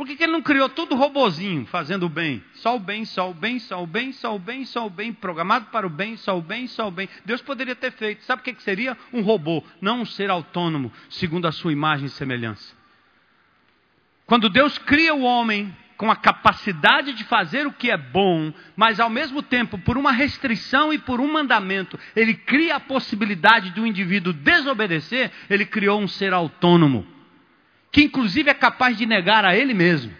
Por 0.00 0.06
que, 0.06 0.16
que 0.16 0.22
ele 0.22 0.32
não 0.32 0.40
criou 0.40 0.66
tudo 0.66 0.94
robozinho, 0.94 1.66
fazendo 1.66 2.06
o 2.06 2.08
bem? 2.08 2.42
Só 2.54 2.74
o 2.74 2.80
bem, 2.80 3.04
só 3.04 3.30
o 3.30 3.34
bem, 3.34 3.58
só 3.58 3.84
o 3.84 3.86
bem, 3.86 4.12
só 4.12 4.34
o 4.34 4.38
bem, 4.38 4.64
só 4.64 4.86
o 4.86 4.88
bem, 4.88 5.12
programado 5.12 5.66
para 5.66 5.86
o 5.86 5.90
bem, 5.90 6.16
só 6.16 6.38
o 6.38 6.40
bem, 6.40 6.66
só 6.66 6.88
o 6.88 6.90
bem. 6.90 7.06
Deus 7.22 7.42
poderia 7.42 7.76
ter 7.76 7.92
feito. 7.92 8.24
Sabe 8.24 8.40
o 8.40 8.42
que, 8.42 8.54
que 8.54 8.62
seria? 8.62 8.96
Um 9.12 9.20
robô, 9.20 9.62
não 9.78 10.00
um 10.00 10.06
ser 10.06 10.30
autônomo, 10.30 10.90
segundo 11.10 11.46
a 11.46 11.52
sua 11.52 11.70
imagem 11.70 12.06
e 12.06 12.08
semelhança. 12.08 12.74
Quando 14.24 14.48
Deus 14.48 14.78
cria 14.78 15.14
o 15.14 15.20
homem 15.20 15.70
com 15.98 16.10
a 16.10 16.16
capacidade 16.16 17.12
de 17.12 17.22
fazer 17.24 17.66
o 17.66 17.72
que 17.72 17.90
é 17.90 17.98
bom, 17.98 18.54
mas 18.74 19.00
ao 19.00 19.10
mesmo 19.10 19.42
tempo, 19.42 19.76
por 19.76 19.98
uma 19.98 20.12
restrição 20.12 20.94
e 20.94 20.98
por 20.98 21.20
um 21.20 21.30
mandamento, 21.30 22.00
ele 22.16 22.32
cria 22.32 22.76
a 22.76 22.80
possibilidade 22.80 23.68
de 23.68 23.82
um 23.82 23.86
indivíduo 23.86 24.32
desobedecer, 24.32 25.30
ele 25.50 25.66
criou 25.66 26.00
um 26.00 26.08
ser 26.08 26.32
autônomo 26.32 27.19
que 27.90 28.02
inclusive 28.02 28.50
é 28.50 28.54
capaz 28.54 28.96
de 28.96 29.06
negar 29.06 29.44
a 29.44 29.56
ele 29.56 29.74
mesmo. 29.74 30.14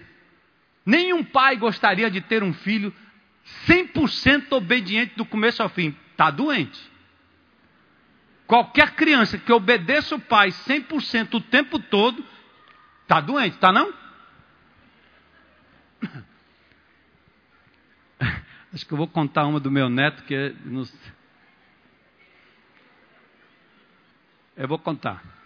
Nenhum 0.85 1.23
pai 1.23 1.57
gostaria 1.57 2.11
de 2.11 2.21
ter 2.21 2.43
um 2.43 2.53
filho 2.53 2.93
100% 3.67 4.53
obediente 4.53 5.15
do 5.17 5.25
começo 5.25 5.63
ao 5.63 5.69
fim. 5.69 5.97
Está 6.11 6.31
doente. 6.31 6.91
Qualquer 8.47 8.95
criança 8.97 9.39
que 9.39 9.53
obedeça 9.53 10.17
o 10.17 10.21
pai 10.21 10.49
100% 10.51 11.35
o 11.35 11.41
tempo 11.41 11.79
todo, 11.79 12.25
está 13.03 13.21
doente, 13.21 13.55
está 13.55 13.71
não? 13.71 13.95
Acho 18.73 18.85
que 18.87 18.93
eu 18.93 18.99
vou 18.99 19.07
contar 19.07 19.47
uma 19.47 19.61
do 19.61 19.71
meu 19.71 19.89
neto 19.89 20.25
que 20.25 20.35
é. 20.35 20.53
Eu 24.57 24.67
vou 24.67 24.79
contar. 24.79 25.40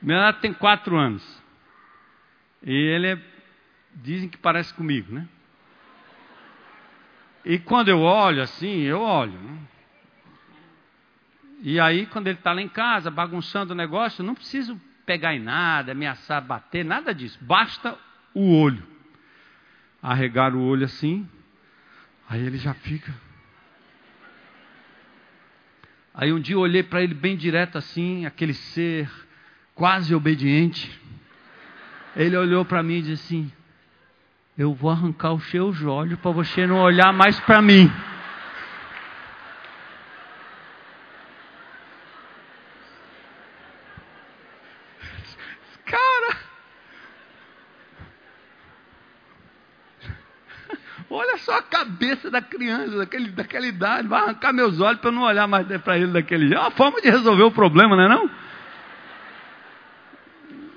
Meu 0.00 0.16
neto 0.18 0.40
tem 0.40 0.52
quatro 0.52 0.96
anos. 0.96 1.42
E 2.62 2.72
ele 2.72 3.06
é, 3.06 3.18
dizem 3.94 4.28
que 4.28 4.38
parece 4.38 4.72
comigo, 4.72 5.12
né? 5.12 5.28
E 7.44 7.58
quando 7.58 7.88
eu 7.88 8.00
olho 8.00 8.42
assim, 8.42 8.80
eu 8.82 9.00
olho. 9.00 9.32
Né? 9.32 9.58
E 11.62 11.80
aí, 11.80 12.06
quando 12.06 12.26
ele 12.26 12.38
está 12.38 12.52
lá 12.52 12.62
em 12.62 12.68
casa, 12.68 13.10
bagunçando 13.10 13.72
o 13.72 13.76
negócio, 13.76 14.24
não 14.24 14.34
preciso 14.34 14.80
pegar 15.04 15.34
em 15.34 15.40
nada, 15.40 15.92
ameaçar, 15.92 16.42
bater, 16.42 16.84
nada 16.84 17.14
disso. 17.14 17.38
Basta 17.42 17.98
o 18.34 18.54
olho. 18.54 18.86
Arregar 20.02 20.54
o 20.54 20.62
olho 20.62 20.84
assim, 20.84 21.28
aí 22.28 22.40
ele 22.40 22.56
já 22.56 22.72
fica. 22.72 23.12
Aí 26.14 26.32
um 26.32 26.40
dia 26.40 26.54
eu 26.54 26.60
olhei 26.60 26.82
para 26.82 27.02
ele 27.02 27.14
bem 27.14 27.36
direto 27.36 27.76
assim, 27.76 28.24
aquele 28.24 28.54
ser 28.54 29.10
quase 29.80 30.14
obediente, 30.14 31.00
ele 32.14 32.36
olhou 32.36 32.66
para 32.66 32.82
mim 32.82 32.96
e 32.96 33.02
disse 33.02 33.24
assim: 33.24 33.50
Eu 34.58 34.74
vou 34.74 34.90
arrancar 34.90 35.32
os 35.32 35.48
seus 35.48 35.82
olhos 35.82 36.18
para 36.20 36.30
você 36.32 36.66
não 36.66 36.82
olhar 36.82 37.14
mais 37.14 37.40
para 37.40 37.62
mim. 37.62 37.90
Cara, 45.86 46.36
olha 51.08 51.38
só 51.38 51.56
a 51.56 51.62
cabeça 51.62 52.30
da 52.30 52.42
criança, 52.42 52.98
daquele, 52.98 53.30
daquela 53.30 53.66
idade, 53.66 54.06
vai 54.06 54.20
arrancar 54.20 54.52
meus 54.52 54.78
olhos 54.78 55.00
para 55.00 55.08
eu 55.08 55.14
não 55.14 55.22
olhar 55.22 55.46
mais 55.46 55.66
para 55.80 55.96
ele 55.96 56.12
daquele 56.12 56.48
jeito. 56.48 56.58
É 56.58 56.60
uma 56.60 56.70
forma 56.70 57.00
de 57.00 57.08
resolver 57.08 57.44
o 57.44 57.50
problema, 57.50 57.96
não 57.96 58.04
é 58.04 58.08
não? 58.10 58.39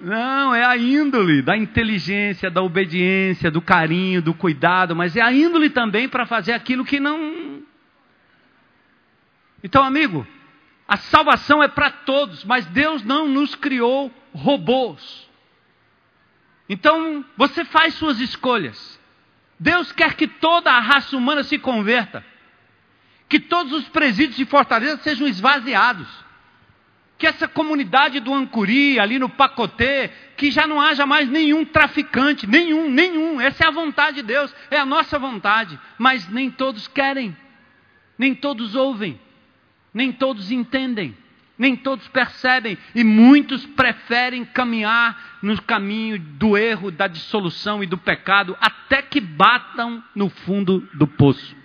Não, 0.03 0.53
é 0.53 0.65
a 0.65 0.75
índole 0.75 1.41
da 1.41 1.55
inteligência, 1.55 2.51
da 2.51 2.61
obediência, 2.61 3.49
do 3.49 3.61
carinho, 3.61 4.21
do 4.21 4.33
cuidado, 4.33 4.93
mas 4.93 5.15
é 5.15 5.21
a 5.21 5.31
índole 5.31 5.69
também 5.69 6.09
para 6.09 6.25
fazer 6.25 6.51
aquilo 6.51 6.83
que 6.83 6.99
não. 6.99 7.63
Então, 9.63 9.81
amigo, 9.81 10.27
a 10.85 10.97
salvação 10.97 11.63
é 11.63 11.69
para 11.69 11.89
todos, 11.89 12.43
mas 12.43 12.65
Deus 12.65 13.01
não 13.01 13.29
nos 13.29 13.55
criou 13.55 14.13
robôs. 14.33 15.25
Então, 16.67 17.23
você 17.37 17.63
faz 17.63 17.93
suas 17.93 18.19
escolhas. 18.19 18.99
Deus 19.57 19.93
quer 19.93 20.15
que 20.15 20.27
toda 20.27 20.69
a 20.69 20.81
raça 20.81 21.15
humana 21.15 21.43
se 21.43 21.57
converta. 21.57 22.25
Que 23.29 23.39
todos 23.39 23.71
os 23.71 23.87
presídios 23.87 24.35
de 24.35 24.43
Fortaleza 24.43 24.97
sejam 24.97 25.25
esvaziados 25.25 26.22
que 27.23 27.27
essa 27.27 27.47
comunidade 27.47 28.19
do 28.19 28.33
Ancuri, 28.33 28.99
ali 28.99 29.17
no 29.17 29.29
Pacotê, 29.29 30.11
que 30.35 30.51
já 30.51 30.67
não 30.67 30.81
haja 30.81 31.05
mais 31.05 31.29
nenhum 31.29 31.63
traficante, 31.63 32.45
nenhum, 32.45 32.91
nenhum. 32.91 33.39
Essa 33.39 33.63
é 33.63 33.67
a 33.69 33.71
vontade 33.71 34.17
de 34.17 34.23
Deus, 34.23 34.53
é 34.69 34.77
a 34.77 34.85
nossa 34.85 35.17
vontade. 35.17 35.79
Mas 35.97 36.27
nem 36.27 36.51
todos 36.51 36.85
querem, 36.85 37.33
nem 38.17 38.35
todos 38.35 38.75
ouvem, 38.75 39.17
nem 39.93 40.11
todos 40.11 40.51
entendem. 40.51 41.15
Nem 41.57 41.77
todos 41.77 42.05
percebem 42.09 42.77
e 42.95 43.03
muitos 43.03 43.63
preferem 43.67 44.43
caminhar 44.43 45.37
no 45.41 45.61
caminho 45.61 46.19
do 46.19 46.57
erro, 46.57 46.91
da 46.91 47.07
dissolução 47.07 47.81
e 47.83 47.85
do 47.87 47.97
pecado 47.97 48.57
até 48.59 49.03
que 49.03 49.21
batam 49.21 50.03
no 50.15 50.29
fundo 50.29 50.89
do 50.95 51.07
poço. 51.07 51.55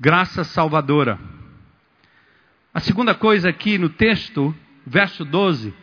Graça 0.00 0.44
salvadora. 0.44 1.37
A 2.78 2.80
segunda 2.80 3.12
coisa 3.12 3.48
aqui 3.48 3.76
no 3.76 3.88
texto, 3.88 4.54
verso 4.86 5.24
12, 5.24 5.74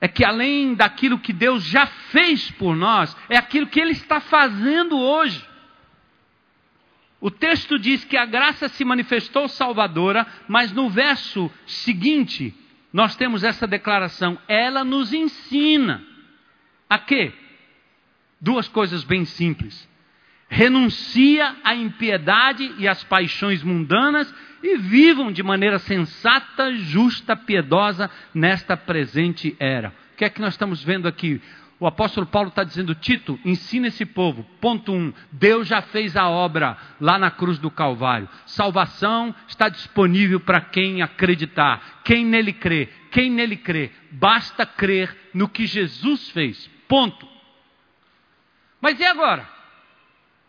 é 0.00 0.06
que 0.06 0.24
além 0.24 0.72
daquilo 0.76 1.18
que 1.18 1.32
Deus 1.32 1.64
já 1.64 1.88
fez 1.88 2.52
por 2.52 2.76
nós, 2.76 3.16
é 3.28 3.36
aquilo 3.36 3.66
que 3.66 3.80
Ele 3.80 3.90
está 3.90 4.20
fazendo 4.20 4.96
hoje. 4.96 5.44
O 7.20 7.32
texto 7.32 7.80
diz 7.80 8.04
que 8.04 8.16
a 8.16 8.24
graça 8.24 8.68
se 8.68 8.84
manifestou 8.84 9.48
salvadora, 9.48 10.24
mas 10.46 10.70
no 10.70 10.88
verso 10.88 11.50
seguinte, 11.66 12.54
nós 12.92 13.16
temos 13.16 13.42
essa 13.42 13.66
declaração: 13.66 14.38
ela 14.46 14.84
nos 14.84 15.12
ensina 15.12 16.06
a 16.88 17.00
quê? 17.00 17.32
Duas 18.40 18.68
coisas 18.68 19.02
bem 19.02 19.24
simples. 19.24 19.88
Renuncia 20.48 21.56
à 21.62 21.74
impiedade 21.74 22.74
e 22.78 22.88
às 22.88 23.04
paixões 23.04 23.62
mundanas 23.62 24.32
e 24.62 24.76
vivam 24.76 25.30
de 25.30 25.42
maneira 25.42 25.78
sensata, 25.78 26.74
justa, 26.74 27.36
piedosa 27.36 28.10
nesta 28.34 28.76
presente 28.76 29.54
era. 29.58 29.92
O 30.14 30.16
que 30.16 30.24
é 30.24 30.30
que 30.30 30.40
nós 30.40 30.54
estamos 30.54 30.82
vendo 30.82 31.06
aqui? 31.06 31.40
O 31.80 31.86
apóstolo 31.86 32.26
Paulo 32.26 32.48
está 32.48 32.64
dizendo, 32.64 32.92
Tito, 32.94 33.38
ensina 33.44 33.86
esse 33.86 34.04
povo. 34.04 34.44
Ponto 34.60 34.92
1. 34.92 34.96
Um, 34.96 35.12
Deus 35.30 35.68
já 35.68 35.80
fez 35.80 36.16
a 36.16 36.28
obra 36.28 36.76
lá 37.00 37.18
na 37.18 37.30
cruz 37.30 37.56
do 37.58 37.70
Calvário. 37.70 38.28
Salvação 38.46 39.32
está 39.46 39.68
disponível 39.68 40.40
para 40.40 40.60
quem 40.60 41.02
acreditar. 41.02 42.00
Quem 42.02 42.24
nele 42.24 42.52
crê. 42.52 42.88
Quem 43.12 43.30
nele 43.30 43.56
crê. 43.56 43.92
Basta 44.10 44.66
crer 44.66 45.16
no 45.32 45.48
que 45.48 45.66
Jesus 45.66 46.30
fez. 46.30 46.68
Ponto. 46.88 47.28
Mas 48.80 48.98
e 48.98 49.04
agora? 49.04 49.57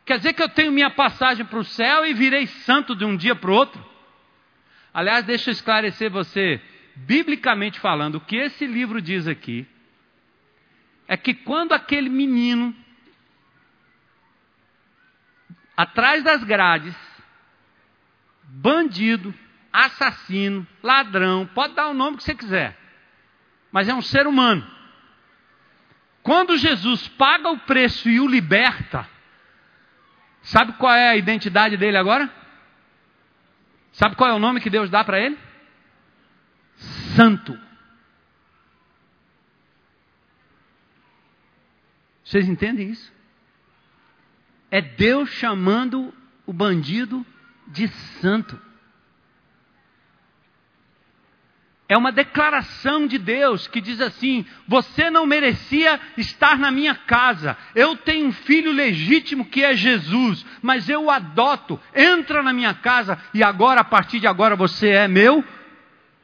Quer 0.09 0.17
dizer 0.17 0.33
que 0.33 0.41
eu 0.41 0.49
tenho 0.49 0.71
minha 0.71 0.89
passagem 0.89 1.45
para 1.45 1.59
o 1.59 1.63
céu 1.63 2.03
e 2.03 2.15
virei 2.15 2.47
santo 2.47 2.95
de 2.95 3.05
um 3.05 3.15
dia 3.15 3.35
para 3.35 3.51
o 3.51 3.53
outro? 3.53 3.79
Aliás, 4.91 5.23
deixa 5.23 5.51
eu 5.51 5.51
esclarecer 5.51 6.09
você, 6.09 6.59
biblicamente 6.95 7.79
falando, 7.79 8.15
o 8.15 8.19
que 8.19 8.35
esse 8.35 8.65
livro 8.65 9.03
diz 9.03 9.27
aqui 9.27 9.67
é 11.07 11.15
que 11.15 11.35
quando 11.35 11.73
aquele 11.73 12.09
menino, 12.09 12.75
atrás 15.77 16.23
das 16.23 16.43
grades, 16.43 16.95
bandido, 18.45 19.31
assassino, 19.71 20.65
ladrão, 20.81 21.45
pode 21.53 21.75
dar 21.75 21.87
o 21.87 21.93
nome 21.93 22.17
que 22.17 22.23
você 22.23 22.33
quiser, 22.33 22.75
mas 23.71 23.87
é 23.87 23.93
um 23.93 24.01
ser 24.01 24.25
humano. 24.25 24.65
Quando 26.23 26.57
Jesus 26.57 27.07
paga 27.09 27.51
o 27.51 27.59
preço 27.59 28.09
e 28.09 28.19
o 28.19 28.27
liberta, 28.27 29.07
sabe 30.41 30.73
qual 30.73 30.93
é 30.93 31.09
a 31.09 31.17
identidade 31.17 31.77
dele 31.77 31.97
agora? 31.97 32.29
Sabe 33.93 34.15
qual 34.15 34.29
é 34.29 34.33
o 34.33 34.39
nome 34.39 34.61
que 34.61 34.69
Deus 34.69 34.89
dá 34.89 35.03
para 35.03 35.19
ele? 35.19 35.37
Santo. 37.15 37.57
Vocês 42.23 42.47
entendem 42.47 42.91
isso? 42.91 43.11
É 44.69 44.81
Deus 44.81 45.29
chamando 45.31 46.13
o 46.45 46.53
bandido 46.53 47.25
de 47.67 47.87
santo. 48.21 48.68
É 51.89 51.97
uma 51.97 52.11
declaração 52.11 53.07
de 53.07 53.17
Deus 53.17 53.67
que 53.67 53.81
diz 53.81 53.99
assim: 53.99 54.45
Você 54.67 55.09
não 55.09 55.25
merecia 55.25 55.99
estar 56.15 56.55
na 56.59 56.69
minha 56.69 56.93
casa. 56.93 57.57
Eu 57.73 57.97
tenho 57.97 58.27
um 58.27 58.31
filho 58.31 58.71
legítimo 58.71 59.43
que 59.43 59.63
é 59.63 59.75
Jesus, 59.75 60.45
mas 60.61 60.87
eu 60.87 61.05
o 61.05 61.09
adoto. 61.09 61.81
Entra 61.95 62.43
na 62.43 62.53
minha 62.53 62.75
casa 62.75 63.19
e 63.33 63.41
agora, 63.41 63.81
a 63.81 63.83
partir 63.83 64.19
de 64.19 64.27
agora, 64.27 64.55
você 64.55 64.89
é 64.89 65.07
meu. 65.07 65.43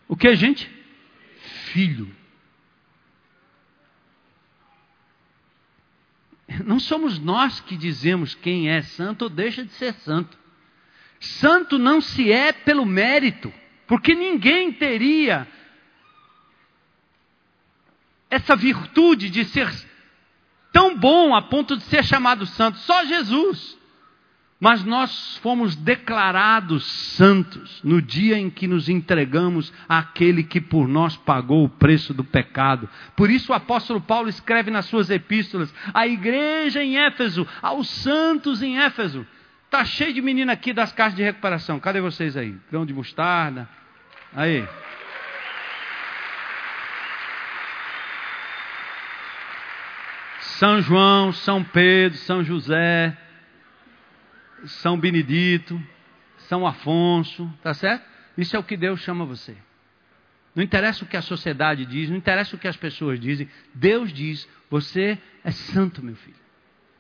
O 0.08 0.16
que, 0.16 0.36
gente? 0.36 0.70
Filho. 1.72 2.16
Não 6.64 6.80
somos 6.80 7.18
nós 7.18 7.60
que 7.60 7.76
dizemos 7.76 8.36
quem 8.36 8.70
é 8.70 8.84
santo 8.84 9.24
ou 9.24 9.30
deixa 9.30 9.66
de 9.66 9.74
ser 9.74 9.96
santo. 9.96 10.38
Santo 11.20 11.80
não 11.80 12.00
se 12.00 12.32
é 12.32 12.52
pelo 12.52 12.86
mérito, 12.86 13.52
porque 13.88 14.16
ninguém 14.16 14.72
teria 14.72 15.48
essa 18.30 18.56
virtude 18.56 19.30
de 19.30 19.46
ser 19.46 19.72
tão 20.72 20.98
bom 20.98 21.34
a 21.34 21.42
ponto 21.42 21.78
de 21.78 21.84
ser 21.84 22.04
chamado 22.04 22.46
santo, 22.46 22.78
só 22.80 23.06
Jesus. 23.06 23.78
Mas 24.60 24.84
nós 24.84 25.38
fomos 25.44 25.76
declarados 25.76 26.86
santos 26.86 27.82
no 27.84 28.02
dia 28.02 28.38
em 28.38 28.50
que 28.50 28.68
nos 28.68 28.88
entregamos 28.88 29.72
àquele 29.88 30.44
que 30.44 30.62
por 30.62 30.88
nós 30.88 31.18
pagou 31.18 31.66
o 31.66 31.70
preço 31.70 32.14
do 32.14 32.24
pecado. 32.24 32.90
Por 33.16 33.30
isso 33.30 33.52
o 33.52 33.56
apóstolo 33.56 34.00
Paulo 34.00 34.30
escreve 34.30 34.72
nas 34.72 34.86
suas 34.86 35.10
epístolas: 35.10 35.74
à 35.94 36.08
igreja 36.08 36.82
em 36.82 36.98
Éfeso, 36.98 37.46
aos 37.62 37.90
santos 37.90 38.64
em 38.64 38.80
Éfeso. 38.80 39.28
Está 39.76 39.84
cheio 39.84 40.14
de 40.14 40.22
menina 40.22 40.54
aqui 40.54 40.72
das 40.72 40.94
casas 40.94 41.18
de 41.18 41.22
recuperação. 41.22 41.82
Cadê 41.82 42.00
vocês 42.00 42.38
aí? 42.38 42.58
Grão 42.72 42.86
de 42.86 42.94
mostarda. 42.94 43.68
Aí. 44.34 44.66
São 50.40 50.82
João, 50.82 51.34
São 51.34 51.62
Pedro, 51.62 52.18
São 52.20 52.42
José. 52.42 53.18
São 54.64 54.98
Benedito, 54.98 55.78
São 56.38 56.66
Afonso, 56.66 57.54
tá 57.62 57.74
certo? 57.74 58.06
Isso 58.38 58.56
é 58.56 58.60
o 58.60 58.64
que 58.64 58.78
Deus 58.78 59.02
chama 59.02 59.26
você. 59.26 59.58
Não 60.56 60.64
interessa 60.64 61.04
o 61.04 61.08
que 61.08 61.18
a 61.18 61.22
sociedade 61.22 61.86
diz, 61.86 62.10
não 62.10 62.16
interessa 62.16 62.56
o 62.56 62.60
que 62.60 62.70
as 62.70 62.78
pessoas 62.78 63.20
dizem. 63.20 63.50
Deus 63.74 64.14
diz: 64.14 64.48
você 64.70 65.18
é 65.44 65.52
santo, 65.52 66.02
meu 66.02 66.16
filho. 66.16 66.38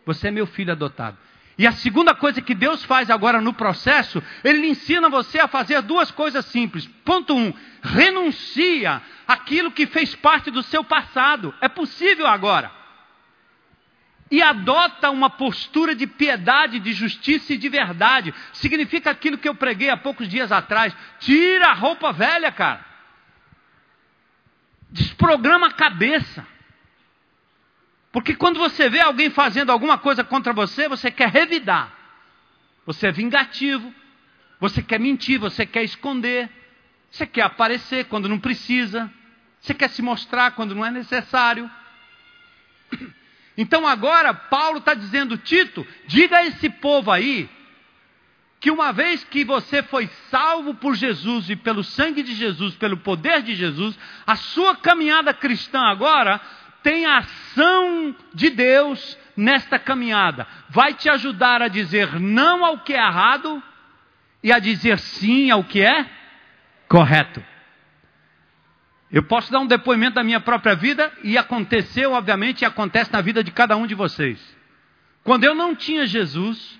Você 0.05 0.27
é 0.27 0.31
meu 0.31 0.45
filho 0.45 0.73
adotado. 0.73 1.17
E 1.57 1.65
a 1.65 1.71
segunda 1.71 2.13
coisa 2.13 2.41
que 2.41 2.53
Deus 2.53 2.83
faz 2.83 3.09
agora 3.09 3.39
no 3.39 3.53
processo, 3.53 4.21
Ele 4.43 4.67
ensina 4.67 5.09
você 5.09 5.39
a 5.39 5.47
fazer 5.47 5.81
duas 5.81 6.11
coisas 6.11 6.45
simples. 6.45 6.85
Ponto 7.05 7.35
um: 7.35 7.53
renuncia 7.81 9.01
aquilo 9.27 9.71
que 9.71 9.87
fez 9.87 10.13
parte 10.15 10.51
do 10.51 10.61
seu 10.63 10.83
passado. 10.83 11.53
É 11.61 11.67
possível 11.67 12.27
agora 12.27 12.71
e 14.29 14.41
adota 14.41 15.11
uma 15.11 15.29
postura 15.29 15.95
de 15.95 16.07
piedade, 16.07 16.79
de 16.79 16.93
justiça 16.93 17.53
e 17.53 17.57
de 17.57 17.69
verdade. 17.69 18.33
Significa 18.53 19.11
aquilo 19.11 19.37
que 19.37 19.47
eu 19.47 19.55
preguei 19.55 19.89
há 19.89 19.97
poucos 19.97 20.27
dias 20.27 20.51
atrás. 20.51 20.95
Tira 21.19 21.67
a 21.67 21.73
roupa 21.73 22.11
velha, 22.11 22.51
cara. 22.51 22.83
Desprograma 24.89 25.67
a 25.67 25.73
cabeça. 25.73 26.45
Porque 28.15 28.33
quando 28.33 28.57
você 28.57 28.89
vê 28.89 29.01
alguém 29.01 29.29
fazendo 29.29 29.73
alguma 29.73 29.97
coisa 29.97 30.23
contra 30.23 30.53
você, 30.53 30.87
você 30.87 31.11
quer 31.11 31.27
revidar. 31.27 31.93
Você 32.85 33.07
é 33.07 33.11
vingativo. 33.11 33.93
Você 34.57 34.81
quer 34.81 35.01
mentir, 35.01 35.37
você 35.37 35.65
quer 35.65 35.83
esconder. 35.83 36.49
Você 37.11 37.25
quer 37.25 37.41
aparecer 37.41 38.05
quando 38.05 38.29
não 38.29 38.39
precisa. 38.39 39.11
Você 39.59 39.73
quer 39.73 39.89
se 39.89 40.01
mostrar 40.01 40.51
quando 40.51 40.73
não 40.73 40.85
é 40.85 40.91
necessário. 40.91 41.69
Então 43.57 43.87
agora 43.87 44.33
Paulo 44.33 44.79
está 44.79 44.93
dizendo, 44.93 45.37
Tito, 45.37 45.87
diga 46.07 46.39
a 46.39 46.45
esse 46.45 46.69
povo 46.69 47.09
aí 47.09 47.49
que 48.59 48.69
uma 48.69 48.91
vez 48.91 49.23
que 49.23 49.45
você 49.45 49.81
foi 49.81 50.09
salvo 50.29 50.73
por 50.73 50.93
Jesus 50.93 51.49
e 51.49 51.55
pelo 51.55 51.81
sangue 51.81 52.21
de 52.21 52.33
Jesus, 52.33 52.75
pelo 52.75 52.97
poder 52.97 53.41
de 53.43 53.55
Jesus, 53.55 53.97
a 54.27 54.35
sua 54.35 54.75
caminhada 54.75 55.33
cristã 55.33 55.83
agora 55.83 56.41
tem 56.85 57.03
a 57.07 57.17
ação 57.17 58.15
de 58.31 58.51
Deus 58.51 59.17
nesta 59.35 59.79
caminhada. 59.79 60.45
Vai 60.69 60.93
te 60.93 61.09
ajudar 61.09 61.59
a 61.59 61.67
dizer 61.67 62.19
não 62.19 62.63
ao 62.63 62.77
que 62.77 62.93
é 62.93 62.97
errado 62.97 63.61
e 64.43 64.51
a 64.51 64.59
dizer 64.59 64.99
sim 64.99 65.49
ao 65.49 65.63
que 65.63 65.81
é 65.81 66.07
correto. 66.87 67.43
Eu 69.11 69.23
posso 69.23 69.51
dar 69.51 69.61
um 69.61 69.65
depoimento 69.65 70.13
da 70.13 70.23
minha 70.23 70.39
própria 70.39 70.75
vida 70.75 71.11
e 71.23 71.39
aconteceu, 71.39 72.11
obviamente, 72.11 72.61
e 72.61 72.65
acontece 72.65 73.11
na 73.11 73.19
vida 73.19 73.43
de 73.43 73.49
cada 73.49 73.75
um 73.75 73.87
de 73.87 73.95
vocês. 73.95 74.39
Quando 75.23 75.43
eu 75.43 75.55
não 75.55 75.75
tinha 75.75 76.05
Jesus, 76.05 76.79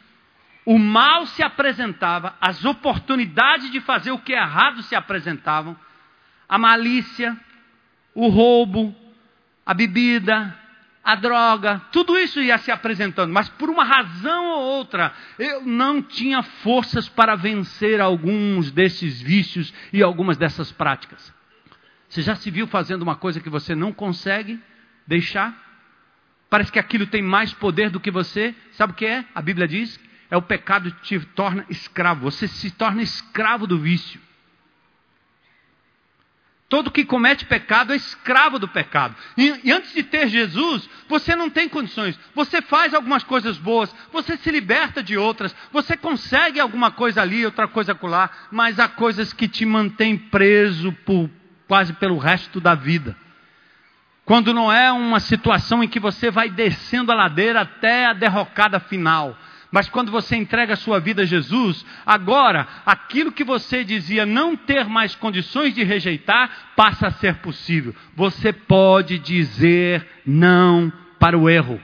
o 0.68 0.78
mal 0.78 1.26
se 1.26 1.42
apresentava, 1.42 2.36
as 2.40 2.64
oportunidades 2.64 3.72
de 3.72 3.82
fazer 3.82 4.12
o 4.12 4.20
que 4.20 4.36
é 4.36 4.38
errado 4.38 4.84
se 4.84 4.96
apresentavam, 4.96 5.76
a 6.48 6.60
malícia, 6.60 7.36
o 8.14 8.28
roubo, 8.28 8.96
a 9.66 9.74
bebida, 9.74 10.56
a 11.04 11.16
droga, 11.16 11.82
tudo 11.92 12.18
isso 12.18 12.40
ia 12.42 12.58
se 12.58 12.72
apresentando, 12.72 13.32
mas 13.32 13.48
por 13.50 13.70
uma 13.70 13.84
razão 13.84 14.46
ou 14.46 14.62
outra, 14.78 15.14
eu 15.38 15.62
não 15.66 16.02
tinha 16.02 16.42
forças 16.42 17.08
para 17.08 17.36
vencer 17.36 18.02
alguns 18.02 18.72
desses 18.72 19.22
vícios 19.22 19.74
e 19.94 20.02
algumas 20.02 20.38
dessas 20.38 20.72
práticas. 20.72 21.34
Você 22.10 22.22
já 22.22 22.36
se 22.36 22.50
viu 22.50 22.66
fazendo 22.68 23.02
uma 23.02 23.16
coisa 23.16 23.40
que 23.40 23.50
você 23.50 23.76
não 23.76 23.92
consegue 23.92 24.60
deixar? 25.06 25.54
Parece 26.50 26.72
que 26.72 26.80
aquilo 26.80 27.06
tem 27.06 27.22
mais 27.22 27.54
poder 27.54 27.90
do 27.90 28.00
que 28.00 28.10
você. 28.10 28.56
Sabe 28.72 28.94
o 28.94 28.96
que 28.96 29.06
é? 29.06 29.26
A 29.34 29.42
Bíblia 29.42 29.68
diz: 29.68 30.00
é 30.30 30.38
o 30.38 30.42
pecado 30.42 30.92
que 30.92 31.02
te 31.02 31.26
torna 31.28 31.66
escravo. 31.70 32.22
Você 32.22 32.48
se 32.48 32.72
torna 32.72 33.02
escravo 33.02 33.68
do 33.68 33.78
vício. 33.78 34.22
Todo 36.68 36.90
que 36.90 37.06
comete 37.06 37.46
pecado 37.46 37.94
é 37.94 37.96
escravo 37.96 38.58
do 38.58 38.68
pecado. 38.68 39.16
E, 39.38 39.62
e, 39.64 39.72
antes 39.72 39.94
de 39.94 40.02
ter 40.02 40.28
Jesus, 40.28 40.90
você 41.08 41.36
não 41.36 41.48
tem 41.50 41.70
condições. 41.70 42.20
Você 42.34 42.60
faz 42.62 42.94
algumas 42.94 43.24
coisas 43.24 43.58
boas, 43.58 43.94
você 44.12 44.36
se 44.36 44.50
liberta 44.50 45.04
de 45.04 45.16
outras, 45.16 45.56
você 45.72 45.96
consegue 45.96 46.60
alguma 46.60 46.90
coisa 46.90 47.22
ali, 47.22 47.46
outra 47.46 47.68
coisa 47.68 47.92
acolá, 47.92 48.32
mas 48.52 48.80
há 48.80 48.88
coisas 48.88 49.32
que 49.32 49.48
te 49.48 49.64
mantêm 49.64 50.18
preso 50.18 50.92
por, 51.06 51.30
quase 51.68 51.94
pelo 51.94 52.18
resto 52.18 52.60
da 52.60 52.74
vida. 52.74 53.16
Quando 54.26 54.52
não 54.52 54.72
é 54.72 54.92
uma 54.92 55.20
situação 55.20 55.84
em 55.84 55.88
que 55.88 56.00
você 56.00 56.32
vai 56.32 56.50
descendo 56.50 57.12
a 57.12 57.16
ladeira 57.16 57.62
até 57.62 58.08
a 58.08 58.14
derrocada 58.14 58.80
final. 58.80 59.38
Mas 59.72 59.90
quando 59.90 60.12
você 60.12 60.36
entrega 60.36 60.74
a 60.74 60.78
sua 60.78 61.00
vida 61.00 61.24
a 61.24 61.26
Jesus, 61.26 61.86
agora 62.06 62.68
aquilo 62.86 63.32
que 63.32 63.44
você 63.44 63.84
dizia 63.84 64.26
não 64.26 64.56
ter 64.56 64.86
mais 64.86 65.16
condições 65.16 65.74
de 65.74 65.84
rejeitar 65.84 66.74
passa 66.76 67.08
a 67.08 67.12
ser 67.12 67.36
possível. 67.36 67.94
Você 68.16 68.54
pode 68.54 69.20
dizer 69.20 70.08
não 70.26 70.92
para 71.20 71.38
o 71.38 71.50
erro. 71.50 71.82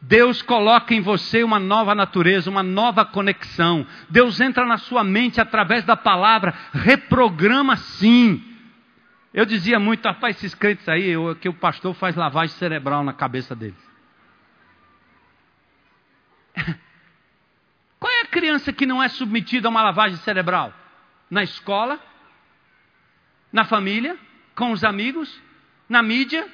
Deus 0.00 0.42
coloca 0.42 0.94
em 0.94 1.00
você 1.00 1.42
uma 1.42 1.58
nova 1.58 1.94
natureza, 1.94 2.50
uma 2.50 2.62
nova 2.62 3.04
conexão. 3.04 3.86
Deus 4.10 4.40
entra 4.40 4.66
na 4.66 4.76
sua 4.76 5.02
mente 5.02 5.40
através 5.40 5.84
da 5.84 5.96
palavra, 5.96 6.54
reprograma 6.72 7.76
sim. 7.76 8.42
Eu 9.32 9.44
dizia 9.44 9.80
muito, 9.80 10.04
rapaz, 10.06 10.36
esses 10.36 10.54
crentes 10.54 10.88
aí, 10.88 11.14
que 11.40 11.48
o 11.48 11.54
pastor 11.54 11.94
faz 11.94 12.14
lavagem 12.14 12.54
cerebral 12.56 13.02
na 13.02 13.12
cabeça 13.12 13.54
deles. 13.54 13.93
Qual 17.98 18.12
é 18.12 18.20
a 18.22 18.26
criança 18.26 18.72
que 18.72 18.86
não 18.86 19.02
é 19.02 19.08
submetida 19.08 19.68
a 19.68 19.70
uma 19.70 19.82
lavagem 19.82 20.18
cerebral? 20.18 20.72
Na 21.30 21.42
escola, 21.42 21.98
na 23.52 23.64
família, 23.64 24.18
com 24.54 24.72
os 24.72 24.84
amigos, 24.84 25.40
na 25.88 26.02
mídia, 26.02 26.48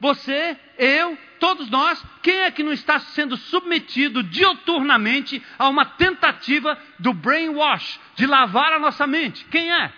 você, 0.00 0.58
eu, 0.78 1.16
todos 1.38 1.70
nós, 1.70 2.04
quem 2.22 2.36
é 2.40 2.50
que 2.50 2.62
não 2.62 2.72
está 2.72 2.98
sendo 2.98 3.36
submetido 3.36 4.22
dioturnamente 4.22 5.42
a 5.58 5.68
uma 5.68 5.84
tentativa 5.84 6.78
do 6.98 7.12
brainwash, 7.12 8.00
de 8.14 8.26
lavar 8.26 8.72
a 8.72 8.78
nossa 8.78 9.06
mente? 9.06 9.44
Quem 9.46 9.72
é? 9.72 9.92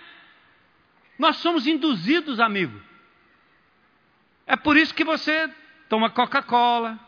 Nós 1.17 1.37
somos 1.37 1.67
induzidos, 1.67 2.39
amigo. 2.39 2.79
É 4.45 4.55
por 4.55 4.77
isso 4.77 4.93
que 4.93 5.03
você 5.03 5.49
toma 5.89 6.09
Coca-Cola, 6.09 6.99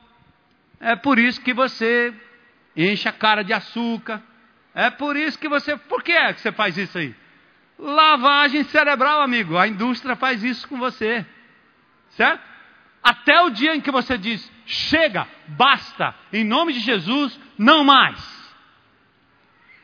é 0.80 0.96
por 0.96 1.20
isso 1.20 1.42
que 1.42 1.54
você 1.54 2.14
enche 2.88 3.08
a 3.10 3.12
cara 3.12 3.44
de 3.44 3.54
açúcar. 3.54 4.22
É 4.74 4.90
por 4.90 5.18
isso 5.18 5.38
que 5.38 5.50
você. 5.50 5.76
Por 5.76 6.04
que 6.04 6.12
é 6.12 6.34
que 6.34 6.42
você 6.42 6.52
faz 6.52 6.78
isso 6.78 6.98
aí? 6.98 7.16
Lavagem 7.78 8.64
cerebral, 8.66 9.22
amigo. 9.22 9.58
A 9.58 9.68
indústria 9.68 10.16
faz 10.16 10.44
isso 10.44 10.68
com 10.68 10.78
você. 10.78 11.26
Certo? 12.12 12.42
Até 13.02 13.42
o 13.42 13.50
dia 13.50 13.76
em 13.76 13.82
que 13.82 13.92
você 13.92 14.18
diz: 14.18 14.52
chega, 14.66 15.28
basta, 15.48 16.14
em 16.32 16.44
nome 16.44 16.74
de 16.74 16.80
Jesus, 16.80 17.40
não 17.58 17.84
mais. 17.84 18.40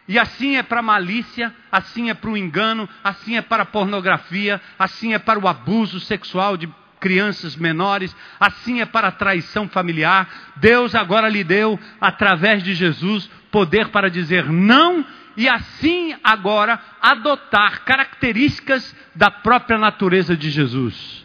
E 0.07 0.19
assim 0.19 0.55
é 0.55 0.63
para 0.63 0.79
a 0.79 0.83
malícia, 0.83 1.53
assim 1.71 2.09
é 2.09 2.13
para 2.13 2.29
o 2.29 2.37
engano, 2.37 2.87
assim 3.03 3.37
é 3.37 3.41
para 3.41 3.63
a 3.63 3.65
pornografia, 3.65 4.61
assim 4.77 5.13
é 5.13 5.19
para 5.19 5.39
o 5.39 5.47
abuso 5.47 5.99
sexual 5.99 6.55
de 6.55 6.71
crianças 7.05 7.55
menores, 7.55 8.15
assim 8.39 8.81
é 8.81 8.85
para 8.85 9.09
a 9.09 9.11
traição 9.11 9.69
familiar. 9.69 10.27
Deus 10.55 10.95
agora 10.95 11.29
lhe 11.29 11.43
deu, 11.43 11.79
através 12.01 12.63
de 12.63 12.73
Jesus, 12.73 13.29
poder 13.51 13.89
para 13.89 14.09
dizer 14.09 14.51
não 14.51 15.05
e 15.37 15.47
assim 15.47 16.15
agora 16.23 16.79
adotar 16.99 17.85
características 17.85 18.95
da 19.13 19.29
própria 19.29 19.77
natureza 19.77 20.35
de 20.35 20.49
Jesus. 20.49 21.24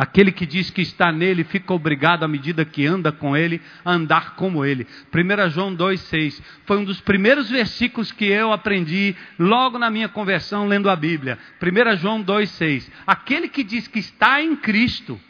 Aquele 0.00 0.32
que 0.32 0.46
diz 0.46 0.70
que 0.70 0.80
está 0.80 1.12
nele 1.12 1.44
fica 1.44 1.74
obrigado, 1.74 2.24
à 2.24 2.26
medida 2.26 2.64
que 2.64 2.86
anda 2.86 3.12
com 3.12 3.36
ele, 3.36 3.60
a 3.84 3.92
andar 3.92 4.34
como 4.34 4.64
ele. 4.64 4.86
1 5.14 5.50
João 5.50 5.76
2,6 5.76 6.40
foi 6.64 6.78
um 6.78 6.84
dos 6.84 7.02
primeiros 7.02 7.50
versículos 7.50 8.10
que 8.10 8.24
eu 8.24 8.50
aprendi 8.50 9.14
logo 9.38 9.78
na 9.78 9.90
minha 9.90 10.08
conversão 10.08 10.66
lendo 10.66 10.88
a 10.88 10.96
Bíblia. 10.96 11.38
1 11.62 11.96
João 11.98 12.24
2,6. 12.24 12.90
Aquele 13.06 13.46
que 13.46 13.62
diz 13.62 13.88
que 13.88 13.98
está 13.98 14.40
em 14.40 14.56
Cristo 14.56 15.20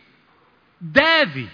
deve 0.80 1.48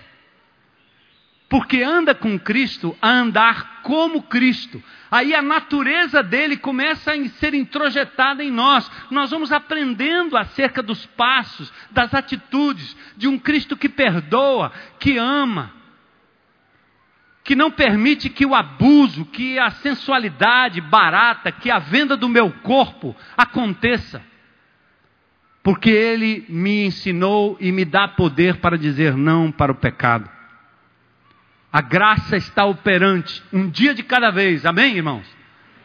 porque 1.49 1.83
anda 1.83 2.15
com 2.15 2.39
Cristo 2.39 2.97
a 3.01 3.09
andar 3.09 3.83
como 3.83 4.23
Cristo. 4.23 4.83
Aí 5.11 5.35
a 5.35 5.41
natureza 5.41 6.23
dele 6.23 6.57
começa 6.57 7.13
a 7.13 7.29
ser 7.29 7.55
introjetada 7.55 8.43
em 8.43 8.51
nós. 8.51 8.91
Nós 9.11 9.31
vamos 9.31 9.53
aprendendo 9.53 10.37
acerca 10.37 10.83
dos 10.83 11.07
passos, 11.07 11.73
das 11.91 12.13
atitudes 12.13 12.97
de 13.17 13.29
um 13.29 13.39
Cristo 13.39 13.77
que 13.77 13.89
perdoa, 13.89 14.73
que 14.99 15.17
ama, 15.17 15.73
que 17.45 17.55
não 17.55 17.71
permite 17.71 18.29
que 18.29 18.45
o 18.45 18.55
abuso, 18.55 19.25
que 19.27 19.57
a 19.57 19.71
sensualidade 19.71 20.81
barata, 20.81 21.53
que 21.53 21.71
a 21.71 21.79
venda 21.79 22.17
do 22.17 22.29
meu 22.29 22.51
corpo 22.51 23.15
aconteça. 23.37 24.21
Porque 25.63 25.91
ele 25.91 26.45
me 26.49 26.87
ensinou 26.87 27.57
e 27.61 27.71
me 27.71 27.85
dá 27.85 28.09
poder 28.09 28.57
para 28.57 28.77
dizer 28.77 29.17
não 29.17 29.53
para 29.53 29.71
o 29.71 29.77
pecado. 29.77 30.36
A 31.73 31.81
graça 31.81 32.37
está 32.37 32.65
operante, 32.65 33.43
um 33.53 33.69
dia 33.69 33.95
de 33.95 34.03
cada 34.03 34.31
vez, 34.31 34.65
amém, 34.65 34.97
irmãos? 34.97 35.27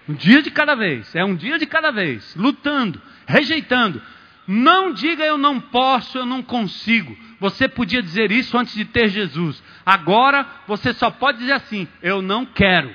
Um 0.08 0.14
dia 0.14 0.42
de 0.42 0.52
cada 0.52 0.76
vez, 0.76 1.14
é 1.16 1.24
um 1.24 1.36
dia 1.36 1.58
de 1.58 1.66
cada 1.66 1.92
vez, 1.92 2.36
lutando, 2.36 3.02
rejeitando. 3.28 4.02
Não 4.48 4.94
diga 4.94 5.24
eu 5.24 5.38
não 5.38 5.60
posso, 5.60 6.18
eu 6.18 6.26
não 6.26 6.42
consigo. 6.42 7.18
Você 7.40 7.68
podia 7.68 8.02
dizer 8.02 8.32
isso 8.32 8.58
antes 8.58 8.74
de 8.74 8.86
ter 8.86 9.10
Jesus. 9.10 9.62
Agora 9.86 10.46
você 10.68 10.94
só 10.94 11.10
pode 11.10 11.40
dizer 11.40 11.54
assim: 11.54 11.88
eu 12.02 12.22
não 12.22 12.46
quero. 12.46 12.94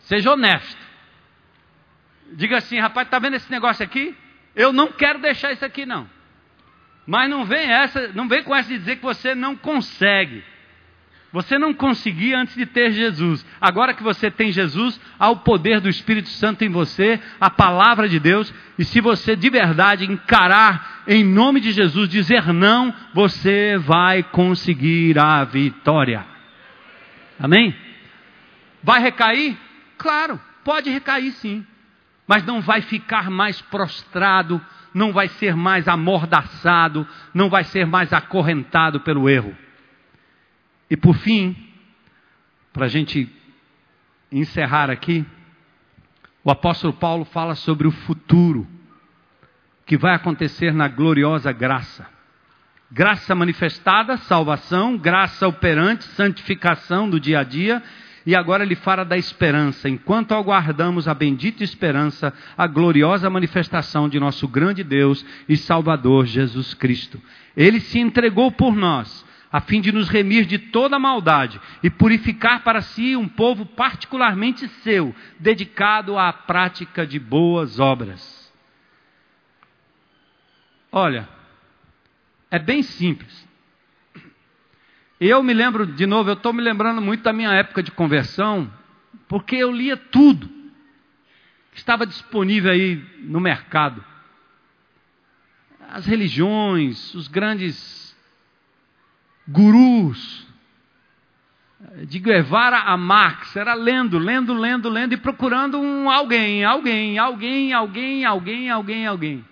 Seja 0.00 0.32
honesto. 0.32 0.78
Diga 2.32 2.58
assim, 2.58 2.78
rapaz, 2.78 3.06
está 3.06 3.18
vendo 3.18 3.34
esse 3.34 3.50
negócio 3.50 3.82
aqui? 3.82 4.14
Eu 4.54 4.72
não 4.72 4.92
quero 4.92 5.18
deixar 5.18 5.52
isso 5.52 5.64
aqui 5.64 5.86
não. 5.86 6.08
Mas 7.06 7.30
não 7.30 7.44
vem 7.44 7.70
essa, 7.70 8.08
não 8.08 8.28
vem 8.28 8.42
com 8.42 8.54
essa 8.54 8.68
de 8.68 8.78
dizer 8.78 8.96
que 8.96 9.02
você 9.02 9.34
não 9.34 9.56
consegue. 9.56 10.44
Você 11.30 11.58
não 11.58 11.74
conseguia 11.74 12.38
antes 12.38 12.56
de 12.56 12.64
ter 12.64 12.90
Jesus. 12.90 13.44
Agora 13.60 13.92
que 13.92 14.02
você 14.02 14.30
tem 14.30 14.50
Jesus, 14.50 14.98
há 15.18 15.28
o 15.28 15.36
poder 15.36 15.78
do 15.78 15.88
Espírito 15.88 16.28
Santo 16.30 16.64
em 16.64 16.70
você, 16.70 17.20
a 17.38 17.50
palavra 17.50 18.08
de 18.08 18.18
Deus, 18.18 18.52
e 18.78 18.84
se 18.84 18.98
você 19.00 19.36
de 19.36 19.50
verdade 19.50 20.10
encarar 20.10 21.02
em 21.06 21.22
nome 21.22 21.60
de 21.60 21.72
Jesus, 21.72 22.08
dizer 22.08 22.50
não, 22.52 22.94
você 23.12 23.76
vai 23.76 24.22
conseguir 24.22 25.18
a 25.18 25.44
vitória. 25.44 26.24
Amém? 27.38 27.76
Vai 28.82 29.02
recair? 29.02 29.56
Claro, 29.98 30.40
pode 30.64 30.88
recair 30.88 31.32
sim. 31.32 31.66
Mas 32.26 32.42
não 32.44 32.62
vai 32.62 32.80
ficar 32.80 33.30
mais 33.30 33.60
prostrado, 33.60 34.60
não 34.94 35.12
vai 35.12 35.28
ser 35.28 35.54
mais 35.54 35.86
amordaçado, 35.88 37.06
não 37.34 37.50
vai 37.50 37.64
ser 37.64 37.86
mais 37.86 38.14
acorrentado 38.14 39.00
pelo 39.00 39.28
erro. 39.28 39.54
E 40.90 40.96
por 40.96 41.14
fim, 41.16 41.56
para 42.72 42.86
a 42.86 42.88
gente 42.88 43.28
encerrar 44.32 44.90
aqui, 44.90 45.24
o 46.42 46.50
apóstolo 46.50 46.92
Paulo 46.92 47.24
fala 47.24 47.54
sobre 47.54 47.86
o 47.86 47.90
futuro 47.90 48.66
que 49.84 49.96
vai 49.96 50.14
acontecer 50.14 50.72
na 50.72 50.88
gloriosa 50.88 51.50
graça. 51.52 52.06
Graça 52.90 53.34
manifestada, 53.34 54.16
salvação, 54.16 54.96
graça 54.96 55.46
operante, 55.46 56.04
santificação 56.04 57.08
do 57.08 57.20
dia 57.20 57.40
a 57.40 57.42
dia, 57.44 57.82
e 58.24 58.34
agora 58.34 58.62
ele 58.62 58.74
fala 58.74 59.04
da 59.04 59.16
esperança. 59.16 59.88
Enquanto 59.88 60.32
aguardamos 60.32 61.08
a 61.08 61.14
bendita 61.14 61.64
esperança, 61.64 62.32
a 62.56 62.66
gloriosa 62.66 63.28
manifestação 63.28 64.08
de 64.08 64.18
nosso 64.18 64.46
grande 64.48 64.82
Deus 64.82 65.24
e 65.48 65.56
Salvador 65.56 66.26
Jesus 66.26 66.72
Cristo. 66.74 67.20
Ele 67.56 67.80
se 67.80 67.98
entregou 67.98 68.52
por 68.52 68.74
nós 68.74 69.24
a 69.50 69.60
fim 69.60 69.80
de 69.80 69.90
nos 69.90 70.08
remir 70.08 70.44
de 70.44 70.58
toda 70.58 70.98
maldade 70.98 71.60
e 71.82 71.88
purificar 71.88 72.62
para 72.62 72.82
si 72.82 73.16
um 73.16 73.28
povo 73.28 73.64
particularmente 73.64 74.68
seu, 74.82 75.14
dedicado 75.38 76.18
à 76.18 76.32
prática 76.32 77.06
de 77.06 77.18
boas 77.18 77.80
obras. 77.80 78.52
Olha, 80.92 81.28
é 82.50 82.58
bem 82.58 82.82
simples. 82.82 83.46
Eu 85.20 85.42
me 85.42 85.52
lembro, 85.52 85.86
de 85.86 86.06
novo, 86.06 86.30
eu 86.30 86.34
estou 86.34 86.52
me 86.52 86.62
lembrando 86.62 87.00
muito 87.00 87.22
da 87.22 87.32
minha 87.32 87.52
época 87.52 87.82
de 87.82 87.90
conversão, 87.90 88.72
porque 89.26 89.56
eu 89.56 89.72
lia 89.72 89.96
tudo. 89.96 90.48
Estava 91.74 92.06
disponível 92.06 92.70
aí 92.70 92.96
no 93.20 93.40
mercado. 93.40 94.04
As 95.90 96.06
religiões, 96.06 97.14
os 97.14 97.28
grandes 97.28 98.07
gurus, 99.48 100.46
de 102.06 102.18
Guevara 102.18 102.78
a 102.80 102.96
Marx, 102.96 103.56
era 103.56 103.74
lendo, 103.74 104.18
lendo, 104.18 104.52
lendo, 104.52 104.88
lendo 104.88 105.14
e 105.14 105.16
procurando 105.16 105.80
um 105.80 106.10
alguém, 106.10 106.64
alguém, 106.64 107.18
alguém, 107.18 107.72
alguém, 107.72 108.24
alguém, 108.24 108.70
alguém, 108.70 109.06
alguém. 109.06 109.44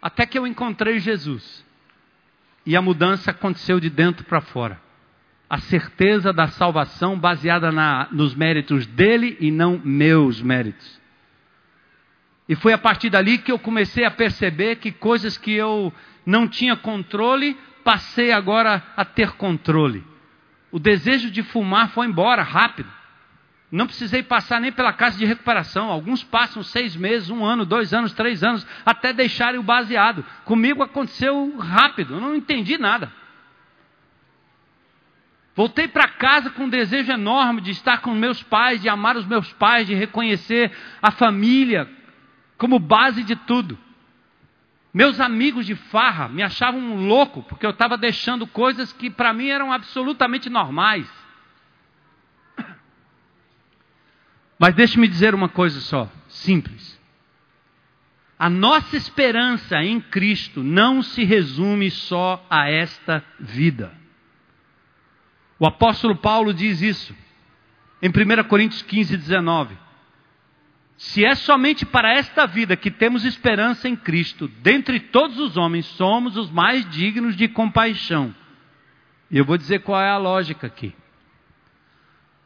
Até 0.00 0.24
que 0.24 0.38
eu 0.38 0.46
encontrei 0.46 0.98
Jesus. 0.98 1.64
E 2.66 2.76
a 2.76 2.82
mudança 2.82 3.30
aconteceu 3.30 3.78
de 3.78 3.90
dentro 3.90 4.24
para 4.24 4.40
fora. 4.40 4.80
A 5.48 5.58
certeza 5.58 6.32
da 6.32 6.48
salvação 6.48 7.18
baseada 7.18 7.70
na, 7.70 8.08
nos 8.10 8.34
méritos 8.34 8.86
dele 8.86 9.36
e 9.40 9.50
não 9.50 9.80
meus 9.84 10.40
méritos. 10.40 11.00
E 12.48 12.54
foi 12.54 12.72
a 12.72 12.78
partir 12.78 13.10
dali 13.10 13.38
que 13.38 13.52
eu 13.52 13.58
comecei 13.58 14.04
a 14.04 14.10
perceber 14.10 14.76
que 14.76 14.92
coisas 14.92 15.36
que 15.36 15.52
eu 15.52 15.92
não 16.24 16.46
tinha 16.46 16.76
controle, 16.76 17.56
passei 17.84 18.32
agora 18.32 18.82
a 18.96 19.04
ter 19.04 19.32
controle. 19.32 20.04
O 20.72 20.80
desejo 20.80 21.30
de 21.30 21.42
fumar 21.42 21.90
foi 21.90 22.06
embora 22.06 22.42
rápido. 22.42 22.90
Não 23.70 23.86
precisei 23.86 24.22
passar 24.22 24.60
nem 24.60 24.72
pela 24.72 24.92
casa 24.92 25.18
de 25.18 25.24
recuperação. 25.24 25.90
Alguns 25.90 26.24
passam 26.24 26.62
seis 26.62 26.96
meses, 26.96 27.30
um 27.30 27.44
ano, 27.44 27.64
dois 27.66 27.92
anos, 27.92 28.12
três 28.12 28.42
anos, 28.42 28.66
até 28.84 29.12
deixarem 29.12 29.60
o 29.60 29.64
baseado. 29.64 30.24
Comigo 30.44 30.82
aconteceu 30.82 31.56
rápido, 31.58 32.14
eu 32.14 32.20
não 32.20 32.34
entendi 32.34 32.78
nada. 32.78 33.12
Voltei 35.56 35.86
para 35.86 36.08
casa 36.08 36.50
com 36.50 36.64
um 36.64 36.68
desejo 36.68 37.12
enorme 37.12 37.60
de 37.60 37.70
estar 37.70 37.98
com 37.98 38.12
meus 38.12 38.42
pais, 38.42 38.82
de 38.82 38.88
amar 38.88 39.16
os 39.16 39.26
meus 39.26 39.52
pais, 39.52 39.86
de 39.86 39.94
reconhecer 39.94 40.72
a 41.00 41.12
família 41.12 41.88
como 42.58 42.78
base 42.78 43.22
de 43.22 43.36
tudo. 43.36 43.78
Meus 44.94 45.18
amigos 45.18 45.66
de 45.66 45.74
farra 45.74 46.28
me 46.28 46.40
achavam 46.40 46.80
um 46.80 47.08
louco, 47.08 47.42
porque 47.42 47.66
eu 47.66 47.70
estava 47.70 47.98
deixando 47.98 48.46
coisas 48.46 48.92
que 48.92 49.10
para 49.10 49.32
mim 49.32 49.48
eram 49.48 49.72
absolutamente 49.72 50.48
normais. 50.48 51.10
Mas 54.56 54.72
deixe-me 54.76 55.08
dizer 55.08 55.34
uma 55.34 55.48
coisa 55.48 55.80
só, 55.80 56.08
simples. 56.28 56.96
A 58.38 58.48
nossa 58.48 58.96
esperança 58.96 59.82
em 59.82 60.00
Cristo 60.00 60.62
não 60.62 61.02
se 61.02 61.24
resume 61.24 61.90
só 61.90 62.46
a 62.48 62.70
esta 62.70 63.24
vida. 63.40 63.92
O 65.58 65.66
apóstolo 65.66 66.14
Paulo 66.14 66.54
diz 66.54 66.80
isso 66.80 67.16
em 68.00 68.08
1 68.08 68.44
Coríntios 68.44 68.82
15, 68.82 69.16
19. 69.16 69.76
Se 70.96 71.24
é 71.24 71.34
somente 71.34 71.84
para 71.84 72.12
esta 72.12 72.46
vida 72.46 72.76
que 72.76 72.90
temos 72.90 73.24
esperança 73.24 73.88
em 73.88 73.96
Cristo, 73.96 74.48
dentre 74.62 75.00
todos 75.00 75.38
os 75.38 75.56
homens, 75.56 75.86
somos 75.86 76.36
os 76.36 76.50
mais 76.50 76.88
dignos 76.88 77.36
de 77.36 77.48
compaixão. 77.48 78.34
E 79.30 79.36
eu 79.36 79.44
vou 79.44 79.56
dizer 79.56 79.80
qual 79.80 80.00
é 80.00 80.08
a 80.08 80.18
lógica 80.18 80.66
aqui. 80.66 80.94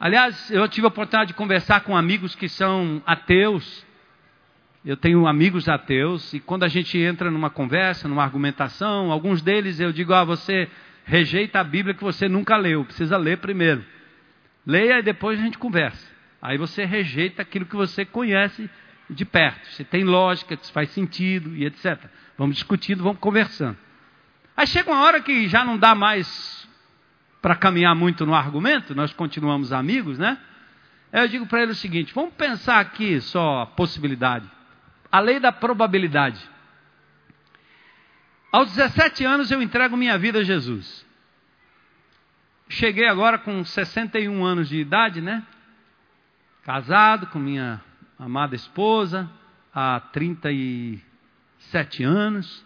Aliás, 0.01 0.51
eu 0.51 0.67
tive 0.69 0.87
a 0.87 0.89
oportunidade 0.89 1.29
de 1.29 1.35
conversar 1.35 1.81
com 1.81 1.97
amigos 1.97 2.35
que 2.35 2.49
são 2.49 3.03
ateus. 3.05 3.85
Eu 4.85 4.97
tenho 4.97 5.27
amigos 5.27 5.69
ateus, 5.69 6.33
e 6.33 6.41
quando 6.41 6.63
a 6.63 6.69
gente 6.69 6.97
entra 6.97 7.31
numa 7.31 7.51
conversa, 7.51 8.09
numa 8.09 8.23
argumentação, 8.23 9.11
alguns 9.11 9.43
deles 9.43 9.81
eu 9.81 9.93
digo: 9.93 10.15
ah, 10.15 10.25
você 10.25 10.71
rejeita 11.05 11.61
a 11.61 11.65
Bíblia 11.65 11.95
que 11.95 12.05
você 12.05 12.29
nunca 12.29 12.57
leu, 12.57 12.85
precisa 12.85 13.17
ler 13.17 13.39
primeiro. 13.39 13.85
Leia 14.65 15.01
e 15.01 15.03
depois 15.03 15.39
a 15.39 15.43
gente 15.43 15.59
conversa. 15.59 16.18
Aí 16.41 16.57
você 16.57 16.84
rejeita 16.84 17.43
aquilo 17.43 17.66
que 17.66 17.76
você 17.76 18.05
conhece 18.05 18.70
de 19.11 19.24
perto. 19.24 19.66
Se 19.72 19.84
tem 19.84 20.05
lógica, 20.05 20.57
se 20.61 20.70
faz 20.70 20.91
sentido 20.91 21.55
e 21.57 21.64
etc. 21.64 21.99
Vamos 22.36 22.57
discutindo, 22.57 23.03
vamos 23.03 23.18
conversando. 23.18 23.76
Aí 24.57 24.66
chega 24.66 24.91
uma 24.91 25.03
hora 25.03 25.20
que 25.20 25.49
já 25.49 25.64
não 25.64 25.76
dá 25.78 25.95
mais 25.95 26.68
para 27.41 27.55
caminhar 27.55 27.95
muito 27.95 28.26
no 28.26 28.34
argumento, 28.34 28.95
nós 28.95 29.12
continuamos 29.12 29.72
amigos, 29.72 30.18
né? 30.18 30.39
Aí 31.12 31.22
eu 31.22 31.28
digo 31.28 31.47
para 31.47 31.62
ele 31.62 31.72
o 31.72 31.76
seguinte: 31.76 32.12
vamos 32.12 32.34
pensar 32.34 32.80
aqui 32.80 33.20
só 33.20 33.62
a 33.62 33.66
possibilidade. 33.66 34.49
A 35.11 35.20
lei 35.20 35.41
da 35.41 35.51
probabilidade. 35.51 36.39
Aos 38.53 38.70
17 38.74 39.24
anos 39.24 39.51
eu 39.51 39.62
entrego 39.62 39.97
minha 39.97 40.18
vida 40.18 40.41
a 40.41 40.45
Jesus. 40.45 41.07
Cheguei 42.68 43.07
agora 43.07 43.39
com 43.39 43.64
61 43.64 44.45
anos 44.45 44.68
de 44.68 44.78
idade, 44.78 45.20
né? 45.22 45.43
Casado 46.69 47.27
com 47.29 47.39
minha 47.39 47.81
amada 48.19 48.55
esposa 48.55 49.27
há 49.75 50.01
37 50.12 52.05
anos, 52.05 52.62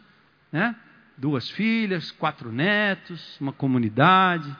né? 0.51 0.75
Duas 1.17 1.49
filhas, 1.49 2.11
quatro 2.11 2.51
netos, 2.51 3.41
uma 3.41 3.53
comunidade. 3.53 4.53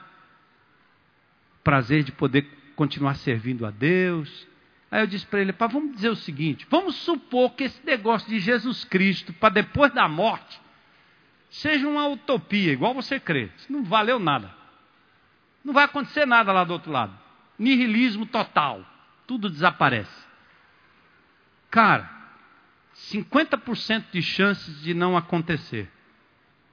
Prazer 1.61 2.03
de 2.03 2.13
poder 2.13 2.47
continuar 2.77 3.15
servindo 3.15 3.65
a 3.65 3.69
Deus. 3.69 4.47
Aí 4.89 5.01
eu 5.01 5.07
disse 5.07 5.25
para 5.25 5.41
ele, 5.41 5.51
pá, 5.51 5.67
vamos 5.67 5.95
dizer 5.95 6.07
o 6.07 6.15
seguinte: 6.15 6.65
vamos 6.69 6.95
supor 6.95 7.51
que 7.51 7.65
esse 7.65 7.85
negócio 7.85 8.29
de 8.29 8.39
Jesus 8.39 8.85
Cristo 8.85 9.33
para 9.33 9.55
depois 9.55 9.93
da 9.93 10.07
morte 10.07 10.57
seja 11.49 11.85
uma 11.85 12.07
utopia, 12.07 12.71
igual 12.71 12.93
você 12.93 13.19
crê. 13.19 13.49
Isso 13.57 13.69
não 13.69 13.83
valeu 13.83 14.19
nada. 14.19 14.55
Não 15.65 15.73
vai 15.73 15.83
acontecer 15.83 16.25
nada 16.25 16.53
lá 16.53 16.63
do 16.63 16.71
outro 16.71 16.93
lado. 16.93 17.13
Nihilismo 17.59 18.25
total 18.25 18.92
tudo 19.25 19.49
desaparece. 19.49 20.23
Cara, 21.69 22.09
50% 22.95 24.05
de 24.11 24.21
chances 24.21 24.81
de 24.81 24.93
não 24.93 25.17
acontecer. 25.17 25.89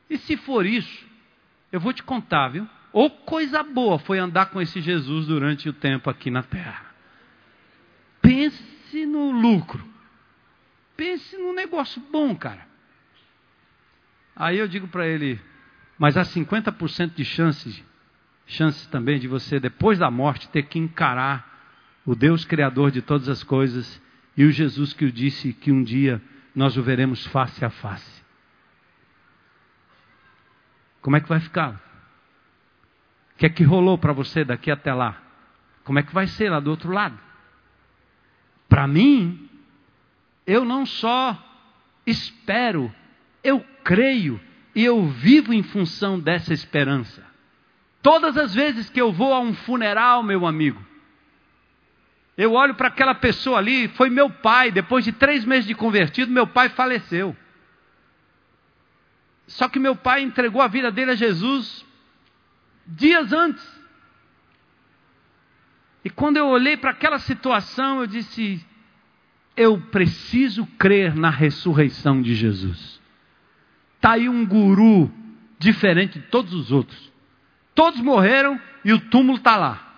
E 0.09 0.19
se 0.19 0.37
for 0.37 0.67
isso, 0.67 1.07
eu 1.73 1.81
vou 1.81 1.93
te 1.93 2.03
contar, 2.03 2.49
viu? 2.49 2.69
Ou 2.93 3.11
coisa 3.11 3.63
boa 3.63 3.99
foi 3.99 4.19
andar 4.19 4.47
com 4.47 4.61
esse 4.61 4.81
Jesus 4.81 5.27
durante 5.27 5.69
o 5.69 5.73
tempo 5.73 6.11
aqui 6.11 6.31
na 6.31 6.43
terra. 6.43 6.87
Pense 8.21 9.07
no 9.07 9.31
lucro. 9.31 9.89
Pense 10.97 11.37
no 11.39 11.53
negócio 11.53 12.03
bom, 12.11 12.35
cara. 12.35 12.69
Aí 14.35 14.59
eu 14.59 14.69
digo 14.69 14.89
para 14.89 15.07
ele, 15.07 15.41
mas 15.99 16.17
há 16.17 16.23
50% 16.23 17.15
de 17.15 17.25
chances, 17.25 17.83
chances 18.47 18.87
também 18.87 19.19
de 19.19 19.29
você, 19.29 19.61
depois 19.61 19.99
da 19.99 20.11
morte, 20.11 20.49
ter 20.49 20.65
que 20.65 20.79
encarar 20.79 21.50
o 22.05 22.15
Deus 22.15 22.45
Criador 22.45 22.91
de 22.91 23.03
todas 23.03 23.29
as 23.29 23.43
coisas 23.43 24.01
e 24.37 24.45
o 24.45 24.51
Jesus 24.51 24.93
que 24.93 25.05
o 25.05 25.13
disse 25.13 25.53
que 25.53 25.71
um 25.71 25.83
dia 25.83 26.21
nós 26.55 26.77
o 26.77 26.83
veremos 26.83 27.27
face 27.27 27.65
a 27.65 27.71
face. 27.71 28.21
Como 31.01 31.17
é 31.17 31.21
que 31.21 31.29
vai 31.29 31.41
ficar? 31.41 31.81
O 33.35 33.39
que 33.39 33.47
é 33.47 33.49
que 33.49 33.65
rolou 33.65 33.97
para 33.97 34.13
você 34.13 34.45
daqui 34.45 34.71
até 34.71 34.93
lá? 34.93 35.21
Como 35.85 35.99
é 35.99 36.03
que 36.03 36.13
vai 36.13 36.27
ser 36.27 36.51
lá 36.51 36.61
do 36.61 36.71
outro 36.71 36.93
lado? 36.93 37.19
Para 38.69 38.87
mim, 38.87 39.49
eu 40.47 40.65
não 40.65 40.85
só 40.85 41.37
espero, 42.07 42.93
eu 43.43 43.61
creio 43.83 44.41
e 44.75 44.85
eu 44.85 45.07
vivo 45.07 45.53
em 45.53 45.63
função 45.63 46.19
dessa 46.21 46.53
esperança. 46.53 47.25
Todas 48.03 48.37
as 48.37 48.55
vezes 48.55 48.89
que 48.89 49.01
eu 49.01 49.13
vou 49.13 49.35
a 49.35 49.41
um 49.41 49.55
funeral, 49.55 50.23
meu 50.23 50.47
amigo, 50.47 50.89
eu 52.41 52.55
olho 52.55 52.74
para 52.74 52.88
aquela 52.88 53.14
pessoa 53.14 53.59
ali, 53.59 53.86
foi 53.88 54.09
meu 54.09 54.30
pai, 54.30 54.70
depois 54.70 55.05
de 55.05 55.12
três 55.12 55.45
meses 55.45 55.66
de 55.66 55.74
convertido, 55.74 56.32
meu 56.32 56.47
pai 56.47 56.70
faleceu. 56.70 57.36
Só 59.47 59.68
que 59.68 59.78
meu 59.78 59.95
pai 59.95 60.22
entregou 60.22 60.62
a 60.62 60.66
vida 60.66 60.91
dele 60.91 61.11
a 61.11 61.14
Jesus 61.14 61.84
dias 62.86 63.30
antes. 63.34 63.62
E 66.03 66.09
quando 66.09 66.38
eu 66.38 66.47
olhei 66.47 66.78
para 66.78 66.93
aquela 66.93 67.18
situação, 67.18 68.01
eu 68.01 68.07
disse: 68.07 68.66
eu 69.55 69.78
preciso 69.78 70.64
crer 70.78 71.14
na 71.14 71.28
ressurreição 71.28 72.22
de 72.22 72.34
Jesus. 72.34 73.03
Está 73.97 74.12
aí 74.12 74.30
um 74.30 74.47
guru 74.47 75.12
diferente 75.59 76.18
de 76.18 76.24
todos 76.28 76.55
os 76.55 76.72
outros. 76.72 77.12
Todos 77.74 78.01
morreram 78.01 78.59
e 78.82 78.95
o 78.95 78.99
túmulo 78.99 79.36
está 79.36 79.59
lá. 79.59 79.89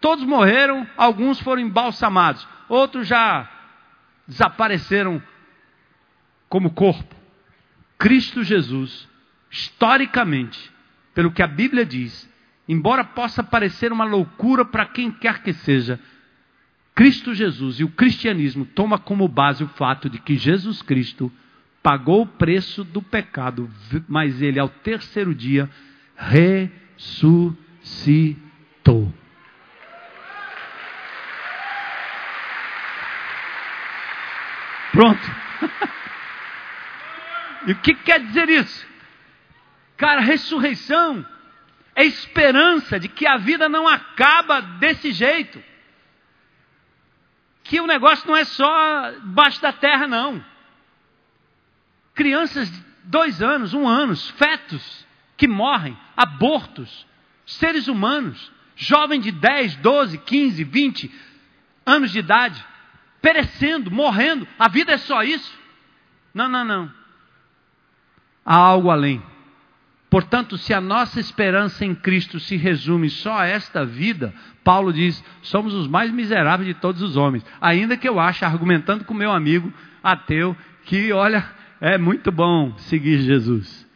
Todos 0.00 0.24
morreram, 0.24 0.86
alguns 0.96 1.40
foram 1.40 1.62
embalsamados, 1.62 2.46
outros 2.68 3.06
já 3.06 3.48
desapareceram 4.26 5.22
como 6.48 6.70
corpo. 6.70 7.16
Cristo 7.98 8.44
Jesus, 8.44 9.08
historicamente, 9.50 10.70
pelo 11.14 11.32
que 11.32 11.42
a 11.42 11.48
Bíblia 11.48 11.84
diz, 11.84 12.30
embora 12.68 13.02
possa 13.02 13.42
parecer 13.42 13.92
uma 13.92 14.04
loucura 14.04 14.64
para 14.64 14.86
quem 14.86 15.10
quer 15.10 15.42
que 15.42 15.52
seja, 15.52 15.98
Cristo 16.94 17.34
Jesus 17.34 17.80
e 17.80 17.84
o 17.84 17.88
cristianismo 17.88 18.64
toma 18.64 18.98
como 18.98 19.26
base 19.28 19.64
o 19.64 19.68
fato 19.68 20.10
de 20.10 20.18
que 20.18 20.36
Jesus 20.36 20.82
Cristo 20.82 21.32
pagou 21.82 22.22
o 22.22 22.26
preço 22.26 22.84
do 22.84 23.00
pecado, 23.00 23.70
mas 24.08 24.42
ele 24.42 24.58
ao 24.58 24.68
terceiro 24.68 25.34
dia 25.34 25.70
ressuscitou. 26.16 27.58
Pronto. 34.98 35.22
e 37.68 37.70
o 37.70 37.76
que 37.76 37.94
quer 37.94 38.18
dizer 38.18 38.48
isso? 38.48 38.84
Cara, 39.96 40.20
ressurreição 40.20 41.24
é 41.94 42.04
esperança 42.04 42.98
de 42.98 43.08
que 43.08 43.24
a 43.24 43.36
vida 43.36 43.68
não 43.68 43.86
acaba 43.86 44.60
desse 44.60 45.12
jeito. 45.12 45.62
Que 47.62 47.80
o 47.80 47.86
negócio 47.86 48.26
não 48.26 48.36
é 48.36 48.42
só 48.42 49.12
baixo 49.22 49.62
da 49.62 49.72
terra, 49.72 50.08
não. 50.08 50.44
Crianças 52.12 52.68
de 52.68 52.84
dois 53.04 53.40
anos, 53.40 53.74
um 53.74 53.86
ano, 53.86 54.16
fetos 54.16 55.06
que 55.36 55.46
morrem, 55.46 55.96
abortos, 56.16 57.06
seres 57.46 57.86
humanos, 57.86 58.50
jovem 58.74 59.20
de 59.20 59.30
10, 59.30 59.76
12, 59.76 60.18
15, 60.18 60.64
20 60.64 61.14
anos 61.86 62.10
de 62.10 62.18
idade, 62.18 62.66
perecendo, 63.20 63.90
morrendo. 63.90 64.46
A 64.58 64.68
vida 64.68 64.92
é 64.92 64.98
só 64.98 65.22
isso? 65.22 65.52
Não, 66.32 66.48
não, 66.48 66.64
não. 66.64 66.90
Há 68.44 68.56
algo 68.56 68.90
além. 68.90 69.22
Portanto, 70.10 70.56
se 70.56 70.72
a 70.72 70.80
nossa 70.80 71.20
esperança 71.20 71.84
em 71.84 71.94
Cristo 71.94 72.40
se 72.40 72.56
resume 72.56 73.10
só 73.10 73.38
a 73.38 73.46
esta 73.46 73.84
vida, 73.84 74.32
Paulo 74.64 74.92
diz: 74.92 75.22
somos 75.42 75.74
os 75.74 75.86
mais 75.86 76.10
miseráveis 76.10 76.66
de 76.66 76.74
todos 76.74 77.02
os 77.02 77.16
homens. 77.16 77.44
Ainda 77.60 77.96
que 77.96 78.08
eu 78.08 78.18
ache, 78.18 78.44
argumentando 78.44 79.04
com 79.04 79.12
meu 79.12 79.30
amigo 79.30 79.72
ateu, 80.02 80.56
que 80.84 81.12
olha, 81.12 81.44
é 81.80 81.98
muito 81.98 82.32
bom 82.32 82.76
seguir 82.78 83.20
Jesus. 83.20 83.86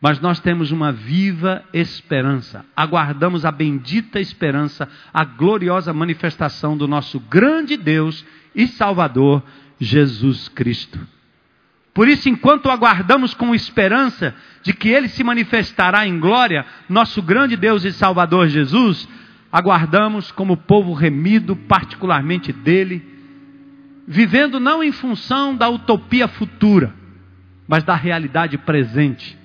Mas 0.00 0.20
nós 0.20 0.38
temos 0.38 0.70
uma 0.70 0.92
viva 0.92 1.64
esperança, 1.72 2.64
aguardamos 2.76 3.44
a 3.44 3.50
bendita 3.50 4.20
esperança, 4.20 4.88
a 5.12 5.24
gloriosa 5.24 5.92
manifestação 5.92 6.76
do 6.76 6.86
nosso 6.86 7.18
grande 7.18 7.76
Deus 7.76 8.24
e 8.56 8.66
Salvador, 8.66 9.42
Jesus 9.78 10.48
Cristo. 10.48 10.98
Por 11.92 12.08
isso, 12.08 12.28
enquanto 12.28 12.70
aguardamos 12.70 13.34
com 13.34 13.54
esperança 13.54 14.34
de 14.62 14.72
que 14.72 14.88
Ele 14.88 15.08
se 15.08 15.22
manifestará 15.22 16.06
em 16.06 16.18
glória, 16.18 16.64
nosso 16.88 17.22
grande 17.22 17.56
Deus 17.56 17.84
e 17.84 17.92
Salvador 17.92 18.48
Jesus, 18.48 19.08
aguardamos 19.52 20.32
como 20.32 20.56
povo 20.56 20.92
remido, 20.92 21.54
particularmente 21.54 22.52
dele, 22.52 23.02
vivendo 24.08 24.58
não 24.58 24.82
em 24.82 24.92
função 24.92 25.54
da 25.54 25.68
utopia 25.68 26.28
futura, 26.28 26.94
mas 27.68 27.84
da 27.84 27.94
realidade 27.94 28.56
presente, 28.58 29.38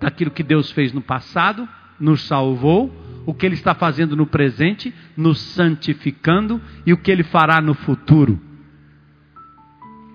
daquilo 0.00 0.30
que 0.30 0.42
Deus 0.42 0.70
fez 0.70 0.92
no 0.92 1.00
passado, 1.00 1.68
nos 1.98 2.22
salvou, 2.22 2.94
o 3.26 3.34
que 3.34 3.44
Ele 3.44 3.56
está 3.56 3.74
fazendo 3.74 4.16
no 4.16 4.26
presente, 4.26 4.94
nos 5.16 5.40
santificando, 5.40 6.62
e 6.86 6.92
o 6.92 6.96
que 6.96 7.10
Ele 7.10 7.24
fará 7.24 7.60
no 7.60 7.74
futuro, 7.74 8.40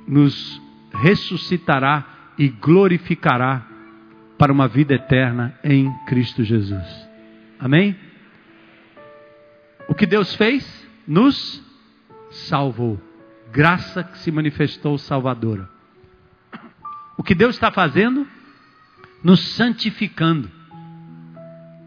nos 0.07 0.61
ressuscitará 0.93 2.05
e 2.37 2.47
glorificará 2.47 3.67
para 4.37 4.51
uma 4.51 4.67
vida 4.67 4.93
eterna 4.93 5.53
em 5.63 5.93
Cristo 6.07 6.43
Jesus. 6.43 6.87
Amém? 7.59 7.95
O 9.87 9.93
que 9.93 10.05
Deus 10.05 10.33
fez? 10.35 10.87
Nos 11.05 11.61
salvou. 12.31 12.99
Graça 13.51 14.03
que 14.03 14.17
se 14.19 14.31
manifestou 14.31 14.97
salvadora. 14.97 15.69
O 17.17 17.23
que 17.23 17.35
Deus 17.35 17.55
está 17.55 17.69
fazendo? 17.71 18.25
Nos 19.21 19.41
santificando. 19.49 20.49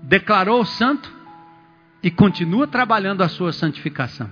Declarou 0.03 0.65
santo 0.67 1.14
e 2.05 2.11
continua 2.11 2.67
trabalhando 2.67 3.23
a 3.23 3.29
sua 3.29 3.51
santificação. 3.51 4.29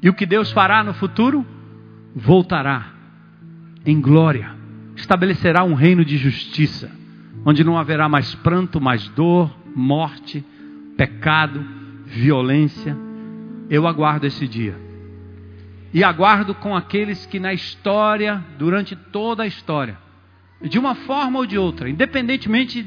E 0.00 0.08
o 0.08 0.14
que 0.14 0.24
Deus 0.24 0.52
fará 0.52 0.84
no 0.84 0.94
futuro? 0.94 1.44
Voltará 2.14 2.92
em 3.84 4.00
glória, 4.00 4.54
estabelecerá 4.94 5.64
um 5.64 5.74
reino 5.74 6.04
de 6.04 6.16
justiça, 6.16 6.88
onde 7.44 7.64
não 7.64 7.76
haverá 7.76 8.08
mais 8.08 8.32
pranto, 8.36 8.80
mais 8.80 9.08
dor, 9.08 9.52
morte, 9.74 10.44
pecado, 10.96 11.66
violência. 12.06 12.96
Eu 13.68 13.88
aguardo 13.88 14.24
esse 14.24 14.46
dia. 14.46 14.78
E 15.92 16.04
aguardo 16.04 16.54
com 16.54 16.76
aqueles 16.76 17.26
que 17.26 17.40
na 17.40 17.52
história, 17.52 18.42
durante 18.56 18.94
toda 18.94 19.42
a 19.42 19.46
história, 19.48 19.98
de 20.62 20.78
uma 20.78 20.94
forma 20.94 21.40
ou 21.40 21.46
de 21.46 21.58
outra, 21.58 21.90
independentemente 21.90 22.86